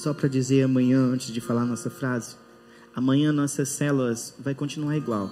só 0.00 0.14
para 0.14 0.28
dizer 0.28 0.62
amanhã, 0.62 0.98
antes 0.98 1.30
de 1.30 1.42
falar 1.42 1.66
nossa 1.66 1.90
frase, 1.90 2.34
amanhã 2.96 3.32
nossas 3.32 3.68
células 3.68 4.34
vai 4.38 4.54
continuar 4.54 4.96
igual. 4.96 5.30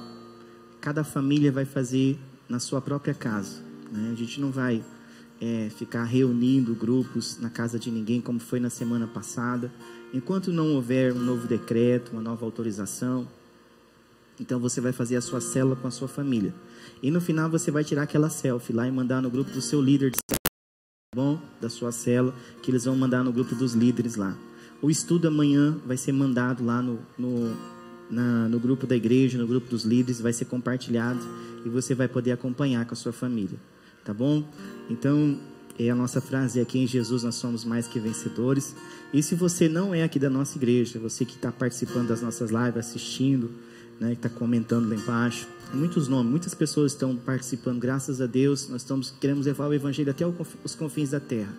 Cada 0.78 1.02
família 1.02 1.50
vai 1.50 1.64
fazer 1.64 2.18
na 2.46 2.60
sua 2.60 2.82
própria 2.82 3.14
casa. 3.14 3.62
Né? 3.90 4.10
A 4.12 4.14
gente 4.14 4.38
não 4.38 4.50
vai 4.50 4.84
é, 5.40 5.70
ficar 5.70 6.04
reunindo 6.04 6.74
grupos 6.74 7.38
na 7.40 7.48
casa 7.48 7.78
de 7.78 7.90
ninguém 7.90 8.20
como 8.20 8.38
foi 8.38 8.60
na 8.60 8.68
semana 8.68 9.06
passada. 9.06 9.72
Enquanto 10.12 10.52
não 10.52 10.74
houver 10.74 11.14
um 11.14 11.20
novo 11.20 11.48
decreto, 11.48 12.12
uma 12.12 12.20
nova 12.20 12.44
autorização, 12.44 13.26
então 14.38 14.60
você 14.60 14.82
vai 14.82 14.92
fazer 14.92 15.16
a 15.16 15.22
sua 15.22 15.40
célula 15.40 15.76
com 15.76 15.88
a 15.88 15.90
sua 15.90 16.08
família. 16.08 16.54
E 17.02 17.10
no 17.10 17.22
final 17.22 17.48
você 17.48 17.70
vai 17.70 17.84
tirar 17.84 18.02
aquela 18.02 18.28
selfie 18.28 18.74
lá 18.74 18.86
e 18.86 18.92
mandar 18.92 19.22
no 19.22 19.30
grupo 19.30 19.50
do 19.50 19.62
seu 19.62 19.80
líder 19.80 20.10
de 20.10 20.18
bom 21.14 21.40
da 21.58 21.70
sua 21.70 21.90
célula, 21.90 22.34
que 22.62 22.70
eles 22.70 22.84
vão 22.84 22.94
mandar 22.94 23.24
no 23.24 23.32
grupo 23.32 23.54
dos 23.54 23.72
líderes 23.72 24.14
lá. 24.14 24.36
O 24.80 24.90
estudo 24.90 25.26
amanhã 25.26 25.76
vai 25.84 25.96
ser 25.96 26.12
mandado 26.12 26.64
lá 26.64 26.80
no, 26.80 27.00
no, 27.18 27.56
na, 28.10 28.48
no 28.48 28.60
grupo 28.60 28.86
da 28.86 28.94
igreja, 28.94 29.36
no 29.36 29.46
grupo 29.46 29.68
dos 29.68 29.82
líderes, 29.84 30.20
vai 30.20 30.32
ser 30.32 30.44
compartilhado 30.44 31.20
e 31.64 31.68
você 31.68 31.94
vai 31.94 32.06
poder 32.06 32.32
acompanhar 32.32 32.86
com 32.86 32.94
a 32.94 32.96
sua 32.96 33.12
família, 33.12 33.58
tá 34.04 34.14
bom? 34.14 34.44
Então, 34.88 35.38
é 35.78 35.90
a 35.90 35.94
nossa 35.94 36.20
frase 36.20 36.60
aqui 36.60 36.78
em 36.78 36.86
Jesus 36.86 37.22
nós 37.22 37.36
somos 37.36 37.64
mais 37.64 37.86
que 37.86 38.00
vencedores. 38.00 38.74
E 39.12 39.22
se 39.22 39.34
você 39.34 39.68
não 39.68 39.94
é 39.94 40.02
aqui 40.02 40.18
da 40.18 40.28
nossa 40.28 40.58
igreja, 40.58 40.98
você 40.98 41.24
que 41.24 41.34
está 41.34 41.52
participando 41.52 42.08
das 42.08 42.20
nossas 42.20 42.50
lives, 42.50 42.76
assistindo, 42.76 43.50
né, 44.00 44.10
que 44.10 44.26
está 44.26 44.28
comentando 44.28 44.88
lá 44.88 44.94
embaixo, 44.94 45.46
muitos 45.72 46.08
nomes, 46.08 46.30
muitas 46.30 46.54
pessoas 46.54 46.92
estão 46.92 47.14
participando, 47.16 47.78
graças 47.78 48.20
a 48.20 48.26
Deus, 48.26 48.68
nós 48.68 48.82
estamos 48.82 49.10
queremos 49.20 49.46
levar 49.46 49.68
o 49.68 49.74
evangelho 49.74 50.10
até 50.10 50.24
os 50.64 50.74
confins 50.74 51.10
da 51.10 51.20
terra. 51.20 51.52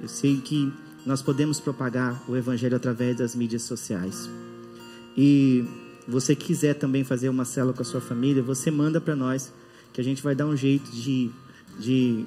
Eu 0.00 0.08
sei 0.08 0.38
que 0.38 0.72
nós 1.04 1.22
podemos 1.22 1.58
propagar 1.60 2.22
o 2.28 2.36
evangelho 2.36 2.76
através 2.76 3.16
das 3.16 3.34
mídias 3.34 3.62
sociais. 3.62 4.28
E 5.16 5.64
você 6.06 6.34
quiser 6.34 6.74
também 6.74 7.04
fazer 7.04 7.28
uma 7.28 7.44
célula 7.44 7.72
com 7.72 7.82
a 7.82 7.84
sua 7.84 8.00
família, 8.00 8.42
você 8.42 8.70
manda 8.70 9.00
para 9.00 9.14
nós 9.14 9.52
que 9.92 10.00
a 10.00 10.04
gente 10.04 10.22
vai 10.22 10.34
dar 10.34 10.46
um 10.46 10.56
jeito 10.56 10.90
de, 10.90 11.30
de, 11.78 12.24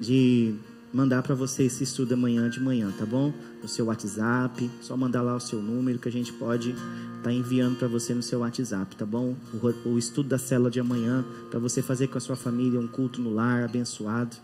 de 0.00 0.54
mandar 0.92 1.22
para 1.22 1.34
você 1.34 1.64
esse 1.64 1.84
estudo 1.84 2.14
amanhã 2.14 2.48
de 2.48 2.60
manhã, 2.60 2.92
tá 2.96 3.04
bom? 3.04 3.32
No 3.62 3.68
seu 3.68 3.86
WhatsApp, 3.86 4.70
só 4.80 4.96
mandar 4.96 5.22
lá 5.22 5.34
o 5.34 5.40
seu 5.40 5.60
número 5.60 5.98
que 5.98 6.08
a 6.08 6.12
gente 6.12 6.32
pode 6.32 6.70
estar 6.70 7.22
tá 7.24 7.32
enviando 7.32 7.76
para 7.76 7.88
você 7.88 8.14
no 8.14 8.22
seu 8.22 8.40
WhatsApp, 8.40 8.96
tá 8.96 9.04
bom? 9.04 9.34
O, 9.52 9.90
o 9.90 9.98
estudo 9.98 10.28
da 10.28 10.38
célula 10.38 10.70
de 10.70 10.80
amanhã 10.80 11.24
para 11.50 11.58
você 11.58 11.82
fazer 11.82 12.08
com 12.08 12.18
a 12.18 12.20
sua 12.20 12.36
família 12.36 12.78
um 12.78 12.86
culto 12.86 13.20
no 13.20 13.34
lar 13.34 13.64
abençoado, 13.64 14.36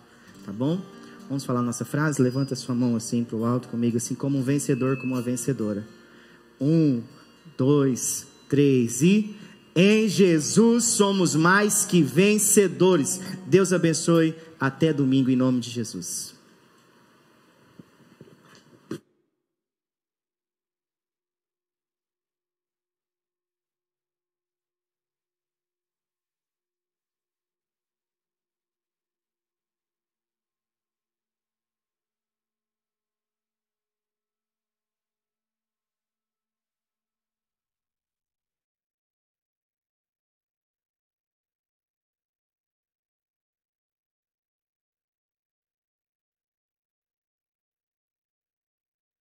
tá 0.45 0.53
bom? 0.53 0.81
Vamos 1.29 1.45
falar 1.45 1.63
nossa 1.63 1.85
frase? 1.85 2.21
Levanta 2.21 2.55
sua 2.55 2.75
mão 2.75 2.97
assim 2.97 3.25
para 3.25 3.37
o 3.37 3.45
alto 3.45 3.69
comigo, 3.69 3.97
assim 3.97 4.15
como 4.15 4.39
um 4.39 4.43
vencedor, 4.43 4.97
como 4.97 5.15
uma 5.15 5.23
vencedora. 5.23 5.87
Um, 6.61 7.03
dois, 7.57 8.27
três 8.49 9.03
e. 9.03 9.35
Em 9.77 10.09
Jesus 10.09 10.85
somos 10.85 11.35
mais 11.35 11.85
que 11.85 12.03
vencedores. 12.03 13.21
Deus 13.47 13.73
abençoe. 13.73 14.35
Até 14.61 14.93
domingo, 14.93 15.31
em 15.31 15.37
nome 15.37 15.61
de 15.61 15.71
Jesus. 15.71 16.34